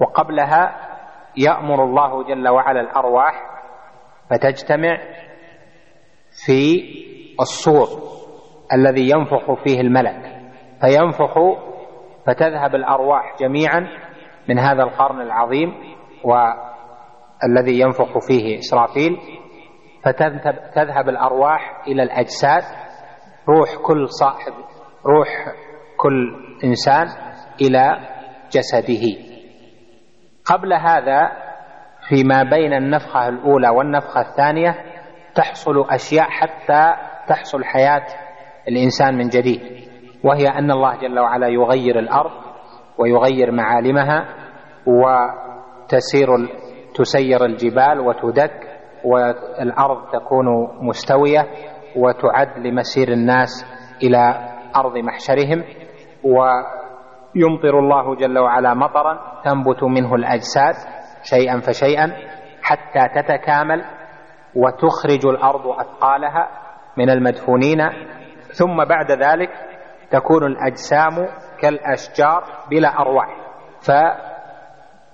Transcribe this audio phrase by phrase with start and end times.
[0.00, 0.88] وقبلها
[1.36, 3.34] يأمر الله جل وعلا الأرواح
[4.30, 4.98] فتجتمع
[6.46, 6.82] في
[7.40, 7.88] الصور
[8.72, 10.38] الذي ينفخ فيه الملك.
[10.80, 11.38] فينفخ
[12.26, 13.88] فتذهب الأرواح جميعا
[14.48, 15.74] من هذا القرن العظيم
[16.24, 19.18] والذي ينفخ فيه إسرافيل.
[20.04, 22.62] فتذهب الأرواح إلى الأجساد.
[23.48, 24.52] روح كل صاحب
[25.06, 25.28] روح
[25.96, 27.06] كل إنسان
[27.60, 27.98] إلى
[28.50, 29.27] جسده.
[30.52, 31.30] قبل هذا
[32.08, 34.74] فيما بين النفخة الأولى والنفخة الثانية
[35.34, 36.94] تحصل أشياء حتى
[37.28, 38.06] تحصل حياة
[38.68, 39.60] الإنسان من جديد
[40.24, 42.30] وهي أن الله جل وعلا يغير الأرض
[42.98, 44.28] ويغير معالمها
[44.86, 46.28] وتسير
[46.94, 50.46] تسير الجبال وتدك والأرض تكون
[50.80, 51.46] مستوية
[51.96, 53.66] وتعد لمسير الناس
[54.02, 55.64] إلى أرض محشرهم
[57.36, 60.74] ويمطر الله جل وعلا مطرا تنبت منه الأجساد
[61.22, 62.12] شيئا فشيئا
[62.62, 63.84] حتى تتكامل
[64.56, 66.48] وتخرج الأرض أثقالها
[66.96, 67.78] من المدفونين.
[68.52, 69.50] ثم بعد ذلك
[70.10, 71.28] تكون الأجسام
[71.60, 73.36] كالأشجار بلا أرواح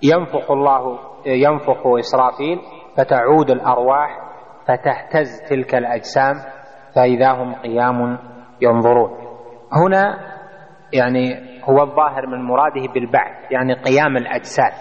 [0.02, 2.60] فينفخ الله ينفخ إسرافيل
[2.96, 4.18] فتعود الأرواح
[4.66, 6.34] فتهتز تلك الأجسام
[6.96, 8.18] فإذا هم قيام
[8.60, 9.10] ينظرون.
[9.72, 10.18] هنا
[10.92, 14.72] يعني هو الظاهر من مراده بالبعث يعني قيام الأجساد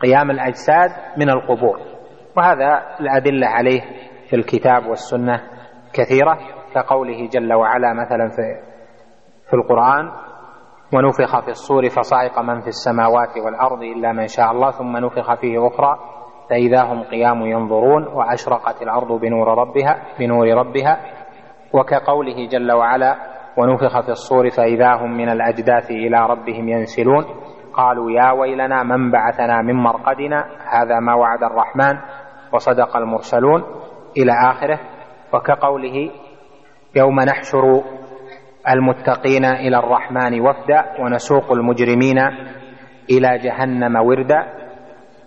[0.00, 1.80] قيام الأجساد من القبور.
[2.36, 3.80] وهذا الأدلة عليه
[4.30, 5.40] في الكتاب والسنة
[5.92, 6.38] كثيرة
[6.74, 8.74] كقوله جل وعلا مثلا في
[9.50, 10.10] في القرآن
[10.94, 15.66] ونفخ في الصور فصعق من في السماوات والأرض إلا من شاء الله ثم نفخ فيه
[15.66, 15.98] أخرى
[16.50, 21.00] فإذا هم قيام ينظرون وأشرقت الأرض بنور ربها بنور ربها.
[21.72, 23.16] وكقوله جل وعلا
[23.56, 27.24] ونفخ في الصور فإذا هم من الأجداث إلى ربهم ينسلون.
[27.72, 31.98] قالوا يا ويلنا من بعثنا من مرقدنا؟ هذا ما وعد الرحمن
[32.52, 33.62] وصدق المرسلون.
[34.16, 34.80] إلى آخره.
[35.32, 36.10] وكقوله
[36.96, 37.82] يوم نحشر
[38.68, 42.18] المتقين إلى الرحمن وفدا ونسوق المجرمين
[43.10, 44.46] إلى جهنم وردا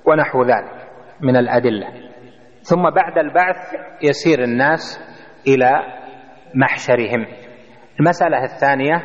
[0.06, 0.88] ونحو ذلك
[1.22, 1.88] من الأدلة.
[2.62, 3.56] ثم بعد البعث
[4.04, 5.00] يسير الناس
[5.48, 5.80] إلى
[6.56, 7.26] محشرهم.
[8.00, 9.04] المسألة الثانية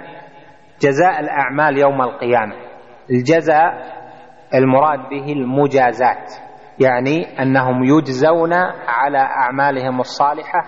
[0.80, 2.54] جزاء الأعمال يوم القيامة.
[3.10, 3.82] الجزاء
[4.54, 6.32] المراد به المجازات
[6.80, 8.52] يعني أنهم يجزون
[8.88, 10.64] على أعمالهم الصالحة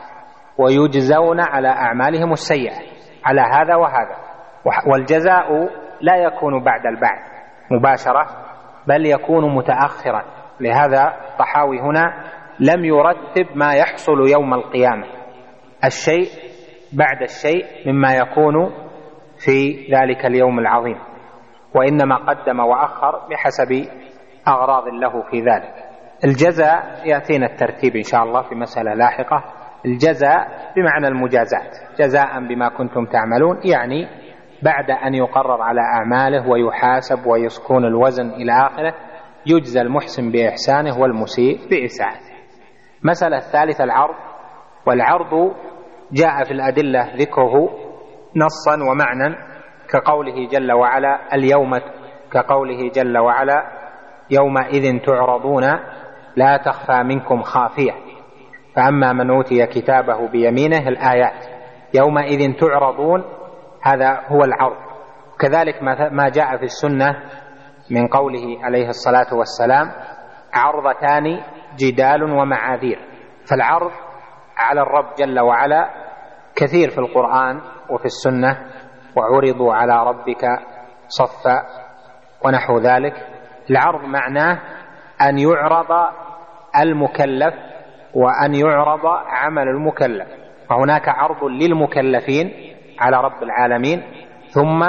[0.58, 2.76] ويجزون على أعمالهم السيئة
[3.24, 4.16] على هذا وهذا.
[4.92, 5.52] والجزاء
[6.00, 7.30] لا يكون بعد البعث
[7.70, 8.26] مباشرة
[8.86, 10.22] بل يكون متأخرا.
[10.60, 12.24] لهذا الطحاوي هنا
[12.60, 15.06] لم يرتب ما يحصل يوم القيامة.
[15.84, 16.28] الشيء
[16.94, 18.72] بعد الشيء مما يكون
[19.44, 20.98] في ذلك اليوم العظيم
[21.74, 23.88] وإنما قدم وأخر بحسب
[24.48, 25.74] أغراض له في ذلك.
[26.24, 29.44] الجزاء يأتينا الترتيب إن شاء الله في مسألة لاحقة.
[29.86, 34.08] الجزاء بمعنى المجازات جزاء بما كنتم تعملون يعني
[34.62, 38.94] بعد أن يقرر على أعماله ويحاسب ويسكون الوزن إلى آخره
[39.46, 42.34] يجزى المحسن بإحسانه والمسيء بإساءته
[43.02, 44.14] مسألة الثالثة العرض.
[44.86, 45.54] والعرض
[46.14, 47.70] جاء في الأدلة ذكره
[48.36, 49.36] نصا ومعنى
[49.90, 51.70] كقوله جل وعلا اليوم
[52.32, 53.62] كقوله جل وعلا
[54.30, 55.64] يومئذ تعرضون
[56.36, 57.92] لا تخفى منكم خافية.
[58.76, 61.46] فأما من أوتي كتابه بيمينه الآيات.
[61.94, 63.24] يومئذ تعرضون
[63.82, 64.76] هذا هو العرض.
[65.40, 65.82] كذلك
[66.12, 67.16] ما جاء في السنة
[67.90, 69.90] من قوله عليه الصلاة والسلام
[70.54, 71.40] عرضتان
[71.78, 72.98] جدال ومعاذير.
[73.50, 73.90] فالعرض
[74.56, 76.03] على الرب جل وعلا
[76.56, 77.60] كثير في القرآن
[77.90, 78.58] وفي السنة
[79.16, 80.44] وعرضوا على ربك
[81.08, 81.62] صفا
[82.44, 83.14] ونحو ذلك.
[83.70, 84.60] العرض معناه
[85.22, 86.12] أن يعرض
[86.80, 87.54] المكلف
[88.14, 90.28] وأن يعرض عمل المكلف.
[90.70, 92.52] فهناك عرض للمكلفين
[93.00, 94.02] على رب العالمين
[94.48, 94.82] ثم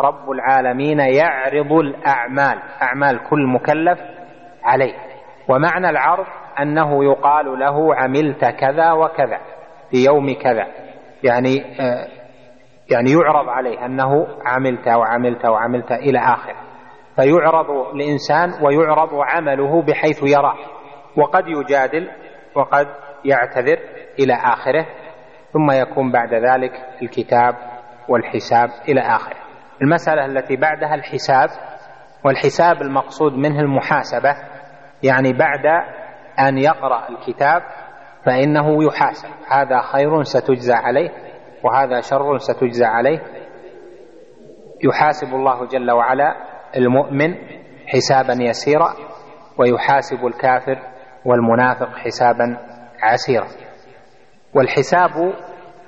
[0.00, 3.98] رب العالمين يعرض الأعمال أعمال كل مكلف
[4.64, 4.94] عليه.
[5.48, 6.26] ومعنى العرض
[6.60, 9.38] أنه يقال له عملت كذا وكذا
[9.90, 10.66] في يوم كذا.
[11.22, 12.08] يعني آه،
[12.90, 16.70] يعني يعرض عليه أنه عملت وعملت وعملت إلى آخره
[17.16, 20.56] فيعرض الإنسان ويعرض عمله بحيث يراه.
[21.16, 22.10] وقد يجادل
[22.54, 22.86] وقد
[23.24, 23.78] يعتذر
[24.18, 24.86] إلى آخره.
[25.52, 26.72] ثم يكون بعد ذلك
[27.02, 27.54] الكتاب
[28.08, 29.36] والحساب إلى آخره.
[29.82, 31.48] المسألة التي بعدها الحساب.
[32.24, 34.36] والحساب المقصود منه المحاسبة.
[35.02, 35.66] يعني بعد
[36.38, 37.62] أن يقرأ الكتاب
[38.24, 39.28] فإنه يحاسب.
[39.48, 41.10] هذا خير ستجزى عليه
[41.64, 43.22] وهذا شر ستجزى عليه.
[44.84, 46.34] يحاسب الله جل وعلا
[46.76, 47.34] المؤمن
[47.86, 48.94] حسابا يسيرا
[49.58, 50.78] ويحاسب الكافر
[51.24, 52.58] والمنافق حسابا
[53.02, 53.46] عسيرا.
[54.54, 55.34] والحساب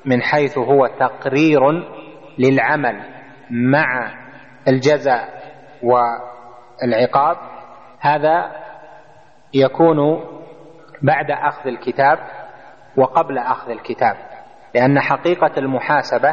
[0.04, 1.60] من حيث هو تقرير
[2.38, 3.00] للعمل
[3.50, 4.14] مع
[4.68, 5.28] الجزاء
[5.82, 7.36] والعقاب.
[8.00, 8.50] هذا
[9.54, 9.98] يكون
[11.02, 12.18] بعد أخذ الكتاب
[12.96, 14.16] وقبل أخذ الكتاب.
[14.74, 16.30] لأن حقيقة المحاسبة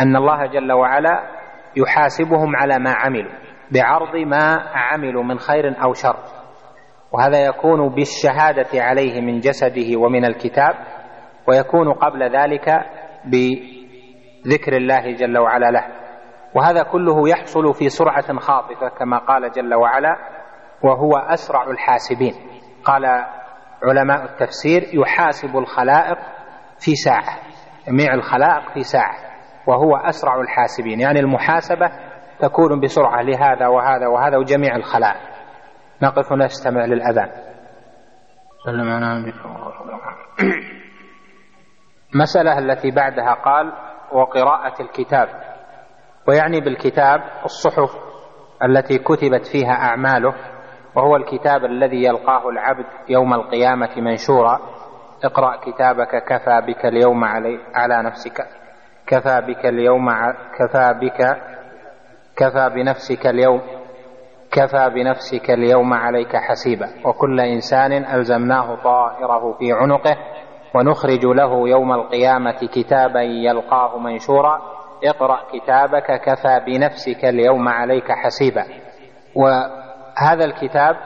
[0.00, 1.30] أن الله جل وعلا
[1.76, 3.32] يحاسبهم على ما عملوا
[3.72, 6.16] بعرض ما عملوا من خير أو شر.
[7.12, 10.74] وهذا يكون بالشهادة عليه من جسده ومن الكتاب
[11.48, 12.68] ويكون قبل ذلك
[13.24, 15.86] بذكر الله جل وعلا له.
[16.54, 20.16] وهذا كله يحصل في سرعة خاطفة كما قال جل وعلا
[20.82, 22.34] وهو أسرع الحاسبين
[22.84, 23.24] قال
[23.84, 26.18] علماء التفسير يحاسب الخلائق
[26.78, 27.38] في ساعة
[27.88, 29.30] جميع الخلائق في ساعة
[29.66, 31.00] وهو أسرع الحاسبين.
[31.00, 31.90] يعني المحاسبة
[32.40, 35.30] تكون بسرعة لهذا وهذا وهذا وجميع الخلائق.
[36.02, 37.30] نقف نستمع للأذان.
[38.64, 39.06] سلم على
[42.58, 43.72] التي بعدها قال
[44.12, 45.28] وقراءة الكتاب.
[46.28, 47.90] ويعني بالكتاب الصحف
[48.64, 50.34] التي كتبت فيها أعماله
[50.96, 54.58] وهو الكتاب الذي يلقاه العبد يوم القيامة منشورا.
[55.24, 58.46] اقرأ كتابك كفى بك اليوم علي على نفسك.
[59.06, 60.10] كفى بك اليوم
[60.58, 61.36] كفى بك
[62.36, 63.60] كفى بنفسك اليوم
[64.52, 66.88] كفى بنفسك اليوم عليك حسيبا.
[67.04, 70.16] وكل إنسان ألزمناه طائره في عنقه
[70.74, 74.62] ونخرج له يوم القيامة كتابا يلقاه منشورا.
[75.04, 78.64] اقرأ كتابك كفى بنفسك اليوم عليك حسيبا.
[80.20, 80.96] وهذا الكتاب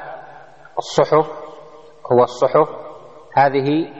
[0.78, 1.30] الصحف
[2.12, 2.68] هو الصحف
[3.36, 3.92] هذه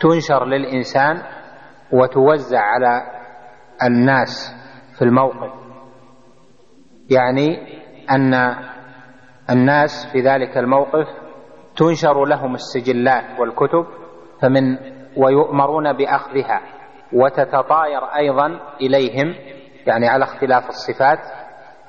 [0.00, 1.22] تنشر للإنسان
[1.92, 3.02] وتوزع على
[3.82, 4.54] الناس
[4.98, 5.52] في الموقف.
[7.10, 7.58] يعني
[8.10, 8.34] أن
[9.50, 11.06] الناس في ذلك الموقف
[11.76, 13.86] تنشر لهم السجلات والكتب
[14.42, 14.78] فمن
[15.16, 16.60] ويؤمرون بأخذها
[17.12, 19.34] وتتطاير أيضا إليهم
[19.86, 21.18] يعني على اختلاف الصفات.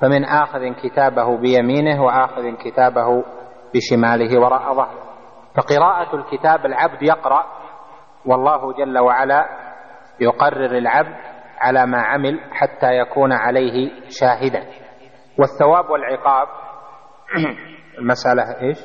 [0.00, 3.24] فمن آخذ كتابه بيمينه وآخذ كتابه
[3.74, 5.08] بشماله وراء ظهره.
[5.56, 7.46] فقراءة الكتاب العبد يقرأ
[8.26, 9.48] والله جل وعلا
[10.20, 11.16] يقرر العبد
[11.58, 14.66] على ما عمل حتى يكون عليه شاهدا.
[15.38, 16.48] والثواب والعقاب
[17.98, 18.78] المسألة إيش؟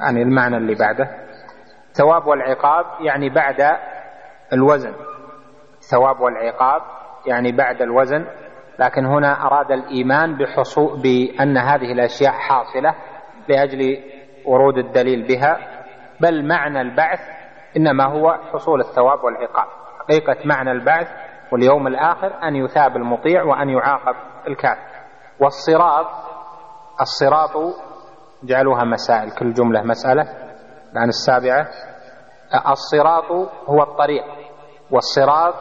[0.00, 1.10] يعني المعنى اللي بعده.
[1.88, 3.78] الثواب والعقاب يعني بعد
[4.52, 4.94] الوزن.
[5.78, 6.82] الثواب والعقاب
[7.26, 8.26] يعني بعد الوزن
[8.80, 12.94] لكن هنا أراد الإيمان بحصول بأن هذه الأشياء حاصلة
[13.48, 13.98] لأجل
[14.46, 15.58] ورود الدليل بها
[16.20, 17.20] بل معنى البعث
[17.76, 19.66] إنما هو حصول الثواب والعقاب.
[19.98, 21.08] حقيقة معنى البعث
[21.52, 24.14] واليوم الآخر أن يثاب المطيع وأن يعاقب
[24.48, 24.90] الكافر.
[25.40, 26.06] والصراط
[27.00, 27.74] الصراط
[28.44, 30.22] جعلوها مسائل كل جملة مسألة
[30.92, 31.66] الآن السابعة.
[32.70, 33.30] الصراط
[33.68, 34.24] هو الطريق
[34.90, 35.54] والصراط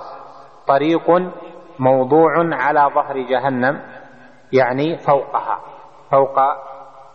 [0.67, 1.09] طريق
[1.79, 3.81] موضوع على ظهر جهنم
[4.53, 5.59] يعني فوقها
[6.11, 6.39] فوق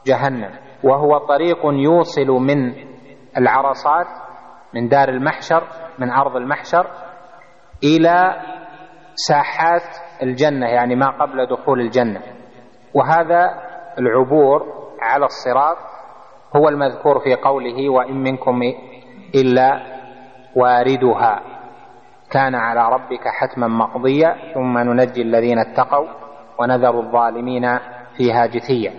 [0.07, 0.51] جهنم.
[0.85, 2.73] وهو طريق يوصل من
[3.39, 4.07] العرصات
[4.75, 5.63] من دار المحشر
[5.99, 6.87] من أرض المحشر
[7.85, 8.43] إلى
[9.15, 9.83] ساحات
[10.23, 12.21] الجنة يعني ما قبل دخول الجنة.
[12.95, 13.55] وهذا
[13.99, 14.67] العبور
[15.03, 15.77] على الصراط
[16.57, 18.61] هو المذكور في قوله وإن منكم
[19.35, 19.81] إلا
[20.57, 21.54] واردها.
[22.35, 26.09] كان على ربك حتما مقضيا ثم ننجي الذين اتقوا
[26.59, 27.79] ونذر الظالمين
[28.17, 28.93] فيها جثيا.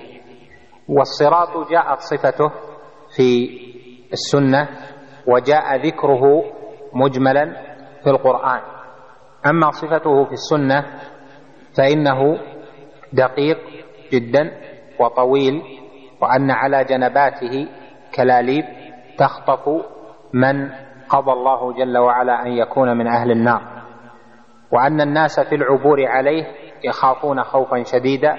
[0.90, 2.50] والصراط جاءت صفته
[3.16, 3.50] في
[4.14, 4.68] السنة
[5.28, 6.44] وجاء ذكره
[6.94, 7.46] مجملا
[8.04, 8.62] في القرآن.
[9.46, 10.86] أما صفته في السنة
[11.78, 12.38] فإنه
[13.14, 13.58] دقيق
[14.12, 14.52] جدا
[15.00, 15.62] وطويل
[16.22, 17.68] وأن على جنباته
[18.16, 18.66] كلاليب
[19.18, 19.68] تخطف
[20.34, 20.70] من
[21.16, 23.62] قضى الله جل وعلا أن يكون من أهل النار.
[24.72, 26.46] وأن الناس في العبور عليه
[26.84, 28.38] يخافون خوفا شديدا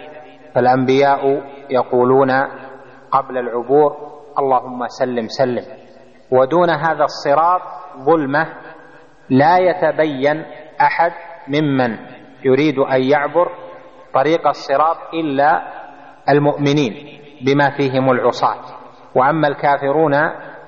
[0.54, 2.30] فالأنبياء يقولون
[3.10, 3.96] قبل العبور
[4.38, 5.64] اللهم سلم سلم.
[6.32, 7.60] ودون هذا الصراط
[7.98, 8.46] ظلمة
[9.30, 10.44] لا يتبين
[10.80, 11.12] أحد
[11.48, 11.96] ممن
[12.44, 13.48] يريد أن يعبر
[14.14, 15.62] طريق الصراط إلا
[16.28, 18.62] المؤمنين بما فيهم العصاة.
[19.14, 20.14] وأما الكافرون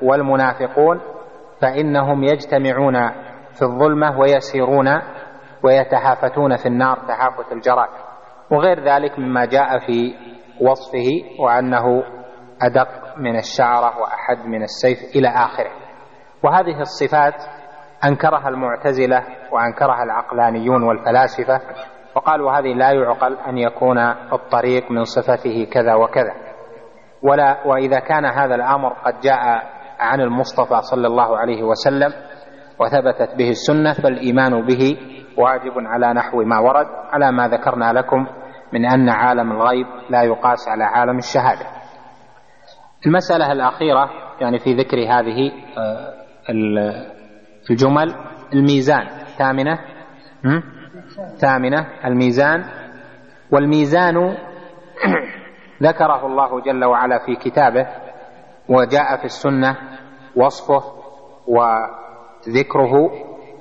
[0.02, 1.00] والمنافقون
[1.60, 3.08] فإنهم يجتمعون
[3.52, 4.88] في الظلمة ويسيرون
[5.62, 7.88] ويتهافتون في النار تهافت الجراد
[8.50, 10.14] وغير ذلك مما جاء في
[10.60, 12.02] وصفه وأنه
[12.62, 12.88] أدق
[13.18, 15.70] من الشعرة وأحد من السيف إلى آخره.
[16.42, 17.34] وهذه الصفات
[18.04, 21.60] أنكرها المعتزلة وأنكرها العقلانيون والفلاسفة
[22.16, 23.98] وقالوا هذه لا يعقل أن يكون
[24.32, 26.34] الطريق من صفته كذا وكذا.
[27.22, 29.64] ولا وإذا كان هذا الأمر قد جاء
[29.98, 32.12] عن المصطفى صلى الله عليه وسلم
[32.80, 34.98] وثبتت به السنة فالإيمان به
[35.36, 38.26] واجب على نحو ما ورد على ما ذكرنا لكم
[38.72, 41.66] من أن عالم الغيب لا يقاس على عالم الشهادة.
[43.06, 46.14] المسألة الأخيرة يعني في ذكر هذه آه،
[47.70, 48.14] الجمل
[48.52, 49.06] الميزان.
[49.38, 49.78] ثامنة
[51.38, 52.64] ثامنة الميزان.
[53.52, 54.16] والميزان
[55.82, 57.86] ذكره الله جل وعلا في كتابه
[58.68, 59.76] وجاء في السنة
[60.36, 60.82] وصفه
[61.46, 63.10] وذكره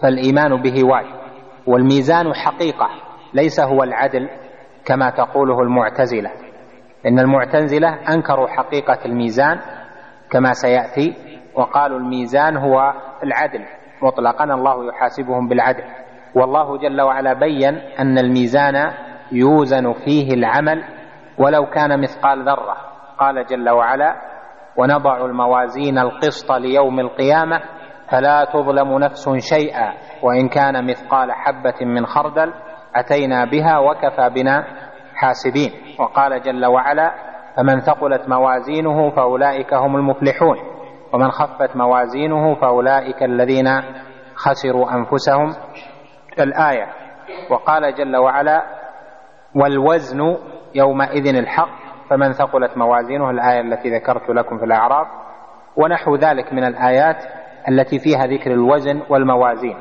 [0.01, 1.17] فالإيمان به واجب
[1.67, 2.89] والميزان حقيقة
[3.33, 4.29] ليس هو العدل
[4.85, 6.31] كما تقوله المعتزلة
[7.05, 9.59] إن المعتزلة أنكروا حقيقة الميزان
[10.31, 11.13] كما سيأتي
[11.55, 13.65] وقالوا الميزان هو العدل
[14.01, 15.83] مطلقا الله يحاسبهم بالعدل
[16.35, 18.93] والله جل وعلا بين أن الميزان
[19.31, 20.83] يوزن فيه العمل
[21.37, 22.77] ولو كان مثقال ذرة
[23.19, 24.15] قال جل وعلا
[24.77, 27.61] ونضع الموازين القسط ليوم القيامة
[28.11, 29.93] فلا تظلم نفس شيئا.
[30.23, 32.53] وإن كان مثقال حبة من خردل
[32.95, 34.63] أتينا بها وكفى بنا
[35.15, 35.71] حاسبين.
[35.99, 37.13] وقال جل وعلا
[37.57, 40.57] فمن ثقلت موازينه فأولئك هم المفلحون.
[41.13, 43.81] ومن خفت موازينه فأولئك الذين
[44.35, 45.53] خسروا أنفسهم.
[46.39, 46.87] الآية.
[47.51, 48.63] وقال جل وعلا
[49.55, 50.37] والوزن
[50.75, 55.07] يومئذ الحق فمن ثقلت موازينه الآية التي ذكرت لكم في الأعراف.
[55.75, 57.23] ونحو ذلك من الآيات
[57.69, 59.77] التي فيها ذكر الوزن والموازين.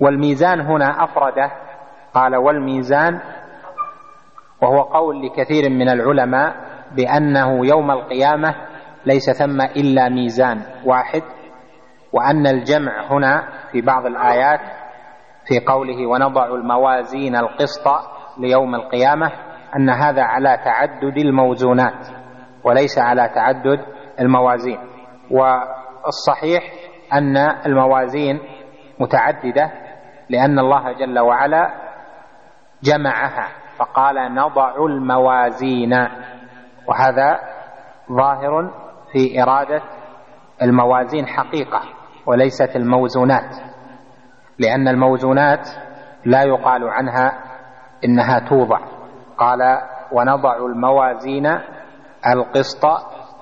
[0.00, 1.50] والميزان هنا أفرده.
[2.14, 3.20] قال والميزان
[4.62, 6.54] وهو قول لكثير من العلماء
[6.96, 8.54] بأنه يوم القيامة
[9.06, 11.22] ليس ثم إلا ميزان واحد
[12.12, 14.60] وأن الجمع هنا في بعض الآيات
[15.46, 17.88] في قوله ونضع الموازين القسط
[18.38, 19.32] ليوم القيامة
[19.76, 22.06] أن هذا على تعدد الموزونات
[22.64, 23.80] وليس على تعدد
[24.20, 24.78] الموازين.
[25.30, 26.62] والصحيح
[27.12, 28.40] أن الموازين
[29.00, 29.70] متعددة
[30.28, 31.74] لأن الله جل وعلا
[32.82, 33.48] جمعها
[33.78, 35.92] فقال نضع الموازين
[36.88, 37.40] وهذا
[38.12, 38.70] ظاهر
[39.12, 39.82] في إرادة
[40.62, 41.80] الموازين حقيقة
[42.26, 43.56] وليست الموزونات
[44.58, 45.68] لأن الموزونات
[46.24, 47.32] لا يقال عنها
[48.04, 48.80] إنها توضع.
[49.38, 49.78] قال
[50.12, 51.46] ونضع الموازين
[52.32, 52.84] القسط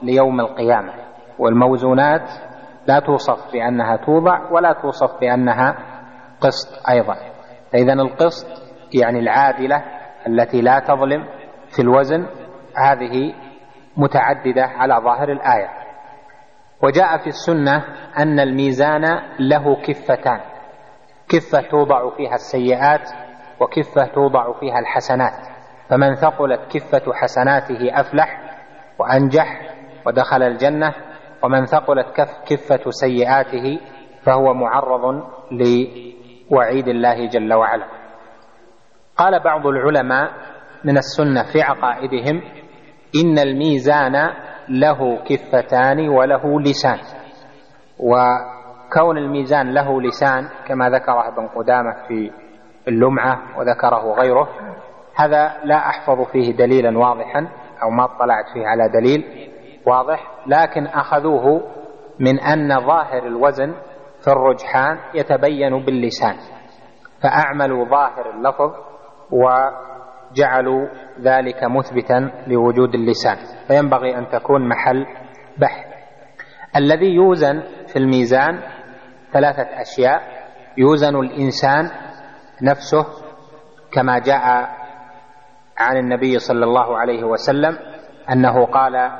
[0.02, 0.92] ليوم القيامة.
[1.38, 2.30] والموزونات
[2.87, 5.76] لا توصف بأنها توضع ولا توصف بأنها
[6.40, 7.16] قسط أيضا.
[7.73, 8.47] فإذا القسط
[9.02, 9.82] يعني العادلة
[10.26, 11.25] التي لا تظلم
[11.76, 12.26] في الوزن
[12.76, 13.35] هذه
[13.97, 15.68] متعددة على ظاهر الآية.
[16.82, 17.85] وجاء في السنة
[18.18, 19.04] أن الميزان
[19.38, 20.40] له كفتان.
[21.28, 23.11] كفة توضع فيها السيئات
[23.61, 25.50] وكفة توضع فيها الحسنات.
[25.90, 28.40] فمن ثقلت كفة حسناته أفلح
[28.99, 29.61] وأنجح
[30.06, 30.94] ودخل الجنة
[31.42, 33.80] ومن ثقلت كف كفة سيئاته
[34.23, 37.87] فهو معرض لوعيد الله جل وعلا.
[39.16, 40.30] قال بعض العلماء
[40.85, 42.42] من السنة في عقائدهم
[43.25, 44.30] إن الميزان
[44.68, 46.99] له كفتان وله لسان.
[47.99, 52.30] وكون الميزان له لسان كما ذكره ابن قدامة في
[52.88, 54.49] اللمعة وذكره غيره
[55.14, 57.49] هذا لا أحفظ فيه دليلا واضحا
[57.83, 59.50] أو ما اطلعت فيه على دليل
[59.87, 61.62] واضح لكن أخذوه
[62.21, 63.75] من أن ظاهر الوزن
[64.25, 66.35] في الرجحان يتبين باللسان.
[67.23, 68.73] فأعملوا ظاهر اللفظ
[69.31, 70.88] وجعلوا
[71.21, 73.37] ذلك مثبتا لوجود اللسان.
[73.69, 75.07] فينبغي أن تكون محل
[75.59, 75.87] بحث.
[76.76, 78.61] الذي يوزن في الميزان
[79.33, 80.23] ثلاثة أشياء.
[80.79, 81.90] يوزن الإنسان
[82.62, 83.07] نفسه
[83.93, 84.69] كما جاء
[85.80, 87.78] عن النبي صلى الله عليه وسلم
[88.32, 89.10] أنه قال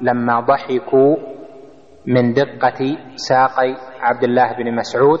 [0.00, 1.16] لما ضحكوا
[2.06, 5.20] من دقة ساقي عبد الله بن مسعود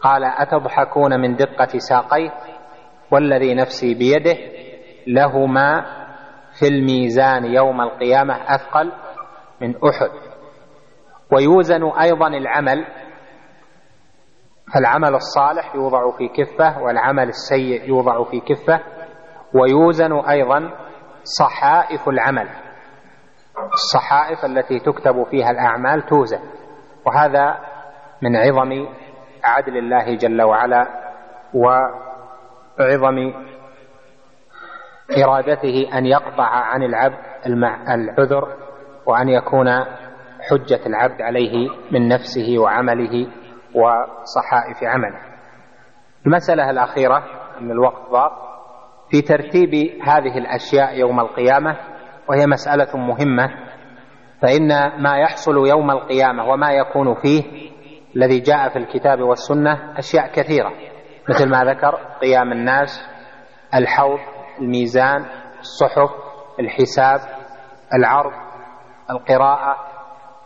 [0.00, 2.30] قال أتضحكون من دقة ساقيه؟
[3.10, 4.36] والذي نفسي بيده
[5.06, 5.84] لهما
[6.58, 8.92] في الميزان يوم القيامة أثقل
[9.60, 10.10] من أحد.
[11.32, 12.86] ويوزن أيضا العمل
[14.74, 18.80] فالعمل الصالح يوضع في كفة والعمل السيء يوضع في كفة
[19.54, 20.70] ويوزن أيضا
[21.22, 22.48] صحائف العمل.
[23.72, 26.40] الصحائف التي تكتب فيها الأعمال توزن.
[27.06, 27.58] وهذا
[28.22, 28.86] من عظم
[29.44, 30.86] عدل الله جل وعلا
[31.54, 33.32] وعظم
[35.24, 37.18] إرادته أن يقطع عن العبد
[37.88, 38.48] العذر
[39.06, 39.68] وأن يكون
[40.50, 43.26] حجة العبد عليه من نفسه وعمله
[43.74, 45.20] وصحائف عمله.
[46.26, 47.24] المسألة الأخيرة
[47.60, 48.49] أن الوقت ضاق.
[49.10, 51.76] في ترتيب هذه الأشياء يوم القيامة
[52.28, 53.50] وهي مسألة مهمة
[54.42, 54.68] فإن
[55.02, 57.70] ما يحصل يوم القيامة وما يكون فيه
[58.16, 60.72] الذي جاء في الكتاب والسنة أشياء كثيرة
[61.28, 63.08] مثل ما ذكر قيام الناس
[63.74, 64.18] الحوض
[64.60, 65.24] الميزان
[65.60, 66.10] الصحف
[66.60, 67.20] الحساب
[67.94, 68.32] العرض
[69.10, 69.76] القراءة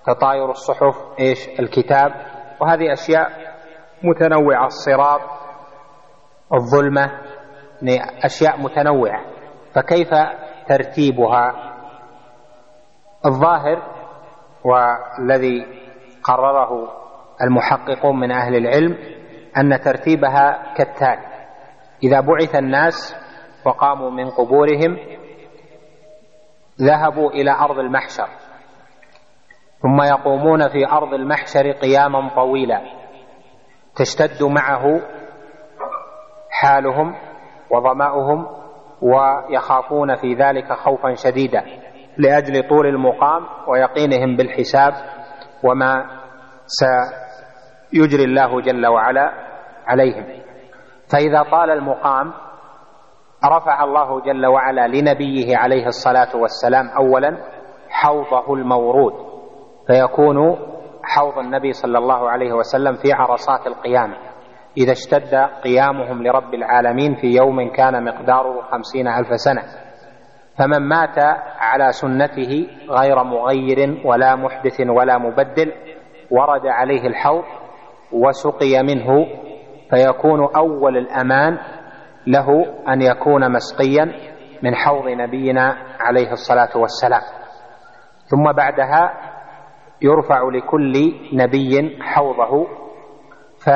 [0.06, 2.12] تطاير الصحف إيش؟ الكتاب
[2.60, 3.30] وهذه أشياء
[4.02, 5.20] متنوعة الصراط
[6.54, 7.23] الظلمة يعني
[8.24, 9.20] أشياء متنوعة
[9.74, 10.10] فكيف
[10.68, 11.74] ترتيبها؟
[13.26, 13.82] الظاهر
[14.64, 15.66] والذي
[16.24, 16.88] قرره
[17.42, 18.98] المحققون من أهل العلم
[19.56, 21.34] أن ترتيبها كالتالي
[22.02, 23.16] إذا بعث الناس
[23.64, 24.98] وقاموا من قبورهم
[26.80, 28.28] ذهبوا إلى أرض المحشر
[29.82, 32.80] ثم يقومون في أرض المحشر قياما طويلا
[33.96, 35.00] تشتد معه
[36.50, 37.14] حالهم
[37.74, 38.46] وظمأهم
[39.02, 41.62] ويخافون في ذلك خوفا شديدا
[42.18, 44.92] لأجل طول المقام ويقينهم بالحساب
[45.64, 46.04] وما
[46.66, 49.30] سيجري الله جل وعلا
[49.86, 50.24] عليهم.
[51.12, 52.32] فإذا طال المقام
[53.56, 57.38] رفع الله جل وعلا لنبيه عليه الصلاة والسلام أولا
[57.88, 59.12] حوضه المورود
[59.86, 60.56] فيكون
[61.02, 64.16] حوض النبي صلى الله عليه وسلم في عرصات القيامة.
[64.76, 69.62] إذا اشتد قيامهم لرب العالمين في يوم كان مقداره خمسين ألف سنة.
[70.58, 71.18] فمن مات
[71.58, 75.72] على سنته غير مغير ولا محدث ولا مبدل
[76.30, 77.44] ورد عليه الحوض
[78.12, 79.26] وسقي منه
[79.90, 81.58] فيكون أول الأمان
[82.26, 82.46] له
[82.88, 84.04] أن يكون مسقيا
[84.62, 87.22] من حوض نبينا عليه الصلاة والسلام.
[88.26, 89.14] ثم بعدها
[90.02, 92.66] يرفع لكل نبي حوضه
[93.64, 93.70] ف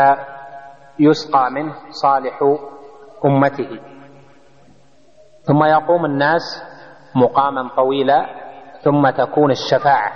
[1.00, 2.38] يسقى منه صالح
[3.24, 3.80] أمته.
[5.42, 6.42] ثم يقوم الناس
[7.16, 8.26] مقاما طويلا
[8.84, 10.12] ثم تكون الشفاعة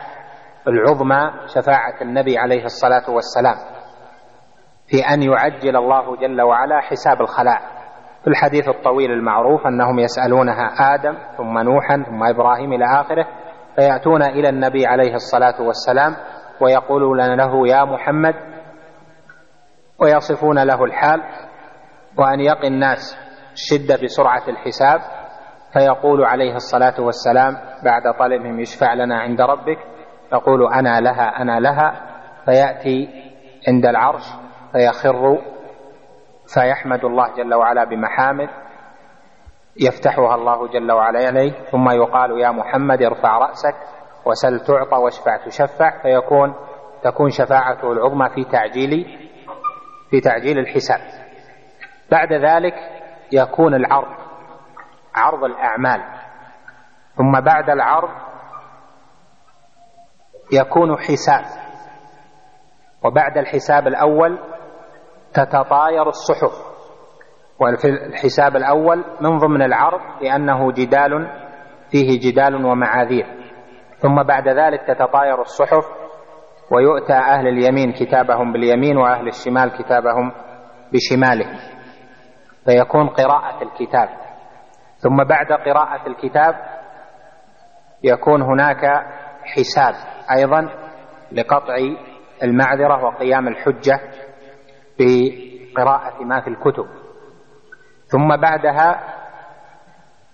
[0.69, 3.57] العظمى شفاعة النبي عليه الصلاة والسلام
[4.87, 7.73] في أن يعجل الله جل وعلا حساب الخلائق
[8.23, 13.27] في الحديث الطويل المعروف أنهم يسألونها آدم ثم نوحا ثم إبراهيم إلى آخره
[13.77, 16.16] فيأتون إلى النبي عليه الصلاة والسلام
[16.61, 18.35] ويقولون له يا محمد
[20.03, 21.23] ويصفون له الحال
[22.19, 23.19] وأن يقي الناس
[23.53, 25.01] الشدة بسرعة الحساب
[25.73, 29.79] فيقول عليه الصلاة والسلام بعد طلبهم يشفع لنا عند ربك
[30.33, 32.01] يقول أنا لها أنا لها
[32.45, 33.09] فيأتي
[33.69, 34.25] عند العرش
[34.73, 35.38] فيخر
[36.55, 38.49] فيحمد الله جل وعلا بمحامد
[39.81, 43.75] يفتحها الله جل وعلا عليه ثم يقال يا محمد ارفع رأسك
[44.27, 46.55] وسل تعطى واشفع تشفع فيكون
[47.05, 49.22] تكون شفاعته العظمى في تعجيل
[50.12, 51.01] في تعجيل الحساب.
[52.11, 52.75] بعد ذلك
[53.33, 54.16] يكون العرض
[55.14, 56.01] عرض الأعمال.
[57.16, 58.11] ثم بعد العرض
[60.53, 61.44] يكون حساب.
[63.05, 64.38] وبعد الحساب الأول
[65.35, 66.72] تتطاير الصحف.
[67.61, 71.27] وفي الحساب الأول من ضمن العرض لأنه جدال
[71.90, 73.27] فيه جدال ومعاذير.
[73.96, 76.02] ثم بعد ذلك تتطاير الصحف
[76.73, 80.33] ويؤتى أهل اليمين كتابهم باليمين وأهل الشمال كتابهم
[80.93, 81.57] بشمالهم
[82.65, 84.09] فيكون قراءة الكتاب.
[84.97, 86.55] ثم بعد قراءة الكتاب
[88.05, 88.85] يكون هناك
[89.45, 89.95] حساب
[90.39, 90.69] أيضا
[91.33, 91.75] لقطع
[92.43, 94.01] المعذرة وقيام الحجة
[94.99, 96.87] بقراءة ما في الكتب.
[98.07, 99.01] ثم بعدها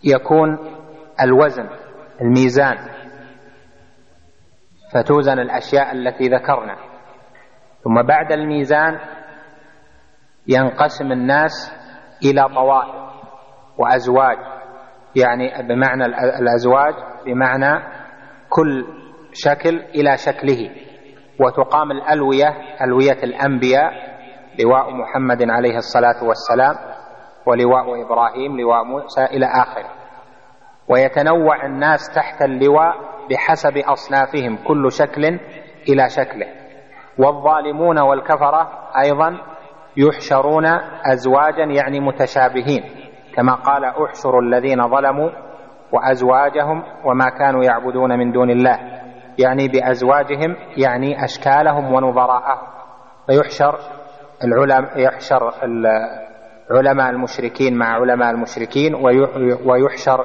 [0.05, 0.59] يكون
[1.23, 1.69] الوزن
[2.21, 2.98] الميزان.
[4.95, 6.77] فتوزن الأشياء التي ذكرنا.
[7.85, 8.99] ثم بعد الميزان
[10.49, 11.73] ينقسم الناس
[12.25, 12.95] إلى طوائف
[13.79, 14.37] وأزواج.
[15.17, 16.05] يعني بمعنى
[16.39, 16.95] الأزواج
[17.27, 17.85] بمعنى
[18.49, 18.87] كل
[19.33, 20.71] شكل إلى شكله.
[21.41, 22.49] وتقام الألوية
[22.83, 23.93] ألوية الأنبياء
[24.65, 26.75] لواء محمد عليه الصلاة والسلام
[27.47, 29.91] ولواء إبراهيم لواء موسى إلى آخره.
[30.89, 35.25] ويتنوع الناس تحت اللواء بحسب أصنافهم كل شكل
[35.89, 36.47] إلى شكله.
[37.19, 38.69] والظالمون والكفرة
[39.05, 39.39] أيضا
[39.97, 40.67] يحشرون
[41.13, 42.85] ازواجا يعني متشابهين
[43.35, 45.31] كما قال احشروا الذين ظلموا
[45.93, 48.79] وأزواجهم وما كانوا يعبدون من دون الله
[49.39, 52.69] يعني بأزواجهم يعني أشكالهم ونظراءهم.
[53.27, 53.79] فيحشر
[54.45, 55.53] العلماء يحشر
[56.71, 58.95] علماء المشركين مع علماء المشركين
[59.65, 60.25] ويحشر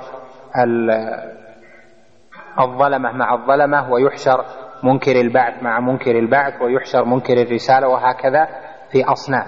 [2.60, 4.46] الظلمة مع الظلمة ويحشر
[4.84, 8.48] منكر البعث مع منكر البعث ويحشر منكر الرسالة وهكذا
[8.92, 9.48] في أصناف.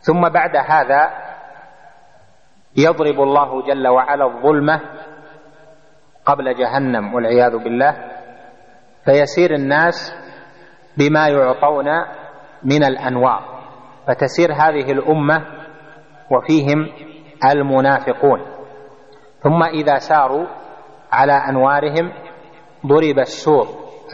[0.00, 1.10] ثم بعد هذا
[2.76, 4.80] يضرب الله جل وعلا الظلمة
[6.26, 7.96] قبل جهنم والعياذ بالله
[9.04, 10.14] فيسير الناس
[10.98, 11.86] بما يعطون
[12.62, 13.62] من الأنوار
[14.06, 15.46] فتسير هذه الأمة
[16.30, 16.88] وفيهم
[17.50, 18.40] المنافقون.
[19.42, 20.46] ثم إذا ساروا
[21.12, 22.12] على أنوارهم
[22.86, 23.66] ضرب السور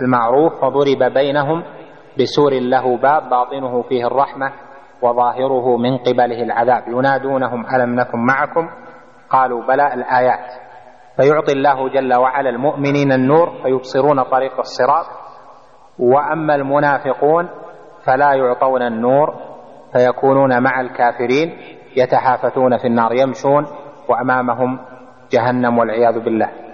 [0.02, 1.64] المعروف وضرب بينهم
[2.20, 4.52] بسور له باب باطنه فيه الرحمة
[5.02, 6.82] وظاهره من قبله العذاب.
[6.88, 8.68] ينادونهم ألم نكن معكم؟
[9.30, 10.52] قالوا بلى الآيات.
[11.16, 15.06] فيعطي الله جل وعلا المؤمنين النور فيبصرون طريق الصراط.
[15.98, 17.48] وأما المنافقون
[18.04, 19.34] فلا يعطون النور
[19.92, 21.58] فيكونون مع الكافرين
[21.96, 23.66] يتحافتون في النار يمشون
[24.08, 24.78] وأمامهم
[25.32, 26.67] جهنم والعياذ بالله.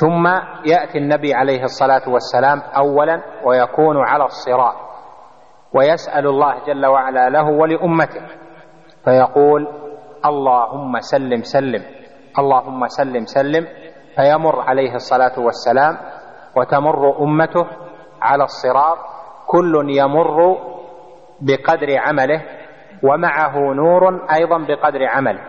[0.00, 0.26] ثم
[0.66, 4.74] يأتي النبي عليه الصلاة والسلام اولا ويكون على الصراط
[5.74, 8.20] ويسأل الله جل وعلا له ولأمته
[9.04, 9.68] فيقول
[10.26, 11.82] اللهم سلم سلم
[12.38, 13.66] اللهم سلم سلم.
[14.16, 15.96] فيمر عليه الصلاة والسلام
[16.56, 17.66] وتمر أمته
[18.22, 18.98] على الصراط
[19.46, 20.58] كل يمر
[21.40, 22.42] بقدر عمله
[23.02, 25.40] ومعه نور أيضا بقدر عمله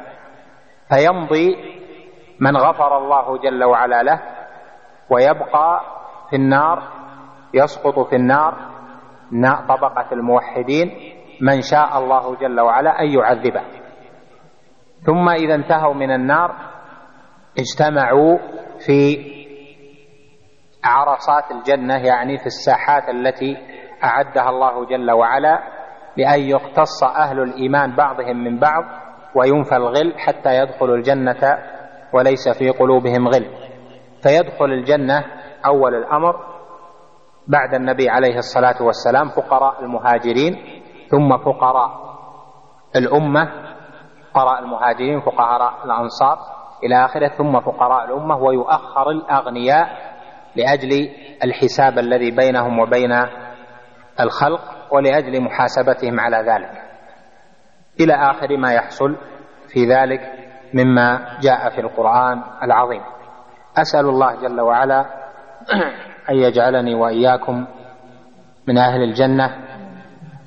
[0.90, 1.56] فيمضي
[2.40, 4.20] من غفر الله جل وعلا له
[5.10, 5.82] ويبقى
[6.30, 6.84] في النار
[7.54, 8.58] يسقط في النار
[9.68, 10.92] طبقة الموحدين
[11.42, 13.62] من شاء الله جل وعلا أن يعذبه.
[15.06, 16.56] ثم إذا انتهوا من النار
[17.60, 18.38] اجتمعوا
[18.86, 19.18] في
[20.84, 23.58] عرصات الجنة يعني في الساحات التي
[24.04, 25.60] أعدها الله جل وعلا
[26.18, 28.84] لأن يقتص أهل الإيمان بعضهم من بعض
[29.36, 31.58] وينفى الغل حتى يدخلوا الجنة
[32.14, 33.46] وليس في قلوبهم غل.
[34.24, 35.26] فيدخل الجنة
[35.66, 36.36] أول الأمر
[37.48, 42.08] بعد النبي عليه الصلاة والسلام فقراء المهاجرين ثم فقراء
[42.96, 43.52] الأمة
[44.34, 46.38] فقراء المهاجرين فقراء الأنصار
[46.84, 49.88] إلى آخره ثم فقراء الأمة ويؤخر الأغنياء
[50.56, 51.10] لأجل
[51.44, 53.12] الحساب الذي بينهم وبين
[54.20, 56.72] الخلق ولأجل محاسبتهم على ذلك.
[58.00, 59.16] إلى آخر ما يحصل
[59.74, 60.22] في ذلك
[60.74, 63.02] مما جاء في القرآن العظيم.
[63.78, 65.06] أسأل الله جل وعلا
[66.30, 67.66] أن يجعلني وإياكم
[68.68, 69.50] من أهل الجنة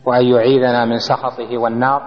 [0.07, 2.03] وأن يعيذنا من سخطه والنار.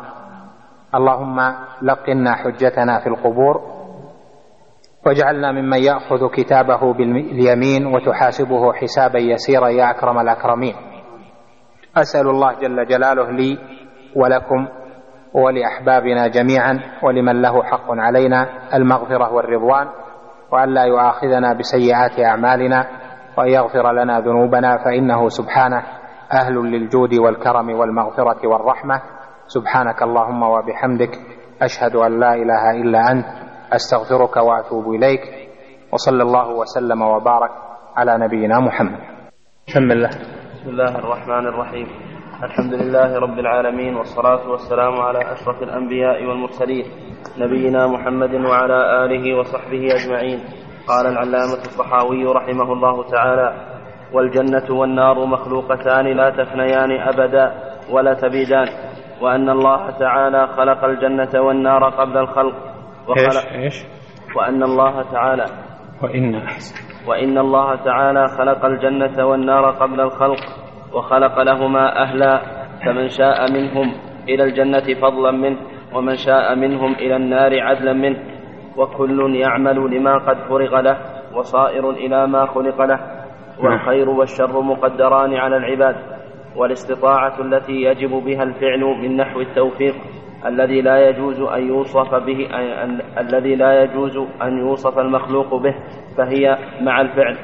[0.96, 3.62] اللهم لقنا حجتنا في القبور
[5.06, 10.76] واجعلنا ممن يأخذ كتابه باليمين وتحاسبه حسابا يسيرا يا أكرم الأكرمين.
[11.98, 13.58] أسأل الله جل جلاله لي
[14.16, 14.68] ولكم
[15.34, 19.88] ولأحبابنا جميعا ولمن له حق علينا المغفرة والرضوان.
[20.54, 22.88] وأن لا يؤاخذنا بسيئات أعمالنا
[23.38, 25.84] وأن يغفر لنا ذنوبنا فإنه سبحانه
[26.34, 29.02] أهل للجود والكرم والمغفرة والرحمة.
[29.48, 31.12] سبحانك اللهم وبحمدك
[31.62, 33.26] أشهد أن لا إله إلا أنت
[33.74, 35.22] أستغفرك وأتوب إليك.
[35.94, 37.52] وصلى الله وسلم وبارك
[37.96, 39.00] على نبينا محمد.
[39.68, 40.10] بسم الله.
[40.54, 42.12] بسم الله الرحمن الرحيم.
[42.43, 46.86] الحمد لله رب العالمين والصلاة والسلام على أشرف الأنبياء والمرسلين
[47.38, 50.39] نبينا محمد وعلى آله وصحبه أجمعين.
[50.88, 53.53] قال العلامة الصحاوي رحمه الله تعالى
[54.13, 57.53] والجنة والنار مخلوقتان لا تفنيان أبدا
[57.91, 58.67] ولا تبيدان
[59.21, 62.56] وأن الله تعالى خلق الجنة والنار قبل الخلق
[63.08, 63.86] وخلق إيش؟ إيش؟
[64.36, 65.45] وأن الله تعالى
[66.03, 66.41] وإن
[67.08, 70.39] وإن الله تعالى خلق الجنة والنار قبل الخلق
[70.93, 72.41] وخلق لهما أهلا
[72.86, 73.93] فمن شاء منهم
[74.29, 75.58] إلى الجنة فضلا منه
[75.93, 78.19] ومن شاء منهم إلى النار عدلا منه.
[78.77, 80.97] وكل يعمل لما قد فرغ له
[81.36, 82.99] وصائر إلى ما خلق له.
[83.60, 85.95] والخير والشر مقدران على العباد.
[86.56, 89.95] والاستطاعة التي يجب بها الفعل من نحو التوفيق
[90.45, 92.47] الذي لا يجوز أن يوصف به
[93.19, 95.75] الذي لا يجوز أن يوصف المخلوق به
[96.17, 97.38] فهي مع الفعل.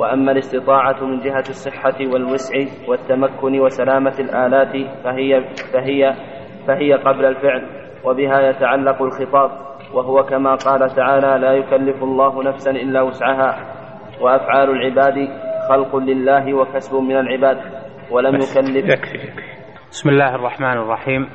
[0.00, 2.54] وأما الاستطاعة من جهة الصحة والوسع
[2.88, 4.72] والتمكن وسلامة الآلات
[5.04, 6.14] فهي فهي
[6.66, 7.62] فهي قبل الفعل
[8.04, 9.50] وبها يتعلق الخطاب
[9.94, 13.58] وهو كما قال تعالى لا يكلف الله نفسا إلا وسعها
[14.20, 15.28] وأفعال العباد
[15.68, 17.58] خلق لله وكسب من العباد
[18.10, 19.18] ولم يكلف يكفي.
[19.90, 21.28] بسم الله الرحمن الرحيم.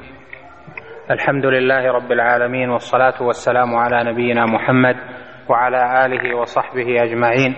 [1.11, 4.95] الحمد لله رب العالمين والصلاة والسلام على نبينا محمد
[5.49, 7.55] وعلى آله وصحبه أجمعين.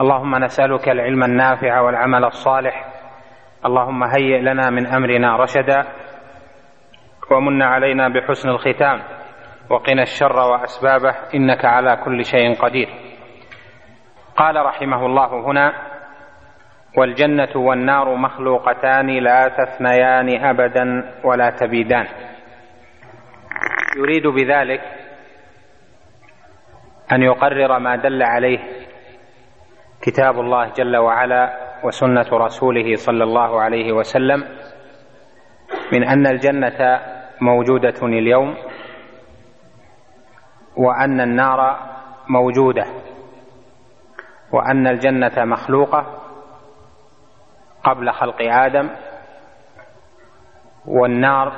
[0.00, 2.86] اللهم نسألك العلم النافع والعمل الصالح.
[3.66, 5.84] اللهم هيئ لنا من أمرنا رشدا
[7.30, 9.02] ومن علينا بحسن الختام.
[9.70, 12.88] وقنا الشر وأسبابه إنك على كل شيء قدير.
[14.36, 15.72] قال رحمه الله هنا
[16.98, 22.06] والجنة والنار مخلوقتان لا تفنيان أبدا ولا تبيدان.
[23.98, 24.80] يريد بذلك
[27.12, 28.83] أن يقرر ما دل عليه
[30.04, 34.44] كتاب الله جل وعلا وسنة رسوله صلى الله عليه وسلم
[35.92, 37.00] من أن الجنة
[37.40, 38.56] موجودة اليوم
[40.76, 41.78] وأن النار
[42.28, 42.86] موجودة
[44.52, 46.06] وأن الجنة مخلوقة
[47.84, 48.90] قبل خلق آدم
[50.86, 51.52] والنار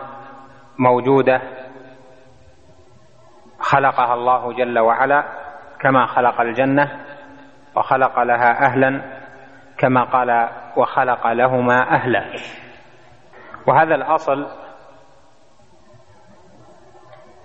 [0.79, 1.43] موجودة
[3.59, 5.25] خلقها الله جل وعلا
[5.81, 7.06] كما خلق الجنة
[7.77, 9.03] وخلق لها أهلا
[9.79, 12.37] كما قال وخلق لهما أهلا.
[13.67, 14.47] وهذا الأصل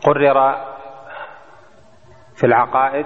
[0.03, 0.55] قرر
[2.35, 3.05] في العقائد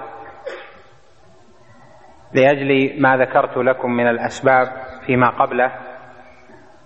[2.34, 4.68] لأجل ما ذكرت لكم من الأسباب
[5.06, 5.72] فيما قبله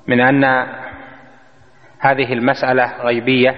[0.07, 0.43] من أن
[1.99, 3.55] هذه المسألة غيبية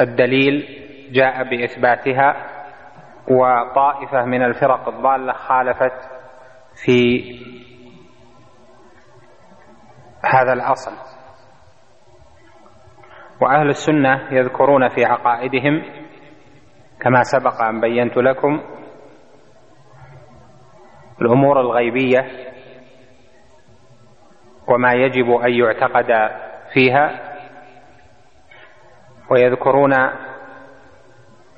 [0.00, 2.46] والدليل جاء بإثباتها
[3.30, 6.10] وطائفة من الفرق الضالة خالفت
[6.84, 7.22] في
[10.24, 10.92] هذا الأصل.
[13.42, 15.82] وأهل السنة يذكرون في عقائدهم
[17.00, 18.60] كما سبق أن بينت لكم
[21.20, 22.26] الأمور الغيبية
[24.68, 26.30] وما يجب أن يعتقد
[26.72, 27.28] فيها.
[29.30, 29.92] ويذكرون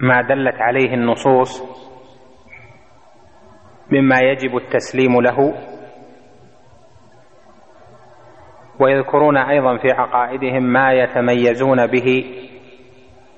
[0.01, 1.63] ما دلت عليه النصوص
[3.93, 5.55] مما يجب التسليم له
[8.81, 12.25] ويذكرون أيضا في عقائدهم ما يتميزون به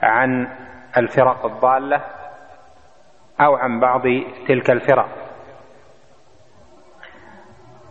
[0.02, 0.48] عن
[0.96, 2.04] الفرق الضالة
[3.40, 4.02] أو عن بعض
[4.48, 5.08] تلك الفرق.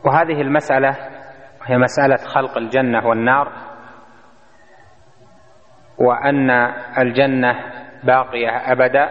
[0.05, 0.89] وهذه المسألة
[1.65, 3.51] هي مسألة خلق الجنة والنار
[5.97, 6.49] وأن
[6.97, 9.09] الجنة باقية أبدا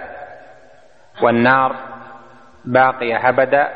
[1.23, 1.77] والنار
[2.65, 3.69] باقية أبدا.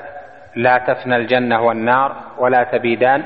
[0.56, 3.24] لا تفنى الجنة والنار ولا تبيدان.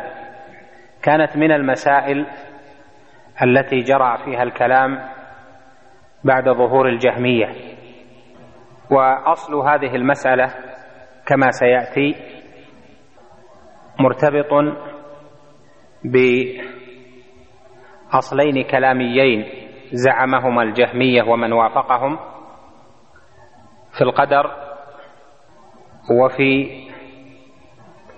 [1.03, 2.27] كانت من المسائل
[3.43, 5.09] التي جرى فيها الكلام
[6.25, 7.49] بعد ظهور الجهمية.
[8.91, 10.47] وأصل هذه المسألة
[11.27, 12.15] كما سيأتي
[14.01, 14.53] مرتبط
[18.13, 19.68] بأصلين كلاميين.
[19.93, 22.19] زعمهما الجهمية ومن وافقهم
[23.99, 24.51] في القدر
[26.11, 26.81] وفي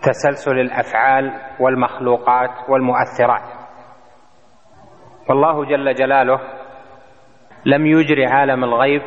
[0.03, 3.61] تسلسل الأفعال والمخلوقات والمؤثرات.
[5.29, 6.41] والله جل جلاله
[7.67, 9.03] لم يجر عالم الغيب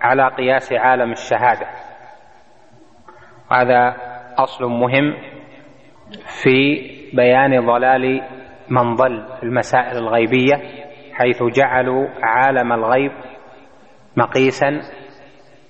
[0.00, 1.66] على قياس عالم الشهادة.
[3.52, 3.96] هذا
[4.38, 5.14] أصل مهم
[6.42, 6.80] في
[7.14, 8.22] بيان ضلال
[8.70, 10.81] من ضل في المسائل الغيبية.
[11.14, 13.12] حيث جعلوا عالم الغيب
[14.16, 14.80] مقيسا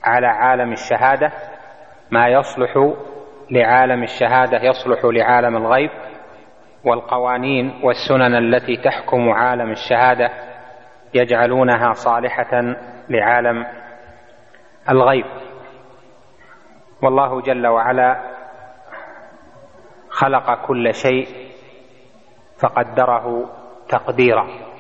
[0.05, 1.33] على عالم الشهادة
[2.11, 2.95] ما يصلح
[3.51, 5.91] لعالم الشهادة يصلح لعالم الغيب
[6.85, 10.31] والقوانين والسنن التي تحكم عالم الشهادة
[11.15, 12.77] يجعلونها صالحة
[13.09, 13.67] لعالم
[14.91, 15.25] الغيب.
[17.03, 18.23] والله جل وعلا
[20.11, 21.29] خلق كل شيء
[22.63, 23.51] فقدره
[23.89, 24.72] تقديرا.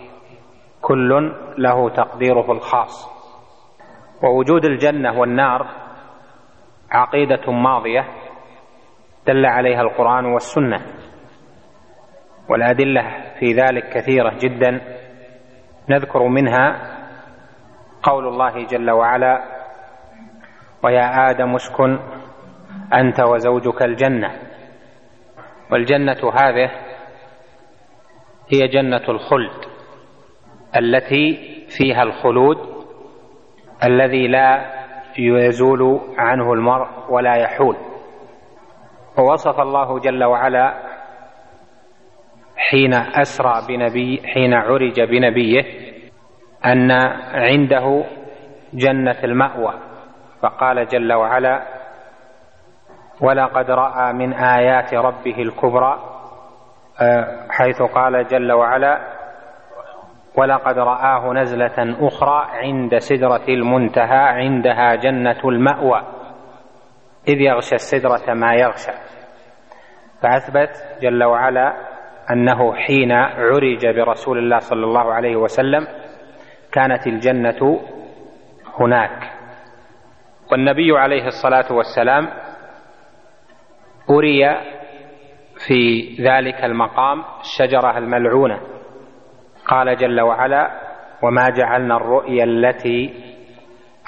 [0.82, 3.12] كل له تقديره الخاص.
[4.22, 5.68] ووجود الجنة والنار
[6.90, 8.04] عقيدة ماضية
[9.26, 10.80] دل عليها القرآن والسنة.
[12.48, 13.02] والأدلة
[13.38, 14.80] في ذلك كثيرة جدا.
[15.88, 16.92] نذكر منها
[18.02, 19.42] قول الله جل وعلا
[20.84, 21.98] ويا آدم اسكن
[22.94, 24.30] أنت وزوجك الجنة.
[25.70, 26.70] والجنة هذه
[28.52, 29.71] هي جنة الخلد.
[30.76, 31.38] التي
[31.78, 32.56] فيها الخلود
[33.84, 34.72] الذي لا
[35.18, 37.76] يزول عنه المرء ولا يحول.
[39.18, 40.74] ووصف الله جل وعلا
[42.56, 45.64] حين أسرى بنبي حين عرج بنبيه
[46.66, 46.90] أن
[47.34, 48.04] عنده
[48.74, 49.74] جنة المأوى.
[50.42, 51.62] فقال جل وعلا
[53.20, 55.98] ولقد رأى من آيات ربه الكبرى.
[57.00, 59.11] آه، حيث قال جل وعلا
[60.36, 66.02] ولقد رآه نزلة أخرى عند سدرة المنتهى عندها جنة المأوى.
[67.28, 68.92] إذ يغشى السدرة ما يغشى.
[70.22, 70.70] فأثبت
[71.02, 71.72] جل وعلا
[72.30, 75.86] أنه حين عرج برسول الله صلى الله عليه وسلم
[76.72, 77.80] كانت الجنة
[78.80, 79.32] هناك.
[80.52, 82.28] والنبي عليه الصلاة والسلام
[84.10, 84.56] أري
[85.66, 88.71] في ذلك المقام الشجرة الملعونة.
[89.66, 90.70] قال جل وعلا
[91.22, 93.14] وما جعلنا الرؤيا التي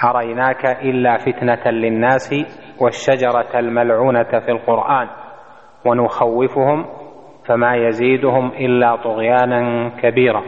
[0.03, 2.35] أريناك إلا فتنة للناس
[2.81, 5.07] والشجرة الملعونة في القرآن
[5.85, 6.85] ونخوفهم
[7.45, 10.43] فما يزيدهم إلا طغيانا كبيرا.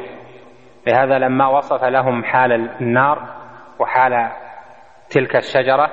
[0.88, 3.24] لهذا لما وصف لهم حال النار
[3.80, 4.32] وحال
[5.10, 5.90] تلك الشجرة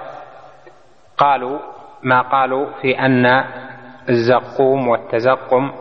[1.18, 1.58] قالوا
[2.02, 3.44] ما قالوا في أن
[4.08, 5.72] الزقوم والتزقم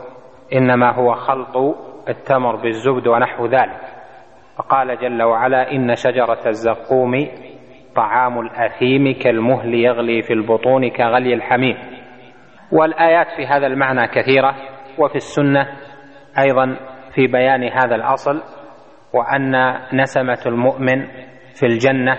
[0.54, 1.76] إنما هو خلط
[2.10, 3.82] التمر بالزبد ونحو ذلك.
[4.58, 7.28] فقال جل وعلا إن شجرة الزقوم
[7.96, 11.78] طعام الأثيم كالمهل يغلي في البطون كغلي الحميم.
[12.72, 14.56] والآيات في هذا المعنى كثيرة
[14.98, 15.68] وفي السنة
[16.39, 16.78] أيضا
[17.16, 18.42] في بيان هذا الأصل
[19.13, 21.08] وأن نسمة المؤمن
[21.60, 22.18] في الجنة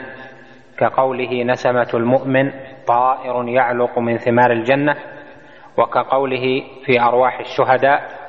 [0.79, 2.53] كقوله نسمة المؤمن
[2.87, 4.94] طائر يعلق من ثمار الجنة
[5.79, 8.23] وكقوله في أرواح الشهداء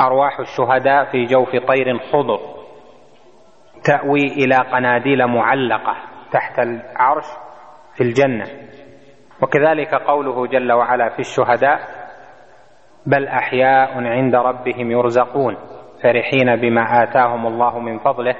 [0.00, 2.40] أرواح الشهداء في جوف طير خضر
[3.84, 5.96] تأوي إلى قناديل معلقة
[6.32, 7.24] تحت العرش
[7.94, 8.44] في الجنة.
[9.42, 11.80] وكذلك قوله جل وعلا في الشهداء
[13.06, 15.56] بل أحياء عند ربهم يرزقون
[16.02, 18.34] فرحين بما آتاهم الله من فضله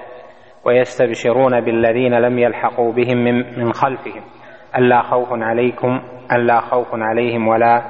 [0.64, 4.22] ويستبشرون بالذين لم يلحقوا بهم من, من خلفهم.
[4.78, 7.82] ألا خوف عليكم ألا خوف عليهم ولا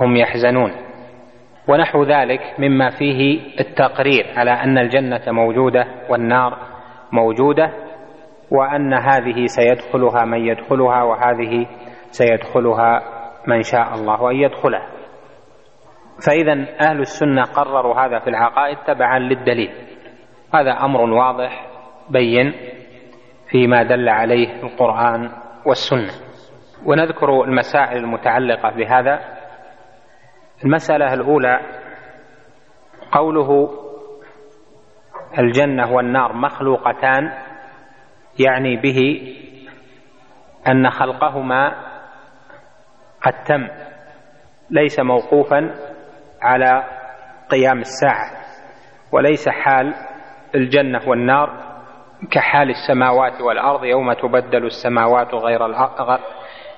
[0.00, 0.83] هم يحزنون.
[1.68, 6.58] ونحو ذلك مما فيه التقرير على أن الجنة موجودة والنار
[7.12, 7.72] موجودة
[8.50, 11.66] وأن هذه سيدخلها من يدخلها وهذه
[12.10, 13.02] سيدخلها
[13.46, 14.88] من شاء الله أن يدخلها.
[16.26, 19.70] فإذا أهل السنة قرروا هذا في العقائد تبعا للدليل.
[20.54, 21.66] هذا أمر واضح
[22.10, 22.52] بين
[23.50, 25.30] فيما دل عليه القرآن
[25.66, 26.12] والسنة.
[26.86, 29.20] ونذكر المسائل المتعلقة بهذا.
[30.64, 31.60] المسألة الأولى
[33.12, 33.70] قوله
[35.38, 37.32] الجنة والنار مخلوقتان
[38.38, 39.32] يعني به
[40.68, 41.72] أن خلقهما
[43.22, 43.68] قد تم
[44.70, 45.74] ليس موقوفا
[46.42, 46.84] على
[47.50, 48.30] قيام الساعة
[49.12, 49.94] وليس حال
[50.54, 51.74] الجنة والنار
[52.30, 56.20] كحال السماوات والأرض يوم تبدل السماوات غير الأرض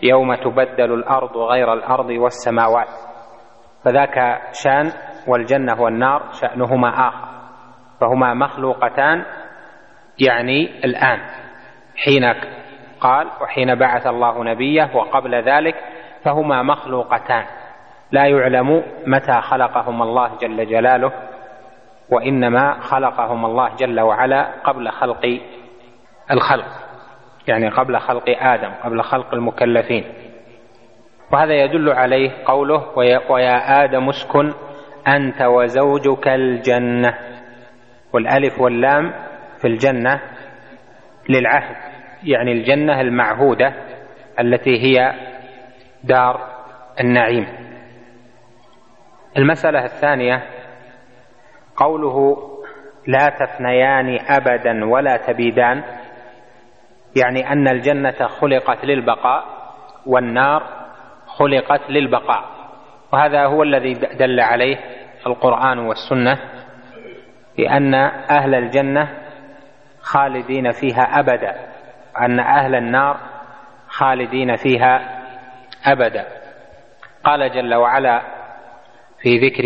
[0.02, 3.05] يوم تبدل الأرض غير الأرض والسماوات.
[3.86, 4.92] فذاك شان
[5.26, 7.28] والجنة والنار شأنهما آخر.
[8.00, 9.24] فهما مخلوقتان
[10.18, 11.18] يعني الآن.
[11.96, 12.34] حين
[13.00, 15.74] قال وحين بعث الله نبيه وقبل ذلك
[16.24, 17.44] فهما مخلوقتان.
[18.12, 21.12] لا يعلم متى خلقهما الله جل جلاله
[22.10, 25.40] وإنما خلقهم الله جل وعلا قبل خلق
[26.30, 26.68] الخلق
[27.48, 30.04] يعني قبل خلق آدم قبل خلق المكلفين.
[31.32, 32.98] وهذا يدل عليه قوله
[33.30, 34.54] ويا آدم اسكن
[35.08, 37.18] أنت وزوجك الجنة
[38.12, 39.12] والألف واللام
[39.60, 40.20] في الجنة
[41.28, 41.76] للعهد
[42.24, 43.72] يعني الجنة المعهودة
[44.40, 45.12] التي هي
[46.04, 46.40] دار
[47.00, 47.46] النعيم.
[49.36, 50.42] المسألة الثانية
[51.76, 52.36] قوله
[53.06, 55.82] لا تفنيان ابدا ولا تبيدان
[57.16, 59.44] يعني أن الجنة خلقت للبقاء
[60.06, 60.62] والنار
[61.38, 62.44] خلقت للبقاء.
[63.12, 64.76] وهذا هو الذي دل عليه
[65.26, 66.38] القرآن والسنة
[67.56, 67.94] بأن
[68.30, 69.08] أهل الجنة
[70.00, 71.54] خالدين فيها أبدا
[72.16, 73.16] وأن أهل النار
[73.88, 75.22] خالدين فيها
[75.86, 76.26] أبدا.
[77.24, 78.22] قال جل وعلا
[79.22, 79.64] في ذكر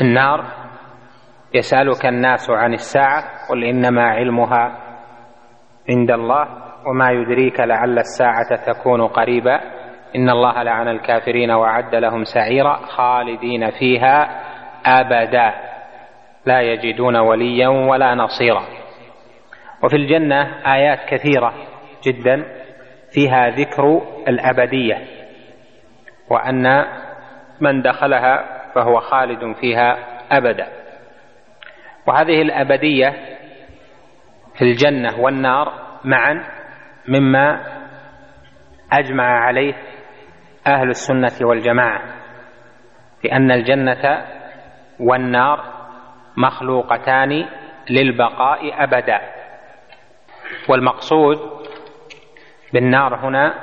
[0.00, 0.44] النار
[1.54, 4.78] يسألك الناس عن الساعة قل إنما علمها
[5.90, 6.48] عند الله
[6.86, 9.75] وما يدريك لعل الساعة تكون قريبا.
[10.16, 14.42] إن الله لعن الكافرين وعد لهم سعيرا خالدين فيها
[14.86, 15.54] أبدا
[16.46, 18.64] لا يجدون وليا ولا نصيرا.
[19.82, 21.54] وفي الجنة آيات كثيرة
[22.04, 22.44] جدا
[23.12, 25.04] فيها ذكر الأبدية
[26.30, 26.84] وأن
[27.60, 29.98] من دخلها فهو خالد فيها
[30.32, 30.66] أبدا.
[32.06, 33.12] وهذه الأبدية
[34.54, 35.72] في الجنة والنار
[36.04, 36.44] معا
[37.08, 37.60] مما
[38.92, 39.74] أجمع عليه
[40.66, 42.02] أهل السنة والجماعة
[43.24, 44.26] لأن الجنة
[45.00, 45.64] والنار
[46.36, 47.48] مخلوقتان
[47.90, 49.20] للبقاء أبدا.
[50.68, 51.36] والمقصود
[52.72, 53.54] بالنار هنا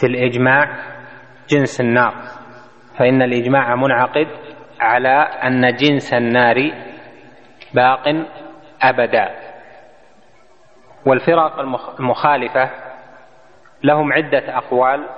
[0.00, 0.76] في الإجماع
[1.48, 2.14] جنس النار
[2.98, 4.26] فإن الإجماع منعقد
[4.80, 6.56] على أن جنس النار
[7.74, 8.26] باق
[8.82, 9.28] أبدا.
[11.06, 11.58] والفرق
[12.00, 12.70] المخالفة
[13.82, 15.08] لهم عدة أقوال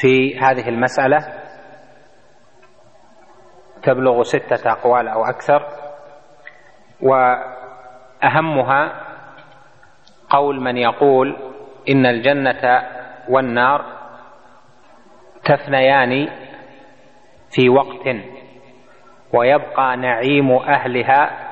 [0.00, 1.18] في هذه المسألة
[3.82, 5.66] تبلغ ستة أقوال أو أكثر
[7.02, 9.04] وأهمها
[10.30, 11.36] قول من يقول
[11.88, 12.82] إن الجنة
[13.28, 13.84] والنار
[15.44, 16.28] تفنيان
[17.50, 18.16] في وقت
[19.32, 21.48] ويبقى نعيم أهلها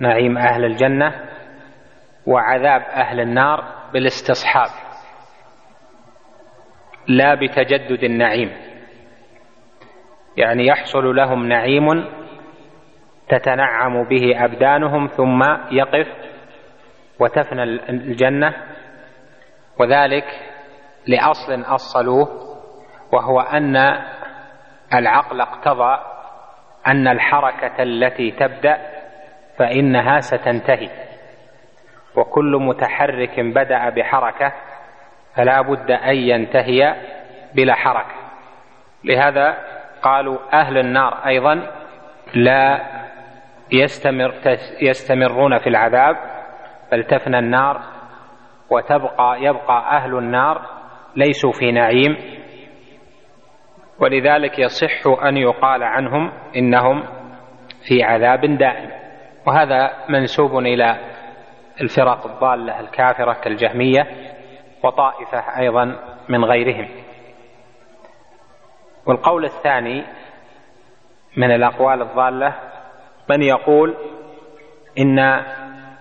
[0.00, 1.28] نعيم أهل الجنة
[2.26, 4.87] وعذاب أهل النار بالاستصحاب.
[7.08, 8.52] لا بتجدد النعيم.
[10.36, 11.86] يعني يحصل لهم نعيم
[13.28, 16.06] تتنعم به أبدانهم ثم يقف
[17.20, 18.54] وتفنى الجنة.
[19.80, 20.24] وذلك
[21.06, 22.28] لأصل أصلوه
[23.12, 23.76] وهو أن
[24.94, 25.98] العقل اقتضى
[26.86, 28.78] أن الحركة التي تبدأ
[29.58, 30.88] فإنها ستنتهي.
[32.16, 34.52] وكل متحرك بدأ بحركة
[35.38, 36.94] فلا بد أن ينتهي
[37.54, 38.14] بلا حركة.
[39.04, 39.58] لهذا
[40.02, 41.66] قالوا أهل النار أيضا
[42.34, 42.80] لا
[43.72, 44.34] يستمر
[44.82, 46.16] يستمرون في العذاب
[46.92, 47.80] بل تفنى النار
[48.70, 50.62] وتبقى يبقى أهل النار
[51.16, 52.16] ليسوا في نعيم.
[54.00, 57.02] ولذلك يصح أن يقال عنهم إنهم
[57.88, 58.90] في عذاب دائم.
[59.46, 60.96] وهذا منسوب إلى
[61.80, 64.06] الفرق الضالة الكافرة كالجهمية
[64.84, 65.96] وطائفة أيضا
[66.28, 66.88] من غيرهم.
[69.06, 70.04] والقول الثاني
[71.36, 72.54] من الأقوال الضالة
[73.30, 73.96] من يقول
[74.98, 75.44] إن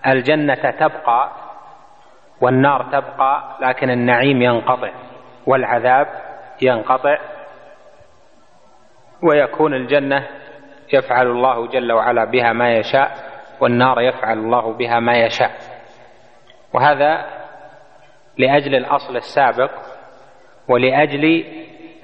[0.08, 1.32] الجنة تبقى
[2.42, 4.92] والنار تبقى لكن النعيم ينقطع
[5.46, 6.08] والعذاب
[6.62, 7.18] ينقطع
[9.24, 10.28] ويكون الجنة
[10.94, 13.12] يفعل الله جل وعلا بها ما يشاء
[13.60, 15.52] والنار يفعل الله بها ما يشاء.
[16.74, 17.26] وهذا
[18.38, 19.72] لأجل الأصل السابق
[20.70, 21.46] ولأجل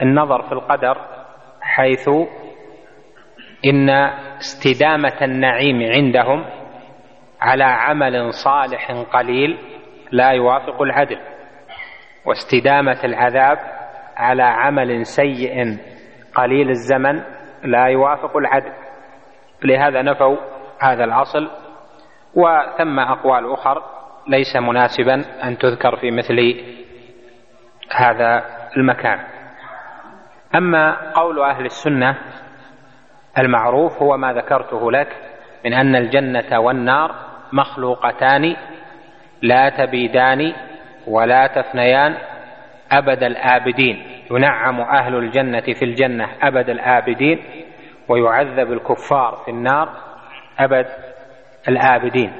[0.01, 0.97] النظر في القدر
[1.61, 2.09] حيث
[3.65, 3.89] إن
[4.37, 6.45] استدامة النعيم عندهم
[7.41, 9.57] على عمل صالح قليل
[10.11, 11.19] لا يوافق العدل
[12.25, 13.57] واستدامة العذاب
[14.17, 15.77] على عمل سيء
[16.35, 17.23] قليل الزمن
[17.63, 18.73] لا يوافق العدل.
[19.63, 20.37] لهذا نفوا
[20.79, 21.49] هذا الأصل
[22.35, 23.83] وثم أقوال أخر.
[24.27, 26.55] ليس مناسبا أن تذكر في مثل
[27.91, 28.43] هذا
[28.77, 29.19] المكان.
[30.55, 32.17] أما قول أهل السنة
[33.37, 35.07] المعروف هو ما ذكرته لك
[35.65, 37.15] من أن الجنة والنار
[37.53, 38.55] مخلوقتان
[39.41, 40.53] لا تبيدان
[41.07, 42.15] ولا تفنيان
[42.91, 44.03] أبد الآبدين.
[44.31, 47.43] ينعم أهل الجنة في الجنة أبد الآبدين
[48.07, 49.89] ويعذب الكفار في النار
[50.59, 50.87] أبد
[51.67, 52.33] الآبدين.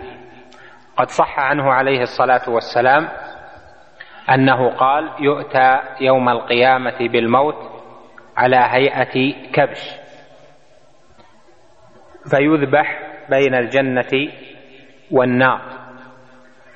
[0.98, 3.10] قد صح عنه عليه الصلاة والسلام
[4.30, 7.56] أنه قال يؤتى يوم القيامة بالموت
[8.38, 9.90] على هيئة كبش.
[12.32, 14.32] فيذبح بين الجنة
[15.12, 15.62] والنار.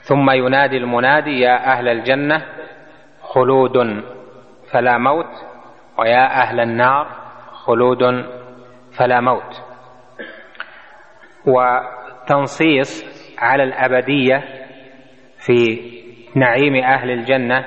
[0.01, 2.45] ثم ينادي المنادي يا أهل الجنة
[3.22, 4.03] خلود
[4.72, 5.45] فلا موت
[5.97, 7.07] ويا أهل النار
[7.51, 8.03] خلود
[8.97, 9.61] فلا موت.
[11.45, 14.43] وتنصيص على الأبدية
[15.45, 15.79] في
[16.35, 17.65] نعيم أهل الجنة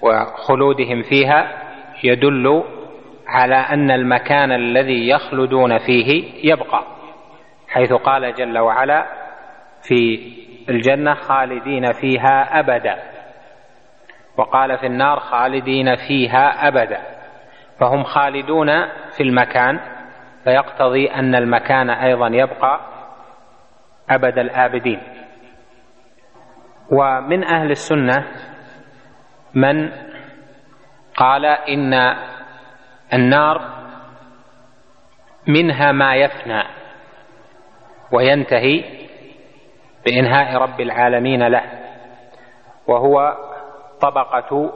[0.00, 1.62] وخلودهم فيها
[2.04, 2.64] يدل
[3.26, 6.84] على أن المكان الذي يخلدون فيه يبقى
[7.68, 9.06] حيث قال جل وعلا
[9.82, 10.20] في
[10.68, 12.96] الجنة خالدين فيها أبدا
[14.36, 17.00] وقال في النار خالدين فيها أبدا
[17.80, 18.86] فهم خالدون
[19.16, 19.80] في المكان
[20.44, 22.80] فيقتضي أن المكان أيضا يبقى
[24.10, 25.00] أبد الآبدين.
[26.90, 28.24] ومن أهل السنة
[29.54, 29.92] من
[31.16, 32.16] قال إن
[33.12, 33.82] النار
[35.46, 36.62] منها ما يفنى
[38.12, 38.84] وينتهي
[40.04, 41.62] بإنهاء رب العالمين له
[42.86, 43.36] وهو
[44.00, 44.72] طبقة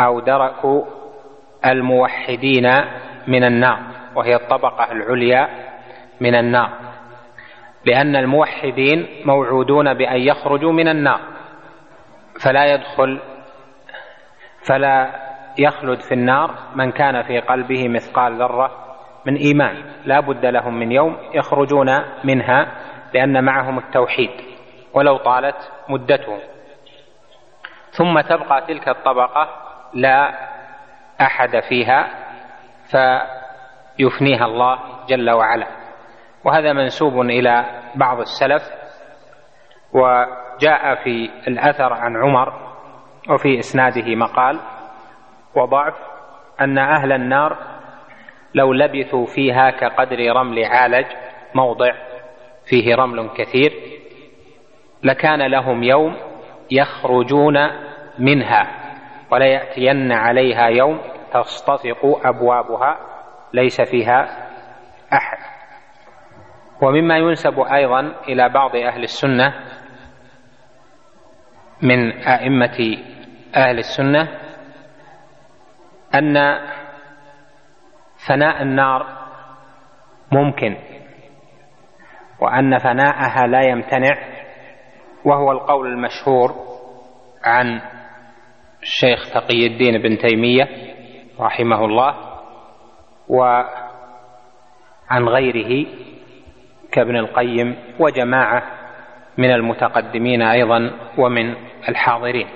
[0.00, 0.86] أو درك
[1.66, 2.70] الموحدين
[3.26, 3.78] من النار
[4.14, 5.48] وهي الطبقة العليا
[6.20, 6.83] من النار.
[7.86, 11.20] لأن الموحدين موعودون بأن يخرجوا من النار.
[12.44, 13.20] فلا يدخل
[14.68, 15.10] فلا
[15.58, 19.82] يخلد في النار من كان في قلبه مثقال ذرة من إيمان.
[20.04, 22.66] لا بد لهم من يوم يخرجون منها
[23.14, 24.30] لأن معهم التوحيد
[24.94, 26.38] ولو طالت مدتهم.
[27.90, 29.48] ثم تبقى تلك الطبقة
[29.94, 30.34] لا
[31.20, 32.08] أحد فيها
[32.90, 34.78] فيفنيها الله
[35.08, 35.83] جل وعلا.
[36.44, 37.64] وهذا منسوب إلى
[37.94, 38.62] بعض السلف
[39.92, 42.52] وجاء في الأثر عن عمر
[43.30, 44.60] وفي إسناده مقال
[45.54, 45.94] وضعف
[46.60, 47.56] أن أهل النار
[48.54, 51.06] لو لبثوا فيها كقدر رمل عالج
[51.54, 51.92] موضع
[52.64, 53.72] فيه رمل كثير
[55.02, 56.16] لكان لهم يوم
[56.70, 57.54] يخرجون
[58.18, 58.66] منها
[59.30, 61.00] وليأتين عليها يوم
[61.32, 62.98] تصطفق أبوابها
[63.52, 64.48] ليس فيها
[65.12, 65.53] أحد.
[66.84, 69.54] ومما ينسب أيضا إلى بعض أهل السنة
[71.82, 72.98] من أئمة
[73.56, 74.28] أهل السنة
[76.14, 76.58] أن
[78.28, 79.06] فناء النار
[80.32, 80.76] ممكن
[82.40, 84.16] وأن فناءها لا يمتنع
[85.24, 86.54] وهو القول المشهور
[87.44, 87.80] عن
[88.82, 90.68] الشيخ تقي الدين بن تيمية
[91.40, 92.14] رحمه الله
[93.28, 93.68] وعن
[95.28, 95.86] غيره
[96.94, 98.62] كابن القيم وجماعة
[99.38, 101.54] من المتقدمين أيضا ومن
[101.88, 102.48] الحاضرين.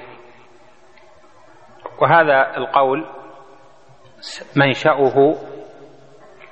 [2.02, 3.06] وهذا القول
[4.56, 5.34] منشأه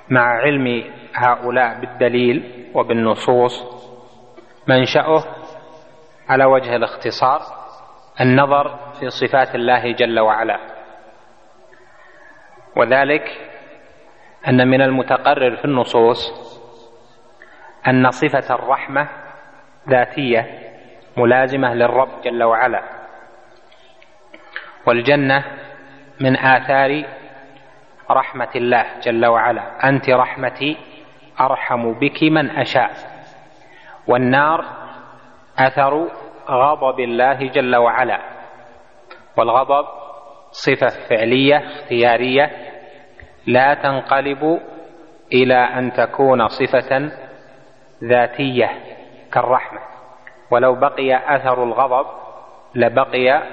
[0.09, 0.83] مع علم
[1.15, 3.63] هؤلاء بالدليل وبالنصوص
[4.67, 5.23] منشأه
[6.29, 7.39] على وجه الاختصار
[8.21, 10.59] النظر في صفات الله جل وعلا.
[12.75, 13.23] وذلك
[14.47, 16.46] أن من المتقرر في النصوص
[17.87, 19.07] أن صفة الرحمة
[19.89, 20.45] ذاتية
[21.17, 22.83] ملازمة للرب جل وعلا.
[24.87, 25.43] والجنة
[26.21, 27.05] من آثار
[28.11, 29.89] رحمة الله جل وعلا.
[29.89, 30.77] أنت رحمتي
[31.41, 32.91] أرحم بك من أشاء.
[34.07, 34.65] والنار
[35.59, 36.07] أثر
[36.49, 38.19] غضب الله جل وعلا.
[39.37, 39.85] والغضب
[40.51, 42.51] صفة فعلية اختيارية.
[43.47, 44.59] لا تنقلب
[45.33, 47.11] إلى أن تكون صفة
[48.03, 48.69] ذاتية
[49.33, 49.79] كالرحمة.
[50.51, 52.07] ولو بقي أثر الغضب
[52.75, 53.43] لبقي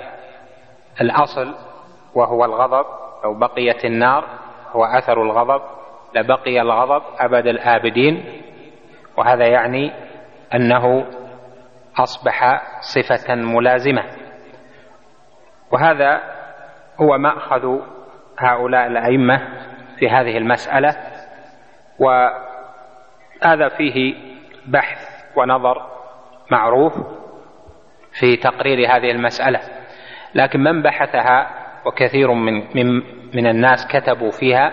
[1.00, 1.54] الأصل
[2.14, 2.86] وهو الغضب.
[3.24, 4.24] لو بقيت النار
[4.72, 5.62] هو أثر الغضب.
[6.14, 8.42] لبقي الغضب أبد الآبدين.
[9.16, 9.92] وهذا يعني
[10.54, 11.06] أنه
[11.98, 14.04] أصبح صفة ملازمة.
[15.72, 16.20] وهذا
[17.00, 17.78] هو مأخذ
[18.38, 19.48] هؤلاء الأئمة
[19.98, 20.96] في هذه المسألة.
[21.98, 24.14] وهذا فيه
[24.66, 24.98] بحث
[25.36, 25.86] ونظر
[26.50, 26.92] معروف
[28.20, 29.60] في تقرير هذه المسألة
[30.34, 31.50] لكن من بحثها
[31.86, 33.02] وكثير من من
[33.34, 34.72] من الناس كتبوا فيها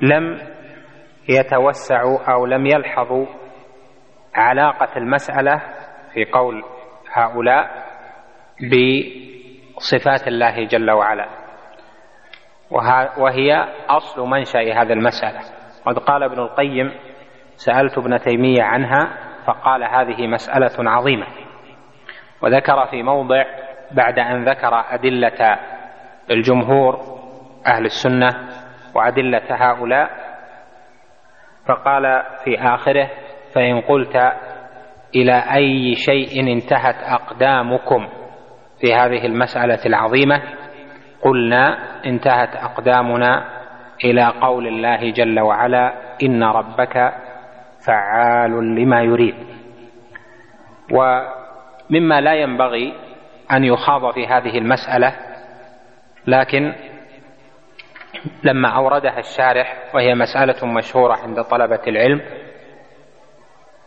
[0.00, 0.40] لم
[1.28, 3.26] يتوسعوا أو لم يلحظوا
[4.34, 5.62] علاقة المسألة
[6.14, 6.64] في قول
[7.12, 7.84] هؤلاء
[9.76, 11.28] بصفات الله جل وعلا.
[13.18, 15.40] وهي أصل منشأ هذه المسألة.
[15.86, 16.92] قد قال ابن القيم
[17.64, 19.08] سألت ابن تيمية عنها
[19.46, 21.26] فقال هذه مسألة عظيمة.
[22.42, 23.44] وذكر في موضع
[23.92, 25.58] بعد أن ذكر أدلة
[26.30, 27.00] الجمهور
[27.66, 28.28] أهل السنة
[28.94, 30.10] وأدلة هؤلاء
[31.68, 33.10] فقال في آخره
[33.54, 34.16] فإن قلت
[35.14, 38.08] إلى أي شيء انتهت أقدامكم
[38.80, 40.42] في هذه المسألة العظيمة
[41.22, 43.44] قلنا انتهت أقدامنا
[44.04, 45.92] إلى قول الله جل وعلا
[46.22, 47.12] إن ربك
[47.86, 49.34] فعال لما يريد.
[50.92, 52.94] ومما لا ينبغي
[53.52, 55.12] أن يخاض في هذه المسألة
[56.26, 56.74] لكن
[58.44, 62.20] لما أوردها الشارح وهي مسألة مشهورة عند طلبة العلم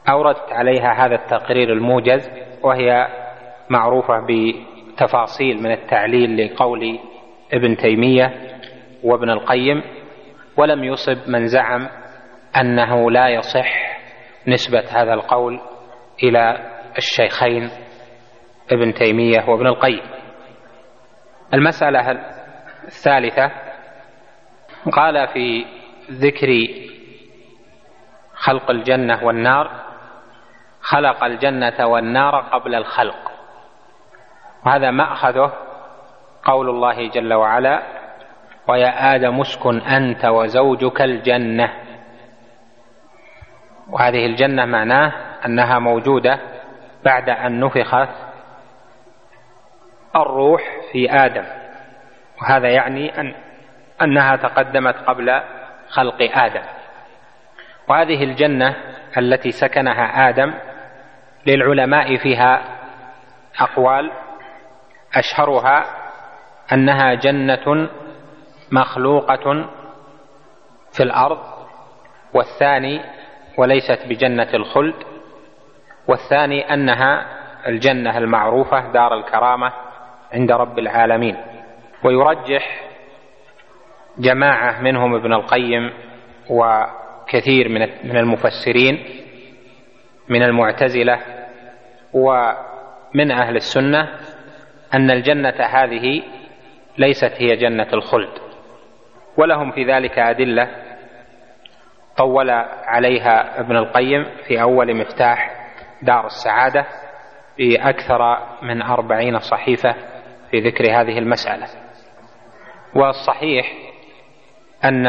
[0.09, 2.29] أوردت عليها هذا التقرير الموجز
[2.63, 3.07] وهي
[3.69, 6.99] معروفة بتفاصيل من التعليل لقول
[7.53, 8.33] ابن تيمية
[9.03, 9.81] وابن القيم
[10.57, 11.87] ولم يصب من زعم
[12.61, 13.99] أنه لا يصح
[14.47, 15.61] نسبة هذا القول
[16.23, 16.57] إلى
[16.97, 17.69] الشيخين
[18.71, 20.01] ابن تيمية وابن القيم.
[21.53, 22.11] المسألة
[22.83, 23.51] الثالثة
[24.91, 25.65] قال في
[26.11, 26.47] ذكر
[28.33, 29.85] خلق الجنة والنار
[30.81, 33.31] خلق الجنة والنار قبل الخلق.
[34.65, 35.53] وهذا مأخذه
[36.43, 37.83] قول الله جل وعلا
[38.67, 41.84] ويا آدم اسكن أنت وزوجك الجنة.
[43.89, 45.13] وهذه الجنة معناه
[45.45, 46.39] أنها موجودة
[47.05, 48.09] بعد أن نفخت
[50.15, 50.61] الروح
[50.91, 51.45] في آدم.
[52.41, 53.35] وهذا يعني أن
[54.01, 55.41] أنها تقدمت قبل
[55.89, 56.63] خلق آدم.
[57.87, 58.75] وهذه الجنة
[59.17, 60.53] التي سكنها آدم
[61.45, 62.61] للعلماء فيها
[63.59, 64.11] أقوال
[65.15, 65.85] أشهرها
[66.73, 67.89] أنها جنة
[68.71, 69.69] مخلوقة
[70.91, 71.39] في الأرض
[72.33, 73.01] والثاني
[73.57, 74.95] وليست بجنة الخلد.
[76.07, 77.25] والثاني أنها
[77.67, 79.73] الجنة المعروفة دار الكرامة
[80.33, 81.37] عند رب العالمين.
[82.03, 82.81] ويرجح
[84.17, 85.93] جماعة منهم ابن القيم
[86.49, 87.69] وكثير
[88.03, 89.05] من المفسرين
[90.29, 91.19] من المعتزلة
[92.13, 94.09] ومن أهل السنة
[94.93, 96.23] أن الجنة هذه
[96.97, 98.29] ليست هي جنة الخلد.
[99.37, 100.84] ولهم في ذلك أدلة
[102.17, 102.49] طول
[102.85, 105.67] عليها ابن القيم في أول مفتاح
[106.01, 106.85] دار السعادة
[107.57, 109.95] بأكثر من أربعين صحيفة
[110.51, 111.67] في ذكر هذه المسألة.
[112.95, 113.73] والصحيح
[114.83, 115.07] أن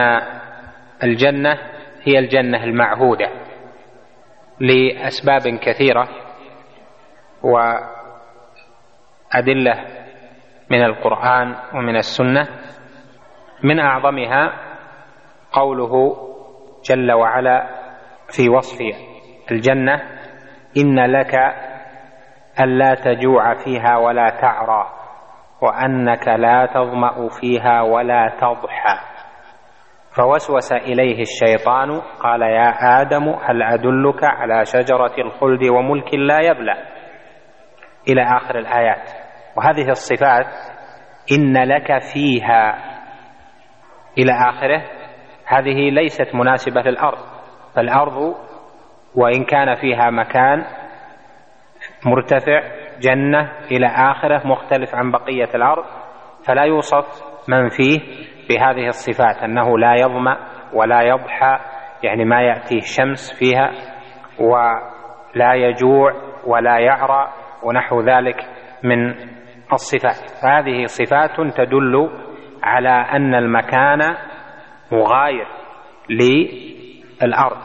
[1.02, 1.58] الجنة
[2.02, 3.30] هي الجنة المعهودة
[4.60, 6.08] لأسباب كثيرة
[9.32, 9.84] وأدلة
[10.70, 12.48] من القرآن ومن السنة.
[13.62, 14.52] من أعظمها
[15.52, 16.25] قوله
[16.90, 17.66] جل وعلا
[18.36, 18.78] في وصف
[19.50, 20.02] الجنة
[20.76, 21.34] إن لك
[22.60, 24.92] ألا تجوع فيها ولا تعرى
[25.62, 28.98] وأنك لا تظمأ فيها ولا تضحى.
[30.16, 36.74] فوسوس إليه الشيطان قال يا آدم هل أدلك على شجرة الخلد وملك لا يبلى؟
[38.08, 39.10] إلى آخر الآيات.
[39.56, 40.46] وهذه الصفات
[41.32, 42.78] إن لك فيها
[44.18, 44.95] إلى آخره
[45.46, 47.18] هذه ليست مناسبة للأرض
[47.74, 48.34] فالأرض
[49.14, 50.64] وإن كان فيها مكان
[52.06, 52.62] مرتفع
[53.00, 55.84] جنة إلى آخره مختلف عن بقية الأرض
[56.46, 57.04] فلا يوصف
[57.48, 58.00] من فيه
[58.48, 60.36] بهذه الصفات أنه لا يظمأ
[60.72, 61.58] ولا يضحى
[62.02, 63.70] يعني ما يأتيه شمس فيها
[64.40, 66.12] ولا يجوع
[66.46, 67.32] ولا يعرى
[67.62, 68.36] ونحو ذلك
[68.84, 69.14] من
[69.72, 70.42] الصفات.
[70.42, 72.10] فهذه صفات تدل
[72.62, 74.16] على أن المكان
[74.92, 75.46] مغاير
[76.10, 77.60] للأرض.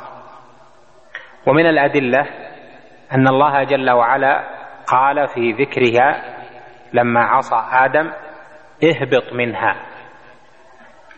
[1.47, 2.21] ومن الأدلة
[3.13, 6.37] أن الله جل وعلا قال في ذكرها
[6.93, 8.11] لما عصى آدم
[8.83, 9.85] اهبط منها.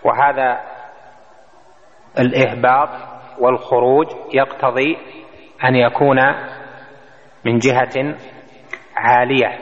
[0.04, 0.60] وهذا
[2.20, 2.90] الإهباط
[3.40, 4.98] والخروج يقتضي
[5.66, 6.18] أن يكون
[7.46, 8.16] من جهة
[8.98, 9.60] عالية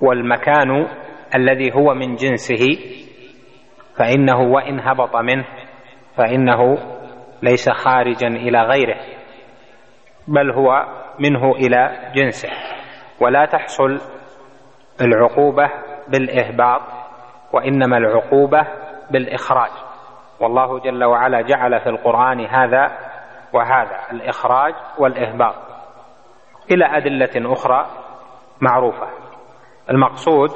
[0.00, 0.86] والمكان
[1.36, 2.78] الذي هو من جنسه
[3.98, 5.44] فإنه وإن هبط منه
[6.16, 6.78] فإنه
[7.42, 9.00] ليس خارجا إلى غيره
[10.28, 10.86] بل هو
[11.18, 12.48] منه إلى جنسه.
[13.20, 14.00] ولا تحصل
[15.00, 15.70] العقوبة
[16.08, 16.80] بالإهباط
[17.52, 18.66] وإنما العقوبة
[19.10, 19.70] بالإخراج.
[20.40, 22.98] والله جل وعلا جعل في القرآن هذا
[23.52, 25.54] وهذا الإخراج والإهباط.
[26.70, 27.86] إلى أدلة أخرى
[28.60, 29.06] معروفة.
[29.90, 30.50] المقصود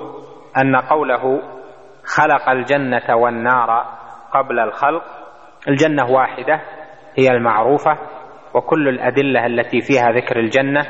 [0.56, 1.42] أن قوله
[2.16, 3.84] خلق الجنة والنار
[4.32, 5.04] قبل الخلق.
[5.68, 6.60] الجنة واحدة
[7.18, 7.98] هي المعروفة
[8.54, 10.80] وكل الأدلة التي فيها ذكر الجنة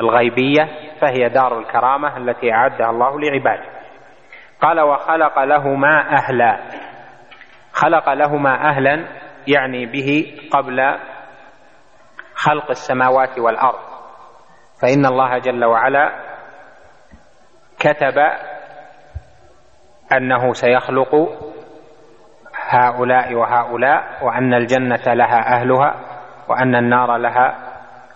[0.00, 0.68] الغيبية
[1.00, 3.70] فهي دار الكرامة التي أعدها الله لعباده.
[4.60, 6.60] قال وخلق لهما أهلا.
[7.72, 9.04] خلق لهما أهلا
[9.46, 10.98] يعني به قبل
[12.34, 13.80] خلق السماوات والأرض.
[14.82, 16.30] فإن الله جل وعلا
[17.78, 18.18] كتب
[20.16, 21.14] أنه سيخلق
[22.68, 25.94] هؤلاء وهؤلاء وأن الجنة لها أهلها
[26.48, 27.54] وأن النار لها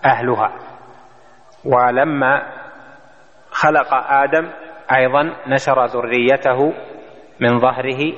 [0.04, 0.52] أهلها.
[1.64, 2.42] ولما
[3.50, 4.50] خلق آدم
[4.96, 6.72] أيضا نشر ذريته
[7.40, 8.12] من ظهره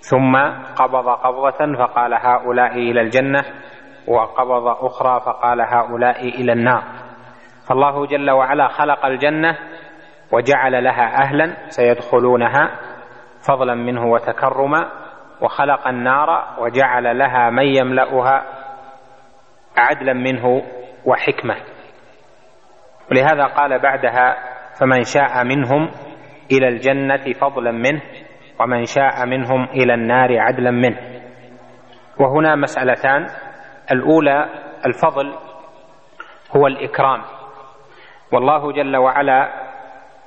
[0.00, 0.36] ثم
[0.76, 3.44] قبض قبضة فقال هؤلاء إلى الجنة
[4.08, 6.82] وقبض أخرى فقال هؤلاء إلى النار.
[7.68, 9.58] فالله جل وعلا خلق الجنة
[10.32, 12.70] وجعل لها أهلا سيدخلونها
[13.48, 14.90] فضلا منه وتكرما
[15.40, 18.44] وخلق النار وجعل لها من يملأها
[19.76, 20.62] عدلا منه
[21.04, 21.56] وحكمة.
[23.10, 24.36] ولهذا قال بعدها
[24.80, 25.90] فمن شاء منهم
[26.52, 28.02] إلى الجنة فضلا منه
[28.60, 30.98] ومن شاء منهم إلى النار عدلا منه.
[32.20, 33.26] وهنا مسألتان
[33.92, 34.48] الأولى
[34.86, 35.34] الفضل
[36.56, 37.22] هو الإكرام.
[38.32, 39.48] والله جل وعلا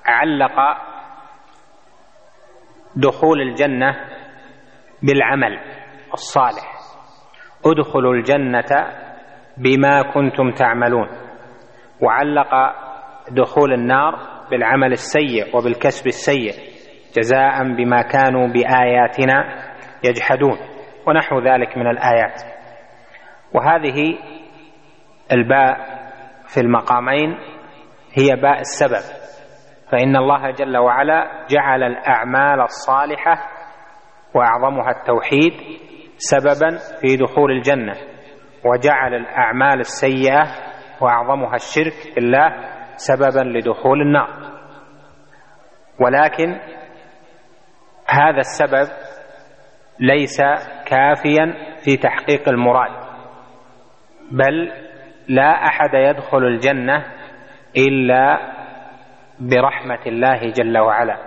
[0.05, 0.59] علق
[2.95, 3.95] دخول الجنة
[5.03, 5.59] بالعمل
[6.13, 6.73] الصالح.
[7.65, 8.91] ادخلوا الجنة
[9.57, 11.07] بما كنتم تعملون.
[12.01, 12.49] وعلق
[13.31, 14.15] دخول النار
[14.51, 16.53] بالعمل السيء وبالكسب السيء
[17.17, 19.63] جزاء بما كانوا بآياتنا
[20.03, 20.57] يجحدون.
[21.07, 22.41] ونحو ذلك من الآيات.
[23.53, 24.17] وهذه
[25.31, 25.77] الباء
[26.47, 27.37] في المقامين
[28.13, 29.20] هي باء السبب.
[29.91, 33.47] فإن الله جل وعلا جعل الأعمال الصالحة
[34.33, 35.53] وأعظمها التوحيد
[36.17, 37.93] سببا في دخول الجنة
[38.65, 40.43] وجعل الأعمال السيئة
[41.01, 42.55] وأعظمها الشرك بالله
[42.95, 44.29] سببا لدخول النار.
[45.99, 46.59] ولكن
[48.07, 48.87] هذا السبب
[49.99, 50.41] ليس
[50.85, 52.91] كافيا في تحقيق المراد
[54.31, 54.71] بل
[55.27, 57.05] لا أحد يدخل الجنة
[57.77, 58.37] إلا
[59.49, 61.17] برحمة الله جل وعلا.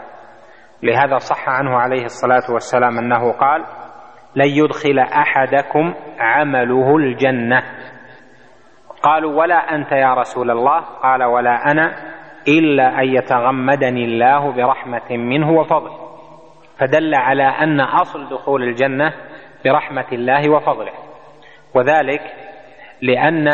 [0.82, 3.64] لهذا صح عنه عليه الصلاة والسلام أنه قال
[4.36, 7.62] لن يدخل أحدكم عمله الجنة.
[9.02, 11.94] قالوا ولا أنت يا رسول الله؟ قال ولا أنا
[12.48, 15.90] إلا أن يتغمدني الله برحمة منه وفضل.
[16.78, 19.12] فدل على أن أصل دخول الجنة
[19.64, 20.92] برحمة الله وفضله.
[21.74, 22.20] وذلك
[23.02, 23.48] لأن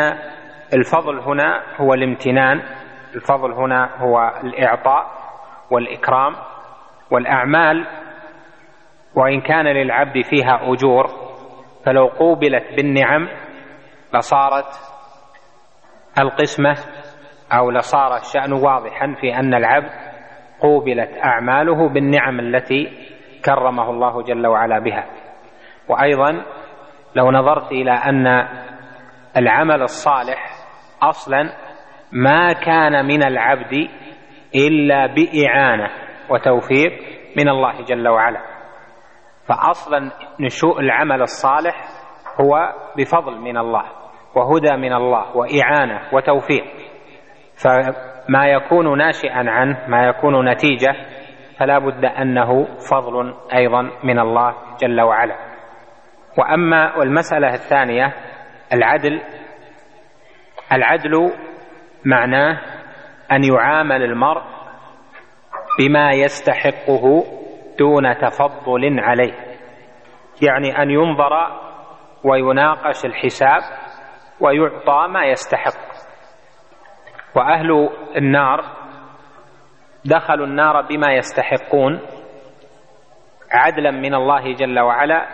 [0.73, 2.61] الفضل هنا هو الامتنان
[3.15, 5.11] الفضل هنا هو الإعطاء
[5.71, 6.35] والإكرام
[7.11, 7.87] والأعمال
[9.15, 11.07] وإن كان للعبد فيها أجور
[11.85, 13.29] فلو قوبلت بالنعم
[14.13, 14.65] لصارت
[16.19, 16.75] القسمة
[17.51, 19.91] أو لصار الشأن واضحا في أن العبد
[20.59, 23.07] قوبلت أعماله بالنعم التي
[23.45, 25.05] كرمه الله جل وعلا بها.
[25.89, 26.45] وأيضا
[27.15, 28.47] لو نظرت إلى أن
[29.37, 30.51] العمل الصالح
[31.03, 31.53] أصلا
[32.11, 33.89] ما كان من العبد
[34.55, 35.89] إلا بإعانة
[36.29, 36.91] وتوفيق
[37.37, 38.41] من الله جل وعلا.
[39.47, 41.75] فاصلا نشوء العمل الصالح
[42.41, 43.83] هو بفضل من الله
[44.35, 46.63] وهدى من الله وإعانة وتوفيق.
[47.63, 50.95] فما يكون ناشئا عنه ما يكون نتيجة
[51.59, 55.35] فلا بد أنه فضل أيضا من الله جل وعلا.
[56.37, 58.13] وأما والمسألة الثانية
[58.73, 59.21] العدل
[60.71, 61.31] العدل
[62.05, 62.61] معناه
[63.31, 64.43] أن يعامل المرء
[65.79, 67.23] بما يستحقه
[67.79, 69.33] دون تفضل عليه.
[70.41, 71.61] يعني أن ينظر
[72.23, 73.61] ويناقش الحساب
[74.39, 75.91] ويعطى ما يستحق.
[77.35, 78.63] وأهل النار
[80.05, 81.99] دخلوا النار بما يستحقون
[83.51, 85.27] عدلا من الله جل وعلا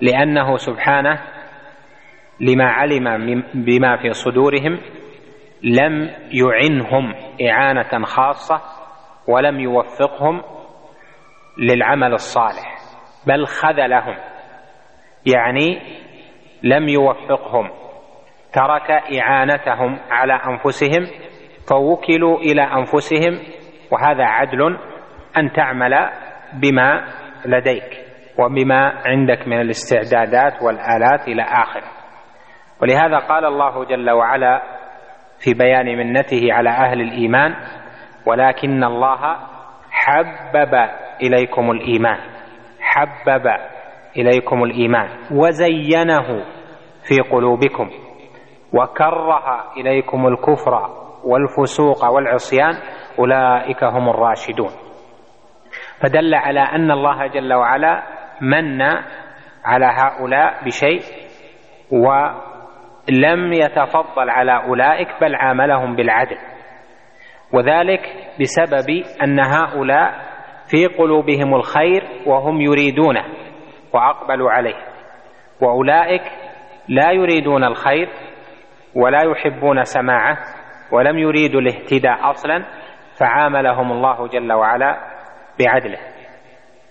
[0.00, 1.20] لأنه سبحانه
[2.40, 4.78] لما علم بما في صدورهم
[5.66, 7.14] لم يعنهم
[7.50, 8.60] إعانة خاصة
[9.28, 10.42] ولم يوفقهم
[11.58, 12.76] للعمل الصالح
[13.26, 14.16] بل خذلهم
[15.34, 15.80] يعني
[16.62, 17.70] لم يوفقهم
[18.52, 21.06] ترك إعانتهم على أنفسهم
[21.70, 23.38] فوكلوا إلى أنفسهم
[23.92, 24.78] وهذا عدل
[25.36, 26.10] أن تعمل
[26.52, 27.04] بما
[27.44, 28.06] لديك
[28.38, 31.90] وبما عندك من الاستعدادات والآلات إلى آخره.
[32.82, 34.75] ولهذا قال الله جل وعلا
[35.38, 37.54] في بيان منته على أهل الإيمان
[38.26, 39.36] ولكن الله
[39.90, 40.74] حبب
[41.22, 42.18] إليكم الإيمان
[42.80, 43.46] حبب
[44.16, 46.44] إليكم الإيمان وزينه
[47.08, 47.90] في قلوبكم
[48.72, 50.90] وكره إليكم الكفر
[51.24, 52.74] والفسوق والعصيان
[53.18, 54.70] أولئك هم الراشدون.
[56.02, 58.02] فدل على أن الله جل وعلا
[58.40, 58.82] من
[59.64, 61.00] على هؤلاء بشيء
[63.08, 66.36] ولم يتفضل على أولئك بل عاملهم بالعدل.
[67.52, 68.00] وذلك
[68.40, 70.14] بسبب أن هؤلاء
[70.70, 73.24] في قلوبهم الخير وهم يريدونه
[73.92, 74.76] وأقبلوا عليه.
[75.60, 76.22] وأولئك
[76.88, 78.08] لا يريدون الخير
[78.94, 80.38] ولا يحبون سماعه
[80.92, 82.64] ولم يريدوا الاهتداء أصلا
[83.20, 84.96] فعاملهم الله جل وعلا
[85.60, 85.98] بعدله.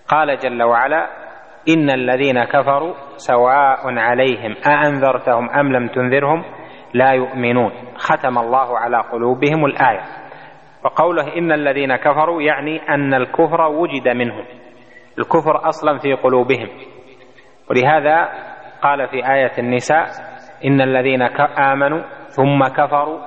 [0.08, 1.25] قال جل وعلا
[1.68, 6.44] إن الذين كفروا سواء عليهم أأنذرتهم أم لم تنذرهم
[6.94, 7.72] لا يؤمنون.
[7.96, 10.00] ختم الله على قلوبهم الآية.
[10.84, 14.44] وقوله إن الذين كفروا يعني أن الكفر وجد منهم.
[15.18, 16.68] الكفر أصلا في قلوبهم.
[17.70, 18.28] ولهذا
[18.82, 20.06] قال في آية النساء
[20.64, 21.22] إن الذين
[21.58, 23.18] آمنوا ثم كفروا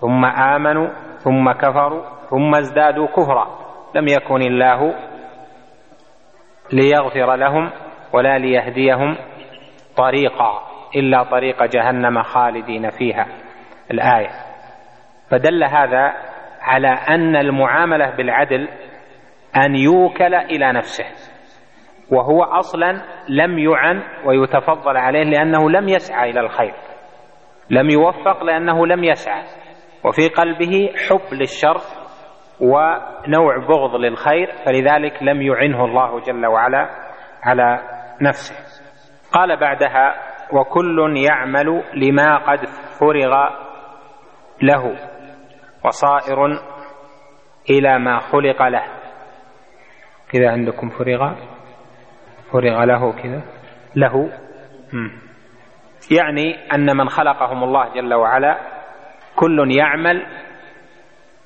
[0.00, 3.46] ثم آمنوا ثم كفروا ثم ازدادوا كفرا.
[3.94, 4.94] لم يكن الله
[6.72, 7.70] ليغفر لهم
[8.12, 9.16] ولا ليهديهم
[9.96, 10.62] طريقا
[10.96, 13.26] إلا طريق جهنم خالدين فيها.
[13.90, 14.30] الآية.
[15.30, 16.12] فدل هذا
[16.60, 18.68] على أن المعاملة بالعدل
[19.56, 21.04] أن يوكل إلى نفسه
[22.10, 26.74] وهو أصلا لم يعن ويتفضل عليه لأنه لم يسعى إلى الخير
[27.70, 29.42] لم يوفق لأنه لم يسعى
[30.04, 31.80] وفي قلبه حب للشر
[32.60, 36.88] ونوع بغض للخير فلذلك لم يعنه الله جل وعلا
[37.42, 37.80] على
[38.22, 38.54] نفسه.
[39.32, 40.14] قال بعدها
[40.52, 42.66] وكل يعمل لما قد
[43.00, 43.48] فرغ
[44.62, 44.96] له
[45.84, 46.46] وصائر
[47.70, 48.84] إلى ما خلق له.
[50.32, 51.34] كذا عندكم فرغ؟
[52.52, 53.42] فرغ له كذا.
[53.96, 54.30] له.
[56.10, 58.58] يعني أن من خلقهم الله جل وعلا
[59.36, 60.26] كل يعمل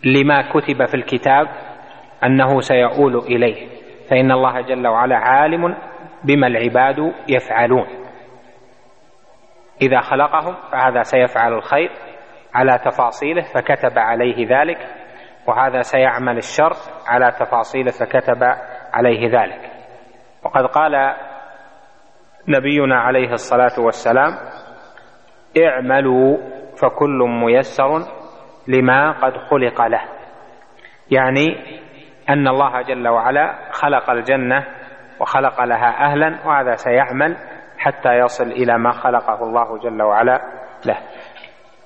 [0.04, 1.48] لما كتب في الكتاب
[2.24, 3.68] أنه سيؤول إليه.
[4.10, 5.76] فإن الله جل وعلا عالم
[6.26, 7.86] بما العباد يفعلون.
[9.82, 11.90] إذا خلقهم فهذا سيفعل الخير
[12.54, 14.78] على تفاصيله فكتب عليه ذلك
[15.46, 16.72] وهذا سيعمل الشر
[17.06, 18.42] على تفاصيله فكتب
[18.92, 19.70] عليه ذلك.
[20.44, 21.14] وقد قال
[22.48, 24.32] نبينا عليه الصلاة والسلام
[25.66, 26.36] اعملوا
[26.82, 27.98] فكل ميسر
[28.68, 30.02] لما قد خلق له.
[31.10, 31.76] يعني
[32.30, 34.66] أن الله جل وعلا خلق الجنة
[35.20, 37.36] وخلق لها أهلا وهذا سيعمل
[37.78, 40.40] حتى يصل إلى ما خلقه الله جل وعلا
[40.86, 40.98] له.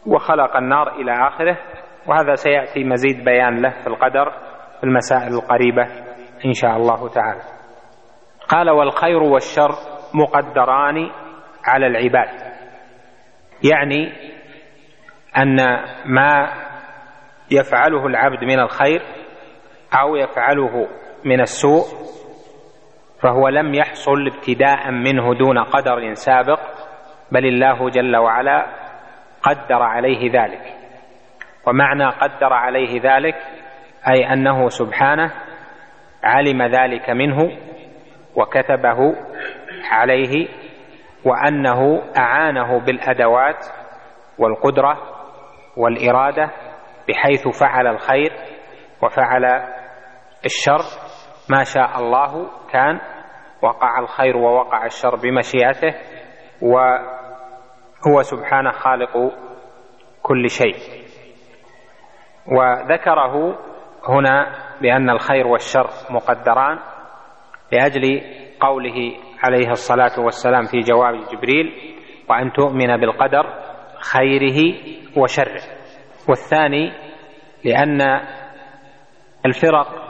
[0.07, 1.59] وخلق النار إلى آخره
[2.07, 4.31] وهذا سيأتي مزيد بيان له في القدر
[4.81, 5.83] في المسائل القريبة
[6.45, 7.41] إن شاء الله تعالى.
[8.49, 9.71] قال والخير والشر
[10.15, 11.11] مقدران
[11.65, 12.29] على العباد.
[13.73, 14.13] يعني
[15.39, 15.57] أن
[16.07, 16.53] ما
[17.51, 19.03] يفعله العبد من الخير
[20.01, 20.89] أو يفعله
[21.25, 21.85] من السوء
[23.23, 26.61] فهو لم يحصل ابتداء منه دون قدر سابق
[27.33, 28.67] بل الله جل وعلا
[29.43, 30.75] قدر عليه ذلك.
[31.67, 33.35] ومعنى قدر عليه ذلك
[34.09, 35.33] أي أنه سبحانه
[36.23, 37.51] علم ذلك منه
[38.37, 39.15] وكتبه
[39.91, 40.49] عليه
[41.25, 43.67] وأنه أعانه بالأدوات
[44.39, 44.99] والقدرة
[45.77, 46.51] والإرادة
[47.09, 48.33] بحيث فعل الخير
[49.03, 49.45] وفعل
[50.45, 51.10] الشر
[51.51, 53.01] ما شاء الله كان
[53.63, 55.95] وقع الخير ووقع الشر بمشيئته
[56.63, 59.33] وهو سبحانه خالق
[60.23, 60.77] كل شيء.
[62.47, 63.59] وذكره
[64.09, 66.79] هنا بأن الخير والشر مقدران
[67.73, 68.21] لأجل
[68.61, 71.97] قوله عليه الصلاة والسلام في جواب جبريل
[72.31, 73.47] وأن تؤمن بالقدر
[74.13, 74.75] خيره
[75.17, 75.63] وشره
[76.29, 76.93] والثاني
[77.65, 78.01] لأن
[79.47, 80.10] الفرق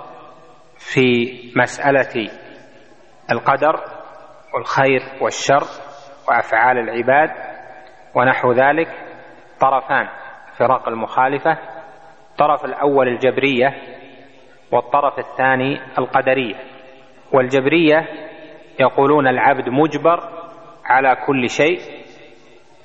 [0.81, 2.31] في مسألة
[3.33, 3.81] القدر
[4.55, 5.63] والخير والشر
[6.29, 7.31] وأفعال العباد
[8.15, 8.89] ونحو ذلك
[9.61, 10.09] طرفان
[10.59, 11.59] فرق المخالفة
[12.31, 13.75] الطرف الأول الجبرية
[14.73, 16.55] والطرف الثاني القدرية.
[17.33, 18.09] والجبرية
[18.81, 20.21] يقولون العبد مجبر
[20.85, 21.79] على كل شيء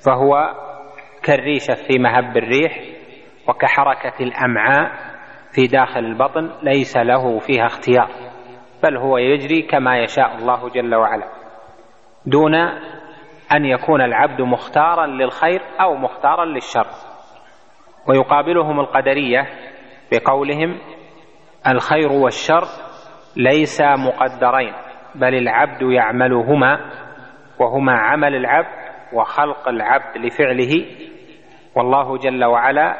[0.06, 0.54] فهو
[1.22, 2.80] كالريشة في مهب الريح
[3.48, 5.15] وكحركة الأمعاء
[5.56, 8.08] في داخل البطن ليس له فيها اختيار
[8.82, 11.24] بل هو يجري كما يشاء الله جل وعلا.
[12.26, 12.54] دون
[13.54, 16.86] أن يكون العبد مختارا للخير أو مختارا للشر.
[18.08, 19.46] ويقابلهم القدرية
[20.12, 20.78] بقولهم
[21.68, 22.64] الخير والشر
[23.36, 24.72] ليس مقدرين
[25.14, 26.90] بل العبد يعملهما
[27.58, 30.86] وهما عمل العبد وخلق العبد لفعله.
[31.76, 32.96] والله جل وعلا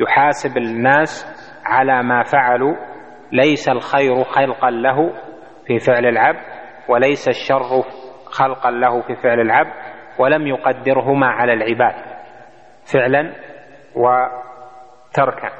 [0.00, 1.37] يحاسب الناس
[1.68, 2.76] على ما فعلوا
[3.32, 5.12] ليس الخير خلقا له
[5.66, 6.40] في فعل العبد
[6.88, 7.82] وليس الشر
[8.26, 9.72] خلقا له في فعل العبد
[10.18, 11.94] ولم يقدرهما على العباد
[12.92, 13.32] فعلا
[13.96, 15.50] وتركا.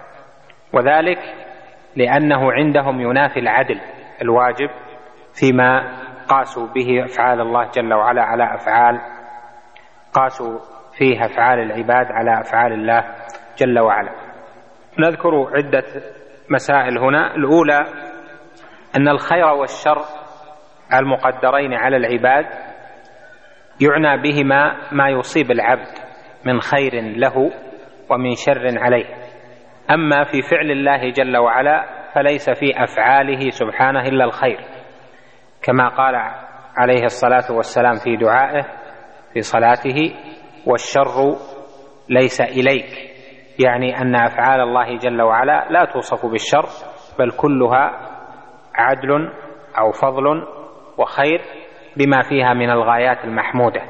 [0.73, 1.19] وذلك
[1.97, 3.81] لأنه عندهم ينافي العدل
[4.23, 4.71] الواجب
[5.41, 5.99] فيما
[6.29, 9.01] قاسوا به أفعال الله جل وعلا على أفعال
[10.13, 10.59] قاسوا
[10.99, 13.05] فيه أفعال العباد على أفعال الله
[13.59, 14.28] جل وعلا.
[14.99, 15.85] نذكر عدة
[16.51, 17.35] مسائل هنا.
[17.35, 17.81] الأولى
[18.97, 20.05] أن الخير والشر
[20.95, 22.47] المقدرين على العباد
[23.81, 25.89] يعنى بهما ما يصيب العبد
[26.45, 27.51] من خير له
[28.11, 29.07] ومن شر عليه.
[29.91, 31.85] أما في فعل الله جل وعلا
[32.15, 34.61] فليس في أفعاله سبحانه إلا الخير
[35.63, 36.15] كما قال
[36.77, 38.63] عليه الصلاة والسلام في دعائه
[39.35, 40.15] في صلاته
[40.67, 41.37] والشر
[42.09, 43.18] ليس إليك.
[43.59, 46.67] يعني أن أفعال الله جل وعلا لا توصف بالشر
[47.19, 48.01] بل كلها
[48.75, 49.33] عدل
[49.81, 50.47] أو فضل
[50.99, 51.41] وخير
[51.97, 53.81] بما فيها من الغايات المحمودة.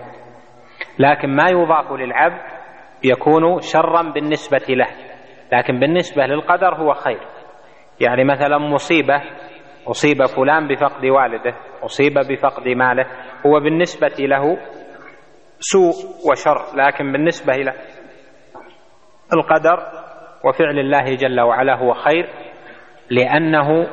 [0.98, 2.42] لكن ما يضاف للعبد
[3.04, 4.86] يكون شرا بالنسبة له
[5.52, 7.20] لكن بالنسبة للقدر هو خير.
[8.00, 9.22] يعني مثلا مصيبة
[9.86, 13.06] أصيب فلان بفقد والده أصيب بفقد ماله
[13.46, 14.58] هو بالنسبة له
[15.60, 15.94] سوء
[16.30, 17.72] وشر لكن بالنسبة إلى
[19.32, 19.82] القدر
[20.44, 22.28] وفعل الله جل وعلا هو خير
[23.10, 23.86] لأنه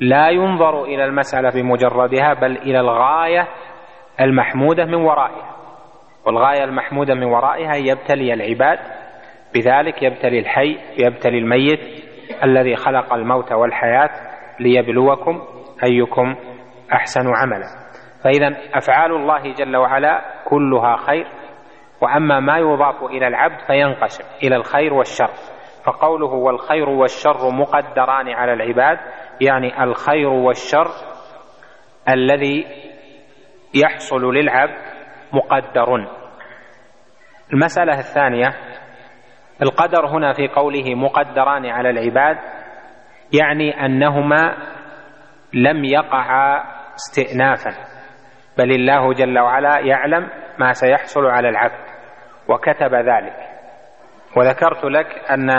[0.00, 3.48] لا ينظر إلى المسألة بمجردها بل إلى الغاية
[4.20, 5.56] المحمودة من ورائها.
[6.26, 8.78] والغاية المحمودة من ورائها يبتلي العباد
[9.54, 11.80] بذلك يبتلي الحي يبتلي الميت
[12.44, 14.10] الذي خلق الموت والحياة
[14.60, 15.42] ليبلوكم
[15.84, 16.34] أيكم
[16.92, 17.66] أحسن عملا.
[18.24, 21.26] فإذا أفعال الله جل وعلا كلها خير
[22.00, 25.30] وأما ما يضاف إلى العبد فينقسم إلى الخير والشر.
[25.84, 28.98] فقوله والخير والشر مقدران على العباد
[29.40, 30.88] يعني الخير والشر
[32.08, 32.66] الذي
[33.74, 34.78] يحصل للعبد
[35.32, 36.06] مقدر.
[37.52, 38.48] المسألة الثانية
[39.62, 42.36] القدر هنا في قوله مقدران على العباد
[43.40, 44.56] يعني أنهما
[45.54, 47.70] لم يقعا استئنافا.
[48.58, 50.28] بل الله جل وعلا يعلم
[50.58, 51.84] ما سيحصل على العبد
[52.48, 53.36] وكتب ذلك.
[54.36, 55.50] وذكرت لك أن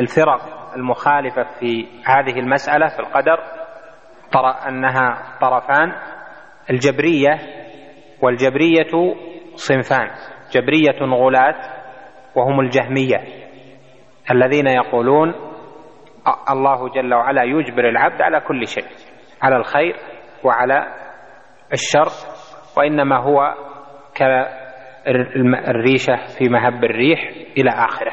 [0.00, 3.38] الفرق المخالفة في هذه المسألة في القدر
[4.68, 5.92] أنها طرفان
[6.70, 7.38] الجبرية
[8.22, 9.14] والجبرية
[9.54, 10.10] صنفان
[10.52, 11.54] جبرية غلاة
[12.34, 13.16] وهم الجهمية
[14.30, 15.34] الذين يقولون
[16.50, 18.84] الله جل وعلا يجبر العبد على كل شيء
[19.42, 19.96] على الخير
[20.44, 20.86] وعلى
[21.72, 22.12] الشر
[22.76, 23.54] وإنما هو
[25.04, 28.12] كالريشة في مهب الريح إلى آخره.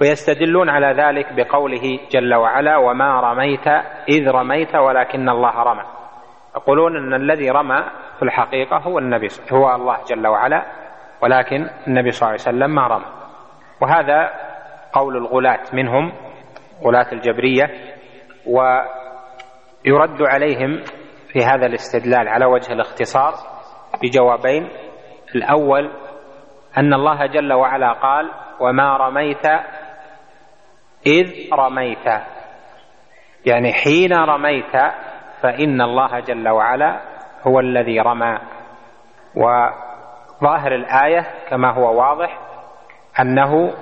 [0.00, 3.66] ويستدلون على ذلك بقوله جل وعلا وما رميت
[4.08, 5.84] إذ رميت ولكن الله رمى.
[6.56, 7.84] يقولون أن الذي رمى
[8.18, 10.66] في الحقيقة هو النبي هو الله جل وعلا
[11.22, 13.06] ولكن النبي صلى الله عليه وسلم ما رمى.
[13.80, 14.30] وهذا
[14.92, 16.12] قول الغلاة منهم
[16.84, 17.70] غلاة الجبرية
[18.46, 20.82] ويرد عليهم
[21.32, 23.34] في هذا الاستدلال على وجه الاختصار
[24.02, 24.68] بجوابين
[25.34, 25.90] الأول
[26.78, 28.30] أن الله جل وعلا قال
[28.60, 29.46] وما رميت
[31.06, 32.06] إذ رميت.
[33.46, 34.76] يعني حين رميت
[35.42, 37.00] فإن الله جل وعلا
[37.46, 38.38] هو الذي رمى.
[39.36, 42.38] وظاهر الآية كما هو واضح
[43.20, 43.72] أنه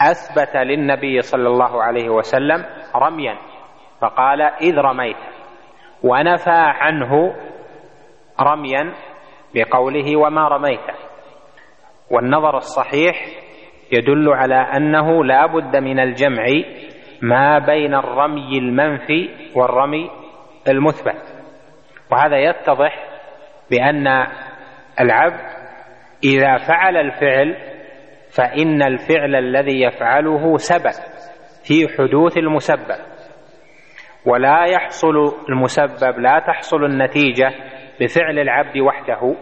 [0.00, 2.64] أثبت للنبي صلى الله عليه وسلم
[2.96, 3.36] رميا
[4.00, 5.16] فقال إذ رميت.
[6.02, 7.34] ونفى عنه
[8.40, 8.92] رميا
[9.56, 10.80] بقوله وما رميت.
[12.10, 13.26] والنظر الصحيح
[13.92, 16.44] يدل على أنه لا بد من الجمع
[17.22, 20.10] ما بين الرمي المنفي والرمي
[20.68, 21.22] المثبت.
[22.12, 23.06] وهذا يتضح
[23.70, 24.06] بأن
[25.00, 25.40] العبد
[26.24, 27.56] إذا فعل الفعل
[28.36, 30.92] فإن الفعل الذي يفعله سبب
[31.64, 33.00] في حدوث المسبب.
[34.26, 35.14] ولا يحصل
[35.48, 37.50] المسبب لا تحصل النتيجة
[38.00, 39.36] بفعل العبد وحده.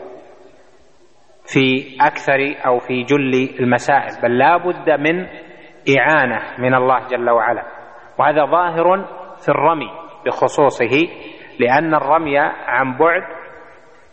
[1.53, 5.27] في أكثر أو في جل المسائل بل لا بد من
[5.99, 7.63] إعانة من الله جل وعلا.
[8.19, 9.05] وهذا ظاهر
[9.43, 9.91] في الرمي
[10.27, 11.09] بخصوصه
[11.61, 13.23] لأن الرمي عن بعد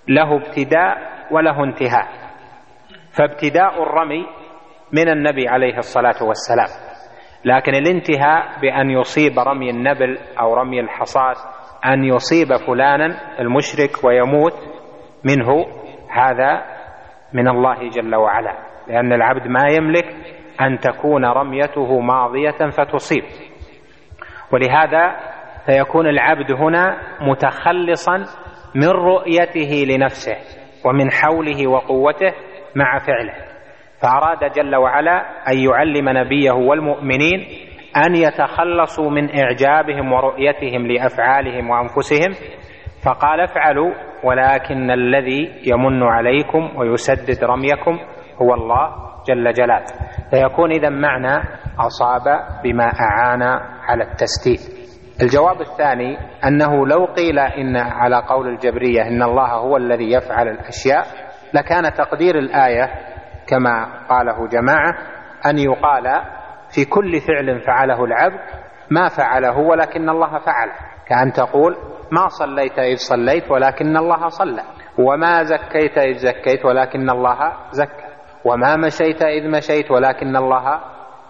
[0.07, 0.97] له ابتداء
[1.31, 2.07] وله انتهاء.
[3.17, 4.25] فابتداء الرمي
[4.91, 6.91] من النبي عليه الصلاة والسلام.
[7.45, 11.35] لكن الانتهاء بأن يصيب رمي النبل أو رمي الحصاد
[11.85, 14.53] أن يصيب فلانا المشرك ويموت
[15.23, 15.65] منه
[16.09, 16.70] هذا
[17.33, 18.53] من الله جل وعلا
[18.87, 20.05] لأن العبد ما يملك
[20.61, 23.23] أن تكون رميته ماضية فتصيب.
[24.53, 25.15] ولهذا
[25.65, 28.17] فيكون العبد هنا متخلصا
[28.75, 30.35] من رؤيته لنفسه
[30.85, 32.33] ومن حوله وقوته
[32.75, 33.33] مع فعله.
[34.01, 35.21] فأراد جل وعلا
[35.51, 37.47] أن يعلم نبيه والمؤمنين
[37.97, 42.31] أن يتخلصوا من إعجابهم ورؤيتهم لأفعالهم وأنفسهم
[43.05, 43.93] فقال افعلوا
[44.23, 47.99] ولكن الذي يمن عليكم ويسدد رميكم
[48.41, 48.95] هو الله
[49.27, 49.85] جل جلاله.
[50.29, 51.43] فيكون إذا معنى
[51.79, 52.23] أصاب
[52.63, 53.41] بما أعان
[53.87, 54.59] على التسديد.
[55.21, 61.05] الجواب الثاني أنه لو قيل إن على قول الجبرية إن الله هو الذي يفعل الأشياء
[61.53, 62.89] لكان تقدير الآية
[63.47, 64.93] كما قاله جماعة
[65.45, 66.21] أن يقال
[66.75, 68.39] في كل فعل فعله العبد
[68.91, 70.90] ما فعله ولكن الله فعله.
[71.11, 71.75] كأن تقول
[72.11, 74.63] ما صليت إذ صليت ولكن الله صلى
[74.97, 78.07] وما زكيت إذ زكيت ولكن الله زكى
[78.45, 80.79] وما مشيت إذ مشيت ولكن الله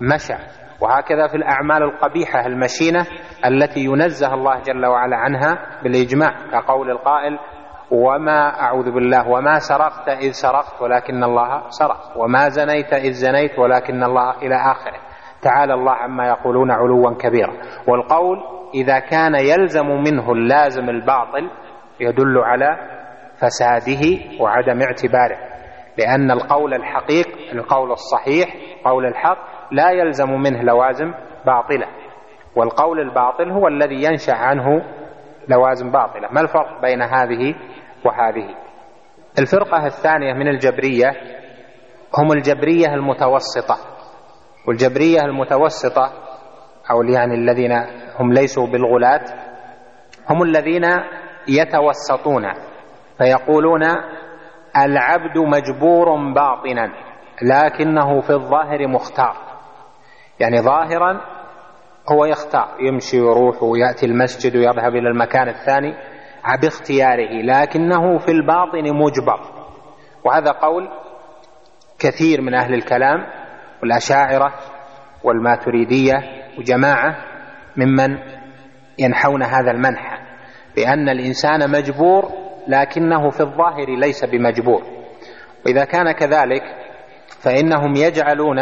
[0.02, 0.34] مشى.
[0.82, 3.06] وهكذا في الأعمال القبيحة المشينة
[3.46, 7.40] التي ينزه الله جل وعلا عنها بالإجماع كقول القائل
[7.92, 14.04] وما أعوذ بالله وما سرقت إذ سرقت ولكن الله سرق وما زنيت إذ زنيت ولكن
[14.04, 15.00] الله إلى آخره.
[15.42, 17.54] تعالى الله عما يقولون علوا كبيرا.
[17.88, 21.50] والقول إذا كان يلزم منه اللازم الباطل
[22.00, 22.78] يدل على
[23.38, 25.38] فساده وعدم اعتباره.
[25.98, 28.56] لأن القول الحقيق القول الصحيح
[28.86, 29.38] قول الحق
[29.72, 31.14] لا يلزم منه لوازم
[31.46, 31.88] باطلة.
[32.56, 34.84] والقول الباطل هو الذي ينشأ عنه
[35.48, 36.28] لوازم باطلة.
[36.32, 37.56] ما الفرق بين هذه
[38.06, 38.56] وهذه؟
[39.40, 41.12] الفرقة الثانية من الجبرية
[42.18, 43.78] هم الجبرية المتوسطة.
[44.68, 46.12] والجبرية المتوسطة
[46.92, 47.72] أو يعني الذين
[48.20, 49.26] هم ليسوا بالغلاة
[50.30, 50.84] هم الذين
[51.48, 52.44] يتوسطون
[53.18, 53.84] فيقولون
[54.78, 56.92] العبد مجبور باطنا
[57.42, 59.36] لكنه في الظاهر مختار.
[60.40, 61.22] يعني ظاهرا
[62.12, 65.94] هو يختار يمشي ويروح ويأتي المسجد ويذهب إلى المكان الثاني
[66.62, 69.40] باختياره لكنه في الباطن مجبر.
[70.26, 70.90] وهذا قول
[72.00, 73.28] كثير من أهل الكلام
[73.82, 74.54] والأشاعرة
[75.24, 76.16] والماتريدية
[76.58, 77.31] وجماعة
[77.78, 78.18] ممن
[79.00, 80.18] ينحون هذا المنحى
[80.76, 82.32] بأن الإنسان مجبور
[82.68, 84.84] لكنه في الظاهر ليس بمجبور.
[85.66, 86.64] وإذا كان كذلك
[87.44, 88.60] فإنهم يجعلون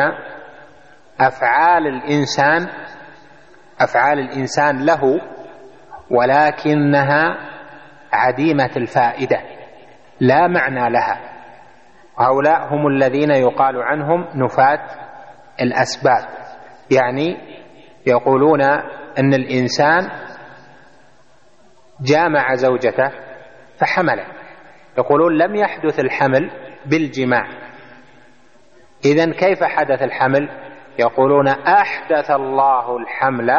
[1.20, 2.68] أفعال الإنسان
[3.80, 5.02] أفعال الإنسان له
[6.12, 7.38] ولكنها
[8.14, 9.42] عديمة الفائدة
[10.20, 11.20] لا معنى لها.
[12.18, 14.86] هؤلاء هم الذين يقال عنهم نفاة
[15.62, 16.26] الأسباب
[16.92, 17.38] يعني
[18.08, 18.62] يقولون
[19.20, 20.10] أن الإنسان
[22.02, 23.12] جامع زوجته
[23.80, 24.26] فحمله.
[24.98, 26.52] يقولون لم يحدث الحمل
[26.86, 27.48] بالجماع.
[29.06, 30.50] إذا كيف حدث الحمل؟
[31.00, 33.50] يقولون أحدث الله الحمل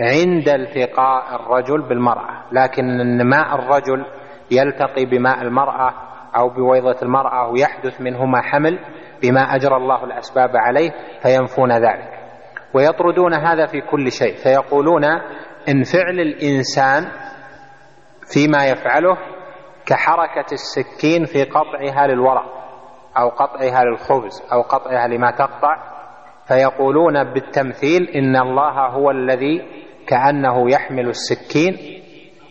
[0.00, 4.04] عند التقاء الرجل بالمرأة لكن ماء الرجل
[4.50, 5.94] يلتقي بماء المرأة
[6.36, 8.78] أو بويضة المرأة ويحدث منهما حمل
[9.22, 10.90] بما أجرى الله الأسباب عليه
[11.22, 12.13] فينفون ذلك.
[12.74, 14.34] ويطردون هذا في كل شيء.
[14.36, 15.04] فيقولون
[15.68, 17.10] إن فعل الإنسان
[18.32, 19.16] فيما يفعله
[19.86, 22.64] كحركة السكين في قطعها للورق
[23.18, 25.94] أو قطعها للخبز أو قطعها لما تقطع.
[26.48, 31.76] فيقولون بالتمثيل إن الله هو الذي كأنه يحمل السكين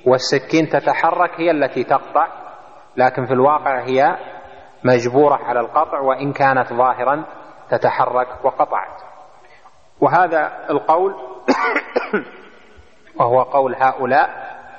[0.05, 2.27] والسكين تتحرك هي التي تقطع
[2.97, 4.17] لكن في الواقع هي
[4.83, 7.25] مجبورة على القطع وإن كانت ظاهرا
[7.69, 9.12] تتحرك وقطعت.
[10.01, 11.13] وهذا القول
[13.19, 14.29] وهو قول هؤلاء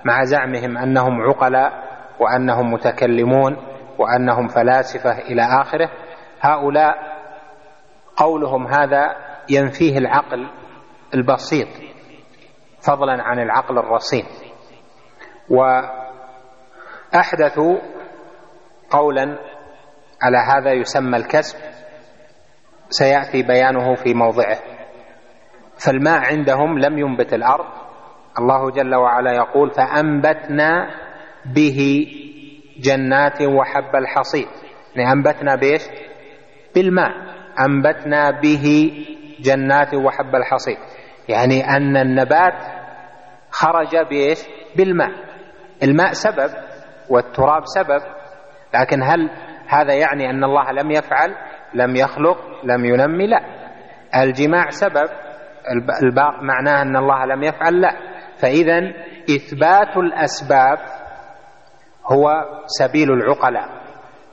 [0.05, 1.73] مع زعمهم أنهم عقلاء
[2.21, 3.57] وأنهم متكلمون
[3.99, 5.91] وأنهم فلاسفة إلى آخره.
[6.41, 6.95] هؤلاء
[8.17, 9.17] قولهم هذا
[9.51, 10.51] ينفيه العقل
[11.15, 11.69] البسيط
[12.81, 14.25] فضلا عن العقل الرصين.
[17.12, 17.79] وأحدثوا
[18.91, 19.39] قولا
[20.23, 21.59] على هذا يسمى الكسب
[22.89, 24.74] سيأتي بيانه في موضعه.
[25.79, 27.66] فالماء عندهم لم ينبت الأرض.
[28.39, 30.91] الله جل وعلا يقول فأنبتنا
[31.55, 32.07] به
[32.81, 34.49] جنات وحب الحصيد.
[34.97, 35.83] يعني أنبتنا بإيش؟
[36.75, 37.11] بالماء.
[37.66, 38.93] أنبتنا به
[39.41, 40.77] جنات وحب الحصيد.
[41.29, 42.55] يعني أن النبات
[43.51, 44.39] خرج بإيش؟
[44.77, 45.11] بالماء.
[45.83, 46.51] الماء سبب
[47.11, 48.01] والتراب سبب.
[48.75, 49.31] لكن هل
[49.68, 51.35] هذا يعني أن الله لم يفعل؟
[51.75, 53.41] لم يخلق؟ لم ينمي؟ لا.
[54.22, 55.24] الجماع سبب.
[56.03, 57.93] الباق معناه أن الله لم يفعل لا.
[58.39, 58.79] فاذا
[59.37, 60.79] إثبات الأسباب
[62.12, 62.31] هو
[62.67, 63.69] سبيل العقلاء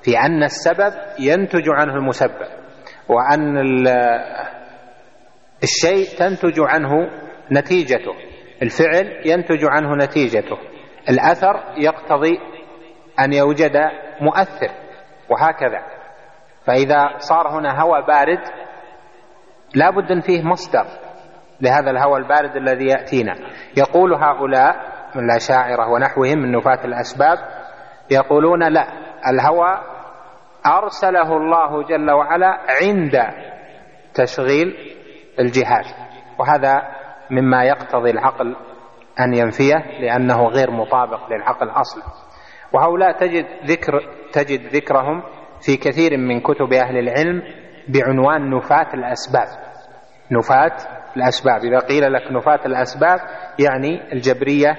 [0.03, 2.47] في أن السبب ينتج عنه المسبب
[3.09, 3.57] وأن
[5.63, 6.89] الشيء تنتج عنه
[7.51, 8.13] نتيجته
[8.61, 10.57] الفعل ينتج عنه نتيجته
[11.09, 12.39] الأثر يقتضي
[13.19, 13.77] أن يوجد
[14.21, 14.71] مؤثر
[15.29, 15.81] وهكذا.
[16.65, 18.39] فإذا صار هنا هواء بارد
[19.75, 20.85] لا بد أن فيه مصدر.
[21.61, 23.35] لهذا الهواء البارد الذي يأتينا.
[23.77, 24.75] يقول هؤلاء
[25.15, 27.37] من الأشاعرة ونحوهم من نفاة الأسباب
[28.11, 28.87] يقولون لا
[29.27, 29.83] الهواء
[30.65, 33.19] أرسله الله جل وعلا عند
[34.13, 34.75] تشغيل
[35.39, 35.85] الجهاز
[36.39, 36.81] وهذا
[37.31, 38.55] مما يقتضي العقل
[39.19, 42.03] أن ينفيه لأنه غير مطابق للعقل أصلا
[42.73, 44.01] وهؤلاء تجد ذكر
[44.33, 45.23] تجد ذكرهم
[45.61, 47.43] في كثير من كتب أهل العلم
[47.89, 49.47] بعنوان نفاة الأسباب.
[50.31, 51.63] نفاة الأسباب.
[51.63, 53.19] إذا قيل لك نفاة الأسباب
[53.59, 54.77] يعني الجبرية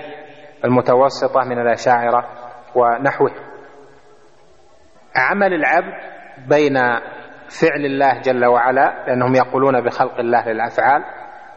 [0.64, 2.28] المتوسطة من الأشاعرة
[2.74, 3.30] ونحوه.
[5.16, 5.94] عمل العبد
[6.48, 6.74] بين
[7.60, 11.04] فعل الله جل وعلا لأنهم يقولون بخلق الله للأفعال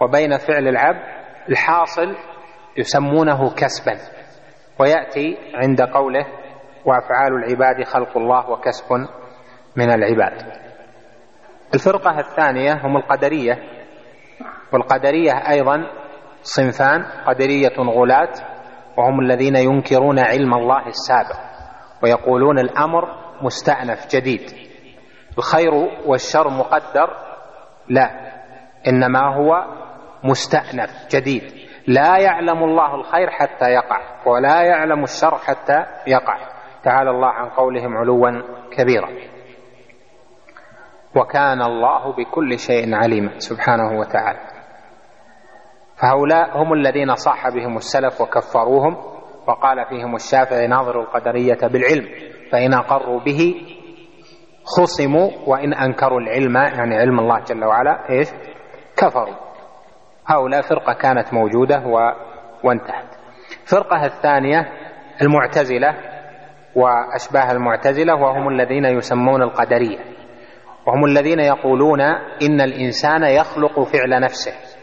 [0.01, 1.01] وبين فعل العبد
[1.49, 2.15] الحاصل
[2.77, 3.97] يسمونه كسبا.
[4.79, 6.25] ويأتي عند قوله
[6.85, 9.07] وأفعال العباد خلق الله وكسب
[9.75, 10.41] من العباد.
[11.73, 13.53] الفرقة الثانية هم القدرية.
[14.75, 15.87] والقدرية أيضا
[16.41, 18.33] صنفان قدرية غلاة
[18.97, 21.39] وهم الذين ينكرون علم الله السابق
[22.03, 23.07] ويقولون الأمر
[23.41, 24.41] مستأنف جديد.
[25.37, 25.73] الخير
[26.05, 27.09] والشر مقدر؟
[27.89, 28.09] لا
[28.87, 29.65] إنما هو
[30.23, 31.43] مستأنف جديد.
[31.87, 36.37] لا يعلم الله الخير حتى يقع ولا يعلم الشر حتى يقع.
[36.83, 38.41] تعالى الله عن قولهم علوا
[38.77, 39.09] كبيرا.
[41.15, 44.54] وكان الله بكل شيء عليما سبحانه وتعالى.
[46.01, 48.97] فهؤلاء هم الذين صاح بهم السلف وكفروهم
[49.47, 52.05] وقال فيهم الشافعي ناظر القدرية بالعلم
[52.51, 53.55] فإن أقروا به
[54.65, 58.27] خصموا وإن أنكروا العلم يعني علم الله جل وعلا إيش؟
[58.97, 59.35] كفروا.
[60.27, 62.11] هؤلاء فرقة كانت موجودة و...
[62.63, 63.15] وانتهت.
[63.63, 64.71] الفرقة الثانية
[65.21, 65.95] المعتزلة
[66.75, 69.99] وأشباه المعتزلة وهم الذين يسمون القدرية
[70.87, 72.01] وهم الذين يقولون
[72.41, 74.74] إن الإنسان يخلق فعل نفسه.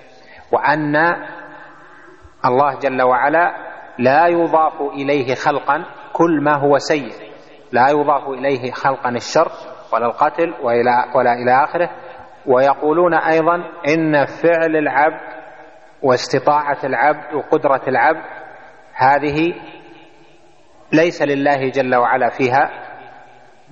[0.52, 0.96] وأن
[2.44, 3.54] الله جل وعلا
[3.98, 7.12] لا يضاف إليه خلقا كل ما هو سيء.
[7.72, 9.52] لا يضاف إليه خلقا الشر
[9.92, 11.90] ولا القتل وإلى ولا إلى آخره.
[12.46, 13.54] ويقولون أيضا
[13.88, 15.42] إن فعل العبد
[16.02, 18.24] واستطاعة العبد وقدرة العبد
[18.94, 19.54] هذه
[20.92, 22.70] ليس لله جل وعلا فيها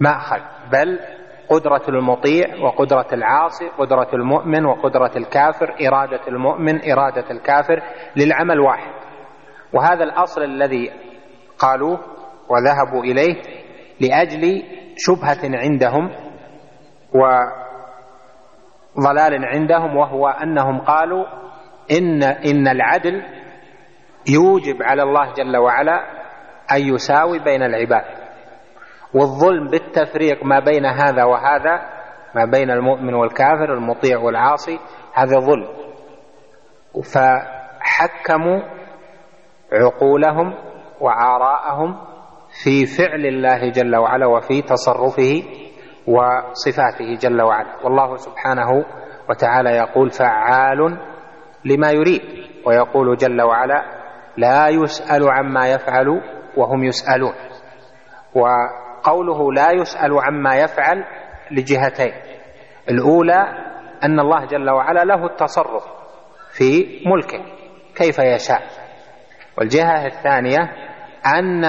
[0.01, 0.40] مأخذ
[0.73, 1.01] بل
[1.51, 7.82] قدرة المطيع وقدرة العاصي قدرة المؤمن وقدرة الكافر إرادة المؤمن إرادة الكافر
[8.16, 8.93] للعمل واحد.
[9.72, 10.90] وهذا الأصل الذي
[11.59, 11.98] قالوه
[12.48, 13.43] وذهبوا إليه
[14.01, 14.62] لأجل
[14.97, 16.10] شبهة عندهم
[18.97, 21.24] وضلال عندهم وهو أنهم قالوا
[21.98, 23.22] إن إن العدل
[24.28, 26.01] يوجب على الله جل وعلا
[26.72, 28.05] أن يساوي بين العباد.
[29.14, 31.81] والظلم بالتفريق ما بين هذا وهذا
[32.35, 34.79] ما بين المؤمن والكافر المطيع والعاصي
[35.15, 35.69] هذا ظلم.
[37.15, 38.61] فحكموا
[39.73, 40.55] عقولهم
[41.01, 41.97] وآراءهم
[42.65, 45.43] في فعل الله جل وعلا وفي تصرفه
[46.07, 47.85] وصفاته جل وعلا.
[47.85, 48.85] والله سبحانه
[49.29, 50.99] وتعالى يقول فعال
[51.65, 52.23] لما يريد
[52.67, 53.85] ويقول جل وعلا
[54.37, 56.23] لا يسأل عما يفعل
[56.57, 57.33] وهم يسألون.
[59.01, 61.05] وقوله لا يسأل عما يفعل
[61.51, 62.12] لجهتين.
[62.90, 63.40] الأولى
[64.05, 65.85] أن الله جل وعلا له التصرف
[66.56, 67.44] في ملكه
[67.97, 68.62] كيف يشاء.
[69.59, 70.59] والجهة الثانية
[71.27, 71.64] أن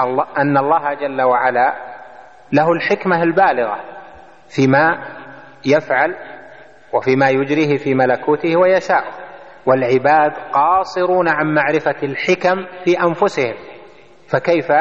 [0.00, 1.74] الله, أن الله جل وعلا
[2.52, 3.80] له الحكمة البالغة
[4.48, 4.98] فيما
[5.66, 6.14] يفعل
[6.92, 9.04] وفيما يجريه في ملكوته ويشاء.
[9.66, 13.54] والعباد قاصرون عن معرفة الحكم في أنفسهم
[14.28, 14.72] فكيف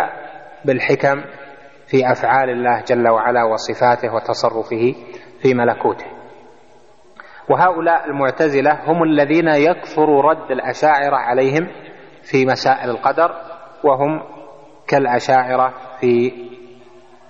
[0.65, 1.23] بالحكم
[1.91, 4.95] في أفعال الله جل وعلا وصفاته وتصرفه
[5.41, 6.05] في ملكوته.
[7.49, 11.67] وهؤلاء المعتزلة هم الذين يكثر رد الأشاعرة عليهم
[12.23, 13.31] في مسائل القدر
[13.83, 14.23] وهم
[14.87, 16.31] كالأشاعرة في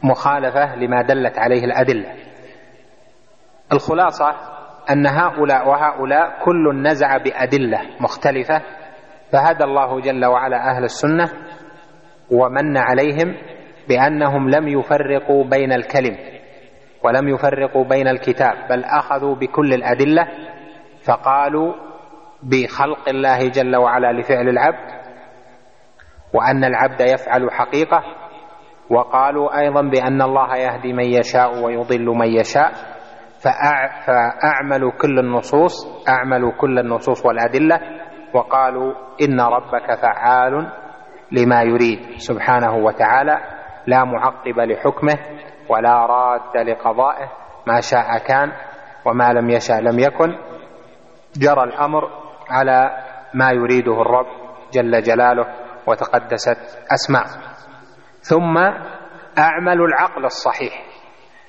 [0.04, 2.16] مخالفة لما دلت عليه الأدلة.
[3.74, 4.36] الخلاصة
[4.90, 8.62] أن هؤلاء وهؤلاء كل نزع بأدلة مختلفة
[9.32, 11.30] فهدى الله جل وعلا أهل السنة
[12.32, 13.36] ومن عليهم
[13.90, 16.18] بأنهم لم يفرقوا بين الكلم
[17.04, 20.28] ولم يفرقوا بين الكتاب بل أخذوا بكل الأدلة
[21.04, 21.74] فقالوا
[22.44, 24.92] بخلق الله جل وعلا لفعل العبد
[26.34, 28.04] وأن العبد يفعل حقيقة
[28.90, 32.72] وقالوا أيضا بأن الله يهدي من يشاء ويضل من يشاء
[34.06, 37.80] فأعملوا كل النصوص أعملوا كل النصوص والأدلة
[38.34, 40.72] وقالوا إن ربك فعال
[41.32, 43.38] لما يريد سبحانه وتعالى.
[43.88, 45.18] لا معقب لحكمه
[45.70, 47.32] ولا راد لقضائه.
[47.68, 48.52] ما شاء كان
[49.06, 50.38] وما لم يشاء لم يكن.
[51.38, 52.10] جرى الأمر
[52.50, 52.92] على
[53.34, 54.26] ما يريده الرب
[54.74, 55.46] جل جلاله
[55.88, 56.58] وتقدست
[56.94, 57.26] اسماء
[58.22, 58.58] ثم
[59.38, 60.84] أعمل العقل الصحيح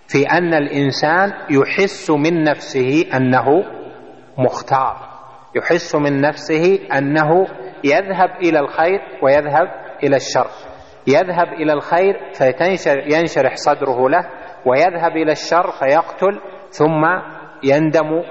[0.09, 3.65] في أن الإنسان يحس من نفسه أنه
[4.39, 4.97] مختار.
[5.55, 7.47] يحس من نفسه أنه
[7.85, 9.69] يذهب إلى الخير ويذهب
[10.03, 10.47] إلى الشر.
[11.07, 14.29] يذهب إلى الخير فينشرح صدره له
[14.67, 17.05] ويذهب إلى الشر فيقتل ثم
[17.65, 18.23] يندم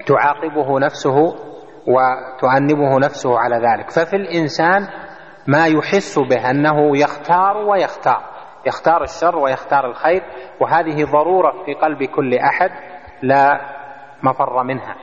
[0.00, 1.16] وتعاقبه نفسه
[1.86, 3.90] وتؤنبه نفسه على ذلك.
[3.90, 4.88] ففي الإنسان
[5.48, 8.22] ما يحس به أنه يختار ويختار
[8.66, 10.22] يختار الشر ويختار الخير
[10.60, 12.70] وهذه ضرورة في قلب كل أحد
[13.22, 13.60] لا
[14.22, 14.96] مفر منها.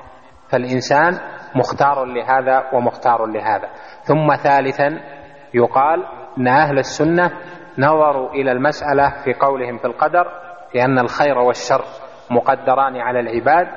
[0.50, 1.20] فالإنسان
[1.56, 3.70] مختار لهذا ومختار لهذا.
[4.04, 5.19] ثم ثالثا
[5.54, 6.06] يقال
[6.38, 7.32] إن أهل السنة
[7.78, 10.28] نظروا إلى المسألة في قولهم في القدر
[10.76, 11.84] لأن الخير والشر
[12.32, 13.68] مقدران على العباد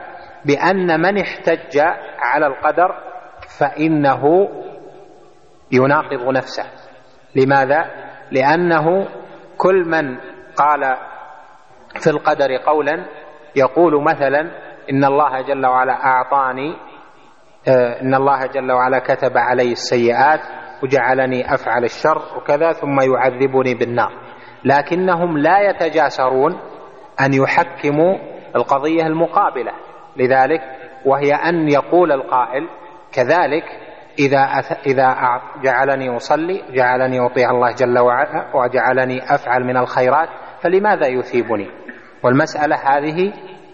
[0.45, 1.79] بأن من احتج
[2.19, 2.95] على القدر
[3.59, 4.49] فإنه
[5.73, 6.65] يناقض نفسه.
[7.37, 7.91] لماذا؟
[8.31, 9.09] لأنه
[9.57, 10.19] كل من
[10.57, 10.97] قال
[12.01, 13.07] في القدر قولا
[13.57, 14.41] يقول مثلا
[14.91, 16.77] إن الله جل وعلا أعطاني
[17.69, 20.41] آه، إن الله جل وعلا كتب علي السيئات
[20.83, 24.13] وجعلني أفعل الشر وكذا ثم يعذبني بالنار.
[24.65, 26.61] لكنهم لا يتجاسرون
[27.21, 28.19] أن يحكموا
[28.57, 29.73] القضية المقابلة.
[30.17, 30.61] لذلك
[31.05, 32.69] وهي أن يقول القائل
[33.13, 33.65] كذلك
[34.19, 34.39] إذا
[34.87, 35.17] إذا
[35.63, 40.29] جعلني أصلي جعلني أطيع الله جل وعلا وجعلني أفعل من الخيرات
[40.63, 41.71] فلماذا يثيبني؟
[42.23, 43.33] والمسألة هذه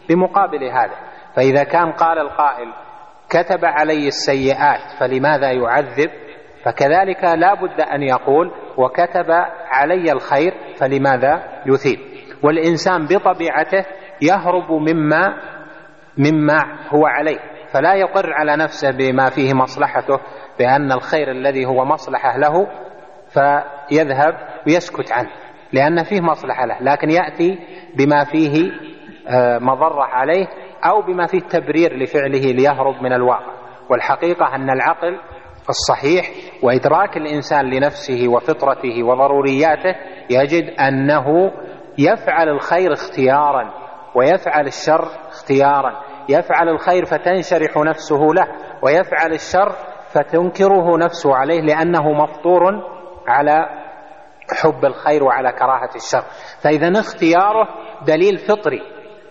[0.09, 0.95] بمقابل هذا.
[1.37, 2.73] فإذا كان قال القائل
[3.31, 6.11] كتب علي السيئات فلماذا يعذب؟
[6.69, 9.31] فكذلك لا بد أن يقول وكتب
[9.71, 11.99] علي الخير فلماذا يثيب؟
[12.43, 13.85] والإنسان بطبيعته
[14.23, 15.37] يهرب مما
[16.19, 17.39] مما هو عليه
[17.73, 20.21] فلا يقر على نفسه بما فيه مصلحته
[20.59, 22.67] بأن الخير الذي هو مصلحة له
[23.29, 24.35] فيذهب
[24.67, 25.31] ويسكت عنه
[25.73, 27.59] لأن فيه مصلحة له لكن يأتي
[27.97, 28.73] بما فيه
[29.29, 30.47] آه، مضرة عليه
[30.85, 33.59] أو بما فيه تبرير لفعله ليهرب من الواقع.
[33.91, 35.19] والحقيقة أن العقل
[35.69, 36.31] الصحيح
[36.63, 39.95] وإدراك الإنسان لنفسه وفطرته وضرورياته
[40.31, 41.25] يجد أنه
[41.99, 43.73] يفعل الخير اختيارا
[44.15, 46.03] ويفعل الشر اختيارا.
[46.29, 48.47] يفعل الخير فتنشرح نفسه له
[48.83, 49.73] ويفعل الشر
[50.13, 52.63] فتنكره نفسه عليه لأنه مفطور
[53.29, 53.67] على
[54.63, 56.25] حب الخير وعلى كراهة الشر.
[56.63, 57.69] فإذا اختياره
[58.07, 58.81] دليل فطري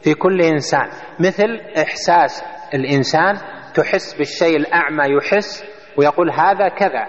[0.02, 0.88] في كل إنسان.
[1.20, 2.44] مثل إحساس
[2.74, 3.36] الإنسان
[3.76, 7.08] تحس بالشيء الأعمى يحس ويقول هذا كذا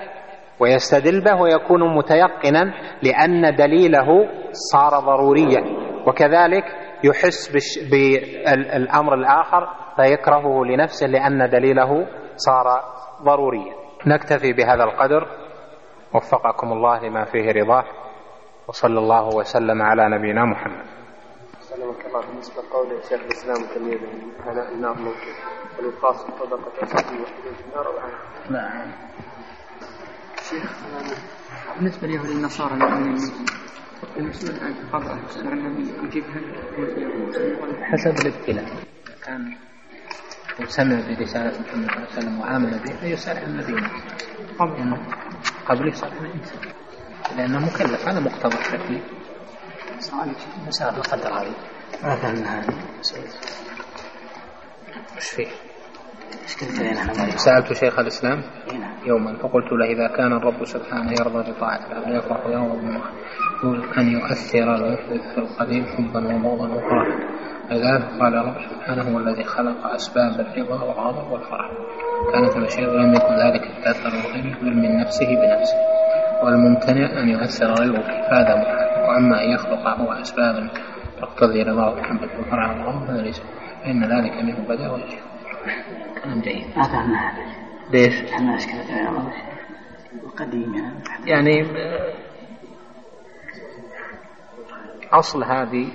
[0.60, 4.28] ويستدل به ويكون متيقنا لأن دليله
[4.73, 5.65] صار ضروريا
[6.06, 6.65] وكذلك
[7.05, 7.48] يحس
[7.90, 12.06] بالأمر الآخر فيكرهه لنفسه لأن دليله
[12.36, 12.82] صار
[13.23, 13.74] ضروريا.
[14.06, 15.27] نكتفي بهذا القدر.
[16.15, 17.85] وفقكم الله لما فيه رضاه.
[18.69, 20.86] وصلى الله وسلم على نبينا محمد.
[21.60, 24.01] سلمك الله بالنسبة لقول شيخ الإسلام تمييز
[24.47, 25.32] هنا النار ممكن
[27.56, 27.92] في النار أو
[28.50, 28.92] نعم
[30.50, 30.72] شيخ
[31.76, 32.74] بالنسبة ليهود النصارى
[34.16, 36.40] المسؤول عن قضاء عن النبي يجيبها
[37.82, 38.66] حسب الابتلاء.
[39.24, 39.56] كان
[40.60, 43.90] وسمع برسالة محمد صلى الله عليه وسلم وآمن به فيسأل عن نبينا
[44.59, 44.96] قبل
[45.66, 46.60] قبل عن الإنسان
[47.36, 49.05] لأنه مكلف هذا مقتضى التكليف
[50.66, 51.55] مسألة القدر هذه.
[52.02, 52.74] ما فهمنا هذه
[55.16, 55.48] وش فيه؟
[57.36, 58.42] سألت شيخ الإسلام
[59.06, 63.00] يوما فقلت له إذا كان الرب سبحانه يرضى بطاعة العبد يفرح يوم
[63.98, 67.38] أن يؤثر المحدث في القديم حبا وبغضا وفرحا
[67.70, 71.70] لذلك قال الرب سبحانه هو الذي خلق أسباب الرضا والغضب والفرح.
[72.32, 75.76] كانت المشيئة ولم يكن ذلك التأثر الغير بل من نفسه بنفسه.
[76.42, 79.08] والممتنع أن يؤثر غيره فهذا محال.
[79.08, 80.70] وأما أن يخلق هو أسبابا
[81.20, 83.42] تقتضي رضاه محمد وفرح الله فهذا ليس
[83.84, 85.18] فإن ذلك منه بدا وجه.
[86.24, 87.42] كلام جيد؟ ما فهمنا هذا.
[87.90, 88.80] ليش؟ إحنا اشكال
[90.24, 90.74] القديم
[91.26, 91.66] يعني.
[95.12, 95.88] أصل هذه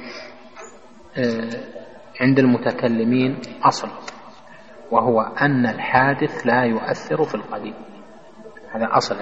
[1.17, 1.49] آه،
[2.21, 3.87] عند المتكلمين أصل
[4.91, 7.73] وهو أن الحادث لا يؤثر في القديم.
[8.71, 9.15] هذا أصل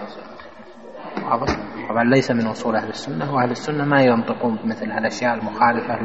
[1.25, 1.55] واضح؟
[1.89, 5.99] طبعا ليس من أصول أهل السنة وأهل السنة ما ينطقون بمثل هالأشياء المخالفة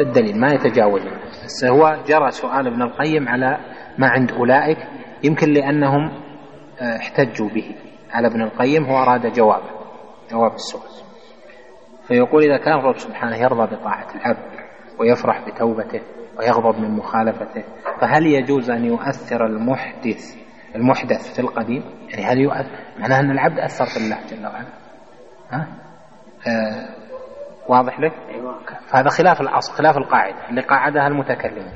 [0.00, 1.12] للدليل ما يتجاوزون.
[1.44, 3.58] بس هو جرى سؤال ابن القيم على
[3.98, 4.78] ما عند أولئك
[5.24, 6.10] يمكن لأنهم
[6.80, 7.74] آه، احتجوا به.
[8.10, 9.70] على ابن القيم هو أراد جوابه
[10.30, 11.10] جواب السؤال.
[12.08, 14.60] فيقول إذا كان الرب سبحانه يرضى بطاعة العبد
[14.98, 16.00] ويفرح بتوبته
[16.38, 17.64] ويغضب من مخالفته
[18.00, 20.36] فهل يجوز أن يؤثر المحدث
[20.74, 24.68] المحدث في القديم؟ يعني هل يؤثر معناه أن العبد أثر في الله جل وعلا.
[25.50, 25.68] ها؟
[26.48, 26.88] آه
[27.68, 28.12] واضح لك؟
[28.86, 30.48] فهذا خلاف الأصل خلاف القاعدة.
[30.48, 31.72] اللي قاعدها المتكلمون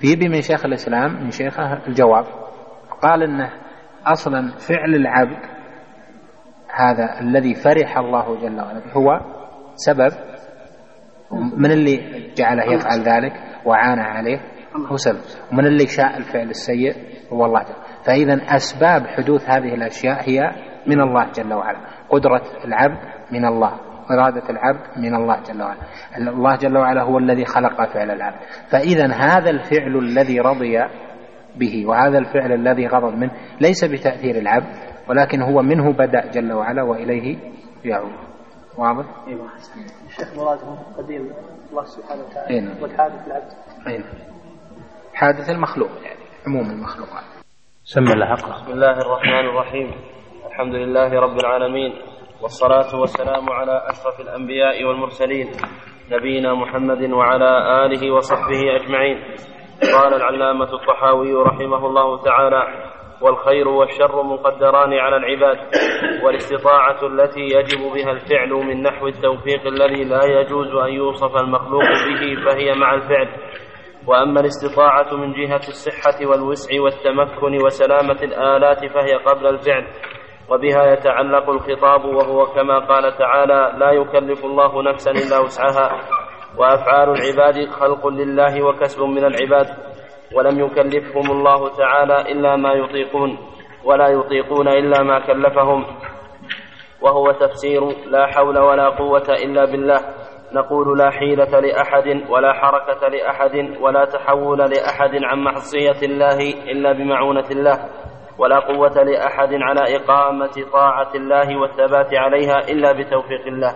[0.00, 2.24] فيبي من شيخ الإسلام من شيخه الجواب.
[3.02, 3.50] قال أنه
[4.06, 5.38] أصلا فعل العبد
[6.74, 9.20] هذا الذي فرح الله جل وعلا هو
[9.74, 10.10] سبب
[11.56, 11.96] من اللي
[12.36, 13.32] جعله يفعل ذلك
[13.64, 14.40] وعانى عليه
[14.90, 15.20] هو سبب.
[15.52, 16.94] ومن اللي شاء الفعل السيء
[17.32, 17.74] هو الله جل
[18.04, 20.40] فإذا أسباب حدوث هذه الأشياء هي
[20.86, 21.78] من الله جل وعلا.
[22.08, 22.98] قدرة العبد
[23.32, 23.80] من الله.
[24.10, 25.80] إرادة العبد من الله جل وعلا.
[26.16, 28.38] الله جل وعلا هو الذي خلق فعل العبد.
[28.70, 30.78] فإذا هذا الفعل الذي رضي
[31.56, 34.66] به وهذا الفعل الذي غضب منه ليس بتأثير العبد
[35.08, 37.38] ولكن هو منه بدأ جل وعلا وإليه
[37.84, 38.12] يعود.
[38.78, 39.48] واضح؟ إيوه
[40.06, 41.30] الشيخ مرادهم قديم.
[41.70, 42.50] الله سبحانه وتعالى.
[42.50, 42.82] إيه نعم.
[42.82, 43.52] والحادث العبد.
[43.86, 44.08] أي نعم.
[45.14, 47.24] حادث المخلوق يعني عموم المخلوقات.
[47.84, 49.90] سمى الحق بسم الله الرحمن الرحيم.
[50.46, 51.92] الحمد لله رب العالمين.
[52.42, 55.46] والصلاة والسلام على أشرف الأنبياء والمرسلين
[56.10, 59.24] نبينا محمد وعلى آله وصحبه أجمعين.
[59.94, 62.62] قال العلامة الطحاوي رحمه الله تعالى
[63.22, 65.58] والخير والشر مقدران على العباد
[66.24, 72.44] والاستطاعة التي يجب بها الفعل من نحو التوفيق الذي لا يجوز أن يوصف المخلوق به
[72.44, 73.28] فهي مع الفعل.
[74.06, 79.86] وأما الاستطاعة من جهة الصحة والوسع والتمكن وسلامة الآلات فهي قبل الفعل.
[80.50, 86.00] وبها يتعلق الخطاب وهو كما قال تعالى لا يكلف الله نفسا إلا وسعها
[86.58, 89.66] وأفعال العباد خلق لله وكسب من العباد
[90.34, 93.38] ولم يكلفهم الله تعالى إلا ما يطيقون
[93.84, 95.84] ولا يطيقون إلا ما كلفهم
[97.02, 100.00] وهو تفسير لا حول ولا قوة إلا بالله
[100.52, 106.38] نقول لا حيلة لأحد ولا حركة لأحد ولا تحول لأحد عن معصية الله
[106.72, 107.88] إلا بمعونة الله
[108.38, 113.74] ولا قوة لأحد على إقامة طاعة الله والثبات عليها إلا بتوفيق الله.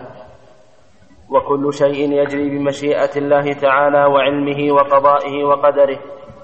[1.29, 5.99] وكل شيء يجري بمشيئة الله تعالى وعلمه وقضائه وقدره.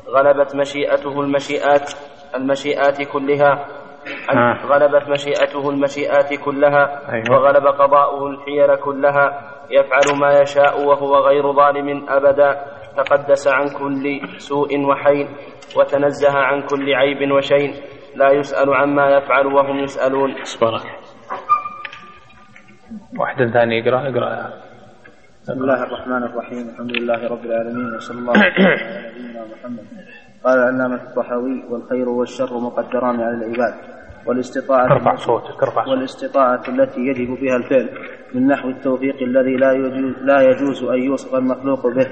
[0.10, 1.92] غلبت مشيئته المشيئات
[2.36, 3.66] المشيئات كلها.
[4.32, 4.66] آه.
[4.66, 7.12] غلبت مشيئته المشيئات كلها.
[7.14, 7.32] أيوة.
[7.32, 9.52] وغلب قضاؤه الحيل كلها.
[9.70, 12.62] يفعل ما يشاء وهو غير ظالم أبدا.
[12.98, 15.28] تقدس عن كل سوء وحين.
[15.78, 17.74] وتنزه عن كل عيب وشين.
[18.18, 20.34] لا يسأل عما يفعل وهم يسألون.
[20.62, 20.82] بارك
[23.20, 24.54] واحد ثاني اقرأ اقرأ.
[25.44, 26.70] بسم الله الرحمن الرحيم.
[26.70, 29.86] الحمد لله رب العالمين وصلى الله على نبينا محمد.
[30.44, 33.74] قال العلامة الطحاوي والخير والشر مقدران على العباد
[34.26, 37.90] والاستطاعة ارفع صوتك ارفع والاستطاعة التي يجب بها الفعل.
[38.34, 42.08] من نحو التوفيق الذي لا يجوز, لا يجوز أن يوصف المخلوق به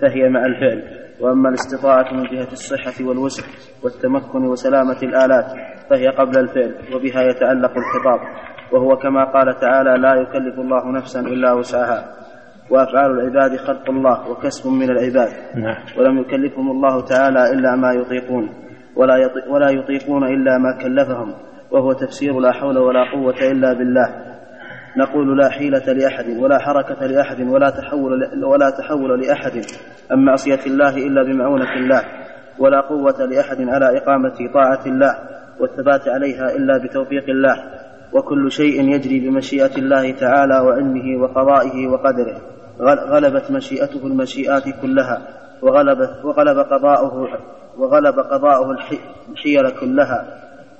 [0.00, 1.07] فهي مع الفعل.
[1.20, 3.42] وأما الاستطاعة من جهة الصحة والوسع
[3.84, 5.46] والتمكن وسلامة الآلات
[5.90, 8.20] فهي قبل الفعل وبها يتعلق الخطاب
[8.72, 12.04] وهو كما قال تعالى لا يكلف الله نفسا إلا وسعها
[12.70, 15.76] وأفعال العباد خلق الله وكسب من العباد نعم.
[15.98, 18.48] ولم يكلفهم الله تعالى إلا ما يطيقون
[18.96, 21.34] ولا, يطي ولا يطيقون إلا ما كلفهم
[21.70, 24.37] وهو تفسير لا حول ولا قوة إلا بالله
[24.98, 29.52] نقول لا حيلة لأحد ولا حركة لأحد ولا تحول ولا تحول لأحد
[30.10, 32.02] عن معصية الله إلا بمعونة الله
[32.58, 35.14] ولا قوة لأحد على إقامة طاعة الله
[35.60, 37.56] والثبات عليها إلا بتوفيق الله
[38.12, 42.40] وكل شيء يجري بمشيئة الله تعالى وعلمه وقضائه وقدره
[42.80, 45.22] غل- غلبت مشيئته المشيئات كلها
[45.62, 47.28] وغلبت وغلب قضاؤه
[47.78, 48.98] وغلب قضاؤه الحي-
[49.32, 50.26] الحيل كلها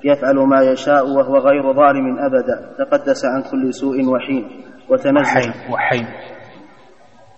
[0.05, 2.57] يفعل ما يشاء وهو غير ظالم أبدا.
[2.79, 4.45] تقدس عن كل سوء وحين.
[4.91, 6.07] وتنزه وحين وحين.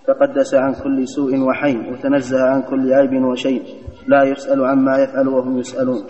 [0.06, 1.92] تقدس عن كل سوء وحين.
[1.92, 3.62] وتنزه عن كل عيب وشيء
[4.08, 6.02] لا يسأل عما يفعل وهم يسألون.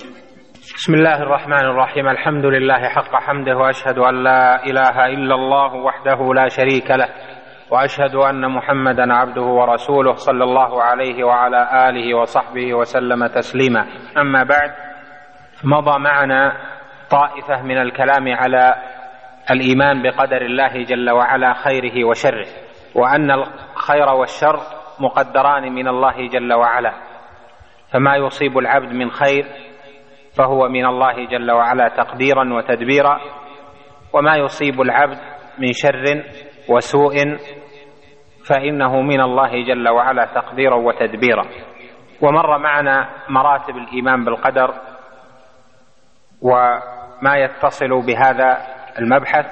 [0.77, 2.09] بسم الله الرحمن الرحيم.
[2.09, 3.56] الحمد لله حق حمده.
[3.56, 7.09] وأشهد أن لا إله إلا الله وحده لا شريك له.
[7.70, 13.86] وأشهد أن محمدا عبده ورسوله صلى الله عليه وعلى آله وصحبه وسلم تسليما.
[14.18, 14.70] أما بعد
[15.65, 16.57] مضى معنا
[17.11, 18.74] طائفة من الكلام على
[19.51, 22.47] الإيمان بقدر الله جل وعلا خيره وشره
[22.95, 24.61] وأن الخير والشر
[25.01, 26.93] مقدران من الله جل وعلا.
[27.93, 29.45] فما يصيب العبد من خير
[30.39, 33.20] فهو من الله جل وعلا تقديرا وتدبيرا
[34.12, 35.19] وما يصيب العبد
[35.59, 36.24] من شر
[36.69, 37.15] وسوء
[38.49, 41.45] فإنه من الله جل وعلا تقديرا وتدبيرا.
[42.23, 44.74] ومر معنا مراتب الإيمان بالقدر
[46.42, 48.58] وما يتصل بهذا
[48.98, 49.46] المبحث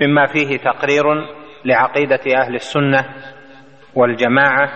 [0.00, 1.04] مما فيه تقرير
[1.64, 3.04] لعقيدة أهل السنة
[3.94, 4.68] والجماعة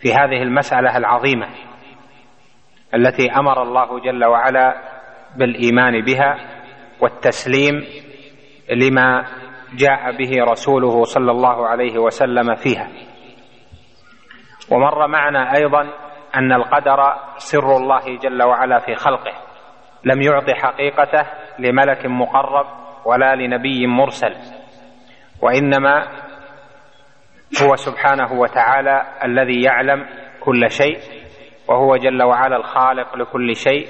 [0.00, 1.46] في هذه المسألة العظيمة
[2.94, 4.74] التي أمر الله جل وعلا
[5.36, 6.38] بالإيمان بها
[7.00, 7.84] والتسليم
[8.70, 9.24] لما
[9.74, 12.88] جاء به رسوله صلى الله عليه وسلم فيها.
[14.70, 15.82] ومر معنا أيضا
[16.34, 19.49] أن القدر سر الله جل وعلا في خلقه.
[20.04, 21.26] لم يعط حقيقته
[21.58, 22.66] لملك مقرب
[23.04, 24.34] ولا لنبي مرسل
[25.42, 26.08] وإنما
[27.62, 30.06] هو سبحانه وتعالى الذي يعلم
[30.40, 30.98] كل شيء
[31.68, 33.86] وهو جل وعلا الخالق لكل شيء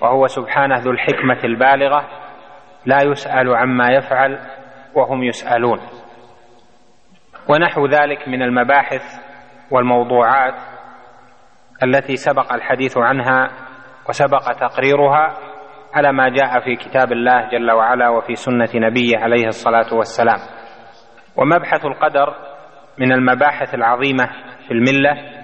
[0.00, 2.08] وهو سبحانه ذو الحكمة البالغة
[2.86, 4.38] لا يسأل عما يفعل
[4.94, 5.80] وهم يسألون.
[7.48, 9.02] ونحو ذلك من المباحث
[9.70, 10.54] والموضوعات
[11.82, 13.50] التي سبق الحديث عنها
[14.08, 15.38] وسبق تقريرها
[15.94, 20.38] على ما جاء في كتاب الله جل وعلا وفي سنة نبيه عليه الصلاة والسلام.
[21.36, 22.34] ومبحث القدر
[22.98, 24.26] من المباحث العظيمة
[24.66, 25.42] في الملة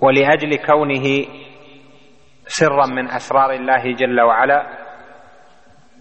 [0.00, 1.26] ولأجل كونه
[2.46, 4.66] سرا من أسرار الله جل وعلا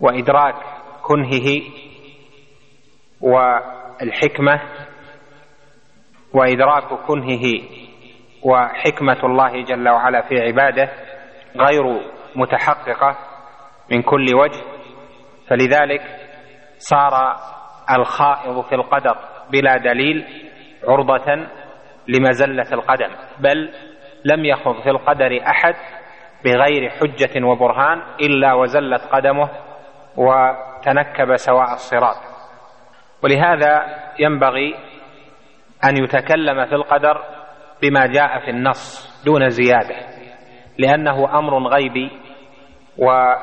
[0.01, 0.55] وإدراك
[1.03, 1.61] كنهه
[3.21, 4.61] والحكمة
[6.33, 7.43] وإدراك كنهه
[8.43, 10.89] وحكمة الله جل وعلا في عباده
[11.61, 12.01] غير
[12.35, 13.17] متحققة
[13.91, 14.61] من كل وجه
[15.47, 16.01] فلذلك
[16.77, 17.35] صار
[17.99, 19.17] الخائض في القدر
[19.51, 20.25] بلا دليل
[20.87, 21.47] عرضة
[22.07, 23.09] لمزلة القدم
[23.39, 23.73] بل
[24.25, 25.75] لم يخض في القدر أحد
[26.45, 29.49] بغير حجة وبرهان إلا وزلت قدمه
[30.17, 32.15] وتنكب سواء الصراط.
[33.23, 33.85] ولهذا
[34.19, 34.75] ينبغي
[35.83, 37.23] أن يتكلم في القدر
[37.81, 40.16] بما جاء في النص دون زيادة.
[40.77, 42.11] لأنه أمر غيبي
[42.97, 43.39] ولا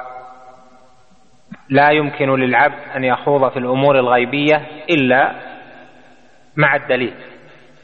[1.90, 4.56] يمكن للعبد أن يخوض في الأمور الغيبية
[4.90, 5.34] إلا
[6.56, 7.14] مع الدليل.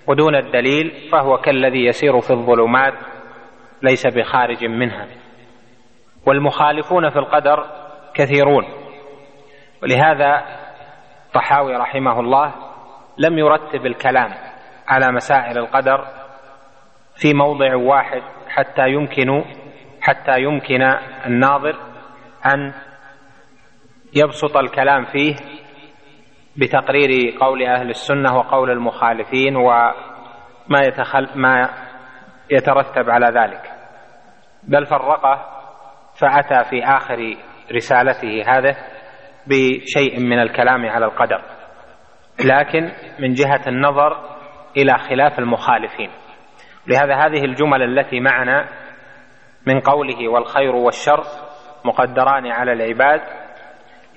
[0.07, 2.95] ودون الدليل فهو كالذي يسير في الظلمات
[3.83, 5.07] ليس بخارج منها.
[6.27, 7.67] والمخالفون في القدر
[8.15, 8.65] كثيرون.
[9.83, 10.45] ولهذا
[11.35, 12.53] طحاوي رحمه الله
[13.19, 14.35] لم يرتب الكلام
[14.89, 16.07] على مسائل القدر
[17.17, 18.23] في موضع واحد
[18.55, 19.45] حتى يمكن
[20.01, 20.83] حتى يمكن
[21.27, 21.77] الناظر
[22.47, 22.73] أن
[24.17, 25.35] يبسط الكلام فيه
[26.57, 31.69] بتقرير قول أهل السنة وقول المخالفين وما يتخل ما
[32.51, 33.71] يترتب على ذلك.
[34.63, 35.47] بل فرقه
[36.21, 37.37] فأتى في آخر
[37.73, 38.77] رسالته هذه
[39.47, 41.43] بشيء من الكلام على القدر
[42.45, 44.37] لكن من جهة النظر
[44.77, 46.11] إلى خلاف المخالفين.
[46.91, 48.69] لهذا هذه الجمل التي معنا
[49.67, 51.23] من قوله والخير والشر
[51.85, 53.21] مقدران على العباد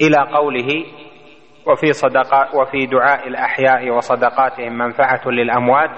[0.02, 0.68] إلى قوله
[1.68, 5.90] وفي صدقاء وفي دعاء الأحياء وصدقاتهم منفعة للأموات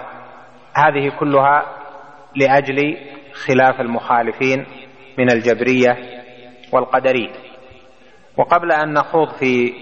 [0.75, 1.65] هذه كلها
[2.35, 2.97] لأجل
[3.47, 4.65] خلاف المخالفين
[5.17, 5.97] من الجبرية
[6.73, 7.33] والقدرية.
[8.37, 9.73] وقبل أن نخوض في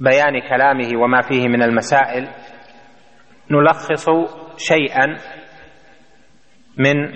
[0.00, 2.28] بيان كلامه وما فيه من المسائل
[3.50, 4.06] نلخص
[4.56, 5.16] شيئا
[6.78, 7.14] من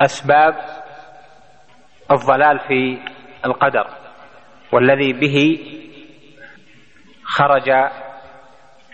[0.00, 0.54] أسباب
[2.10, 2.98] الضلال في
[3.44, 3.86] القدر
[4.72, 5.58] والذي به
[7.24, 7.70] خرج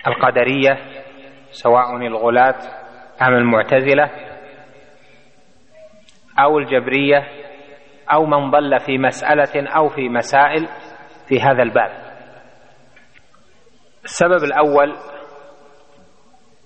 [0.07, 0.79] القدرية
[1.51, 2.59] سواء الغلاة
[3.23, 4.11] أم المعتزلة
[6.39, 7.29] أو الجبرية
[8.13, 10.69] أو من ضل في مسألة أو في مسائل
[11.29, 11.91] في هذا الباب.
[14.05, 14.97] السبب الأول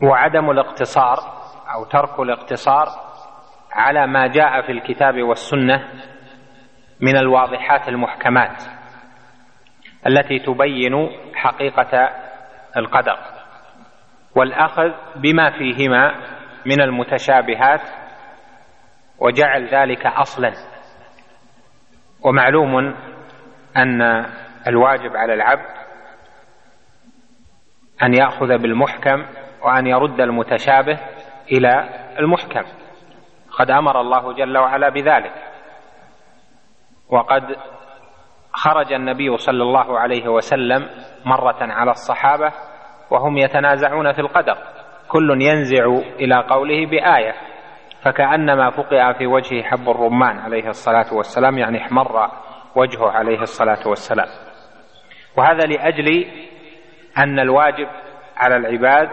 [0.04, 1.45] هو عدم الاقتصار.
[1.74, 2.88] أو ترك الاقتصار
[3.72, 5.88] على ما جاء في الكتاب والسنة
[7.00, 8.62] من الواضحات المحكمات
[10.06, 12.10] التي تبين حقيقة
[12.76, 13.18] القدر
[14.34, 16.14] والأخذ بما فيهما
[16.66, 17.80] من المتشابهات
[19.18, 20.52] وجعل ذلك أصلا.
[22.22, 22.94] ومعلوم
[23.76, 24.26] أن
[24.66, 25.76] الواجب على العبد
[28.02, 29.26] أن يأخذ بالمحكم
[29.62, 30.98] وأن يرد المتشابه
[31.52, 32.62] إلى المحكم.
[33.58, 35.32] قد أمر الله جل وعلا بذلك.
[37.08, 37.56] وقد
[38.52, 40.88] خرج النبي صلى الله عليه وسلم
[41.24, 42.52] مرة على الصحابة
[43.10, 44.58] وهم يتنازعون في القدر.
[45.08, 45.84] كل ينزع
[46.20, 47.34] إلى قوله بآية.
[48.02, 52.30] فكأنما فقع في وجهه حب الرمان عليه الصلاة والسلام يعني احمر
[52.76, 54.28] وجهه عليه الصلاة والسلام.
[55.36, 56.26] وهذا لأجل
[57.18, 57.88] أن الواجب
[58.36, 59.08] على العباد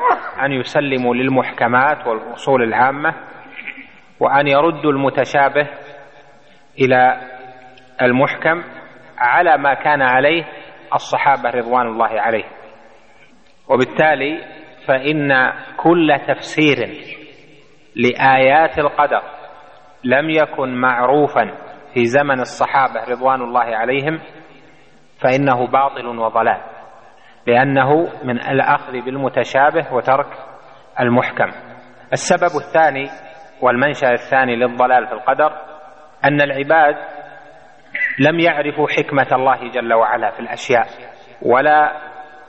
[0.46, 3.14] أن يسلموا للمحكمات والأصول العامة
[4.20, 5.68] وأن يردوا المتشابه
[6.80, 7.22] إلى
[8.02, 8.64] المحكم
[9.18, 10.44] على ما كان عليه
[10.94, 12.52] الصحابة رضوان الله عليهم.
[13.70, 14.40] وبالتالي
[14.88, 16.78] فإن كل تفسير
[17.96, 19.22] لآيات القدر
[20.04, 21.52] لم يكن معروفا
[21.94, 24.20] في زمن الصحابة رضوان الله عليهم
[25.22, 26.62] فإنه باطل وضلال.
[27.48, 30.28] لأنه من الأخذ بالمتشابه وترك
[31.00, 31.52] المحكم.
[32.14, 33.10] السبب الثاني
[33.62, 35.54] والمنشأ الثاني للضلال في القدر
[36.26, 36.96] أن العباد
[38.20, 40.88] لم يعرفوا حكمة الله جل وعلا في الأشياء
[41.42, 41.92] ولا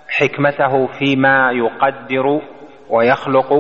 [0.09, 2.41] حكمته فيما يقدر
[2.91, 3.53] ويخلق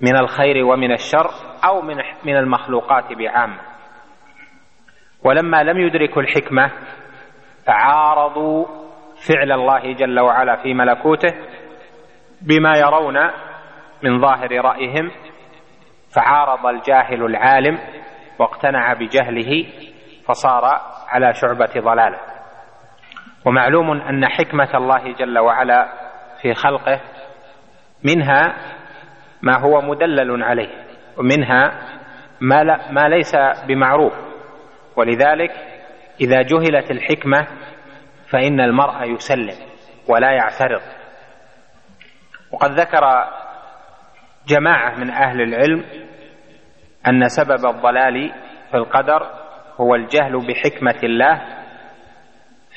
[0.00, 1.30] من الخير ومن الشر
[1.64, 3.60] أو من من المخلوقات بعامه
[5.24, 6.70] ولما لم يدركوا الحكمة
[7.66, 8.66] فعارضوا
[9.26, 11.34] فعل الله جل وعلا في ملكوته
[12.42, 13.30] بما يرون
[14.02, 15.10] من ظاهر رأيهم
[16.14, 17.78] فعارض الجاهل العالم
[18.38, 19.66] واقتنع بجهله
[20.26, 22.18] فصار على شعبة ضلاله.
[23.44, 25.88] ومعلوم أن حكمة الله جل وعلا
[26.42, 27.00] في خلقه
[28.04, 28.56] منها
[29.42, 30.84] ما هو مدلل عليه
[31.16, 31.72] ومنها
[32.40, 33.36] ما, لا ما ليس
[33.66, 34.12] بمعروف.
[34.96, 35.50] ولذلك
[36.20, 37.46] إذا جهلت الحكمة
[38.30, 39.56] فإن المرء يسلم
[40.08, 40.82] ولا يعترض.
[42.52, 43.28] وقد ذكر
[44.46, 45.84] جماعة من أهل العلم
[47.06, 48.32] أن سبب الضلال
[48.70, 49.26] في القدر
[49.80, 51.42] هو الجهل بحكمة الله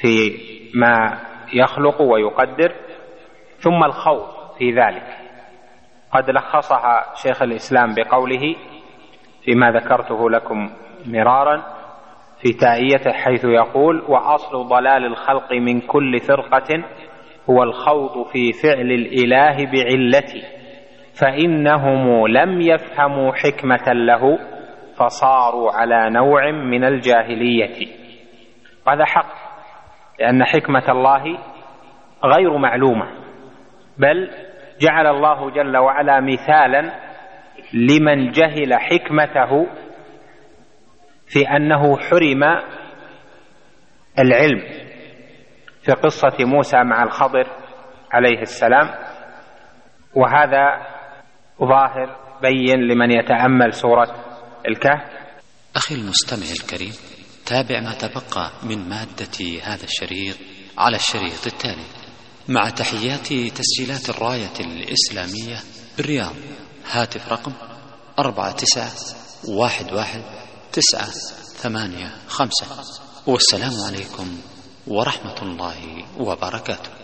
[0.01, 0.37] في
[0.75, 1.19] ما
[1.53, 2.75] يخلق ويقدر
[3.59, 5.17] ثم الخوض في ذلك.
[6.11, 8.55] قد لخصها شيخ الإسلام بقوله
[9.43, 10.73] فيما ذكرته لكم
[11.05, 11.80] مرارا
[12.41, 16.83] في تائيته حيث يقول وأصل ضلال الخلق من كل فرقة
[17.49, 20.41] هو الخوض في فعل الإله بعلته
[21.21, 24.39] فإنهم لم يفهموا حكمة له
[24.97, 27.87] فصاروا على نوع من الجاهلية.
[28.87, 29.33] وهذا حق
[30.19, 31.23] لأن حكمة الله
[32.23, 33.05] غير معلومة
[33.97, 34.29] بل
[34.81, 36.91] جعل الله جل وعلا مثالا
[37.73, 39.67] لمن جهل حكمته
[41.31, 42.43] في أنه حرم
[44.19, 44.61] العلم
[45.83, 47.47] في قصة موسى مع الخضر
[48.11, 48.89] عليه السلام
[50.15, 50.87] وهذا
[51.59, 54.15] ظاهر بين لمن يتأمل سورة
[54.67, 55.01] الكهف.
[55.75, 56.93] أخي المستمع الكريم
[57.45, 60.37] تابع ما تبقى من مادة هذا الشريط
[60.77, 61.85] على الشريط التالي.
[62.49, 65.57] مع تحيات تسجيلات الراية الإسلامية
[65.97, 66.33] بالرياض.
[66.91, 67.53] هاتف رقم
[68.19, 68.91] أربعة تسعة
[69.49, 70.40] واحد واحد
[70.73, 71.11] تسعة
[71.61, 72.65] ثمانية خمسة
[73.27, 74.37] والسلام عليكم
[74.87, 77.00] ورحمة الله وبركاته.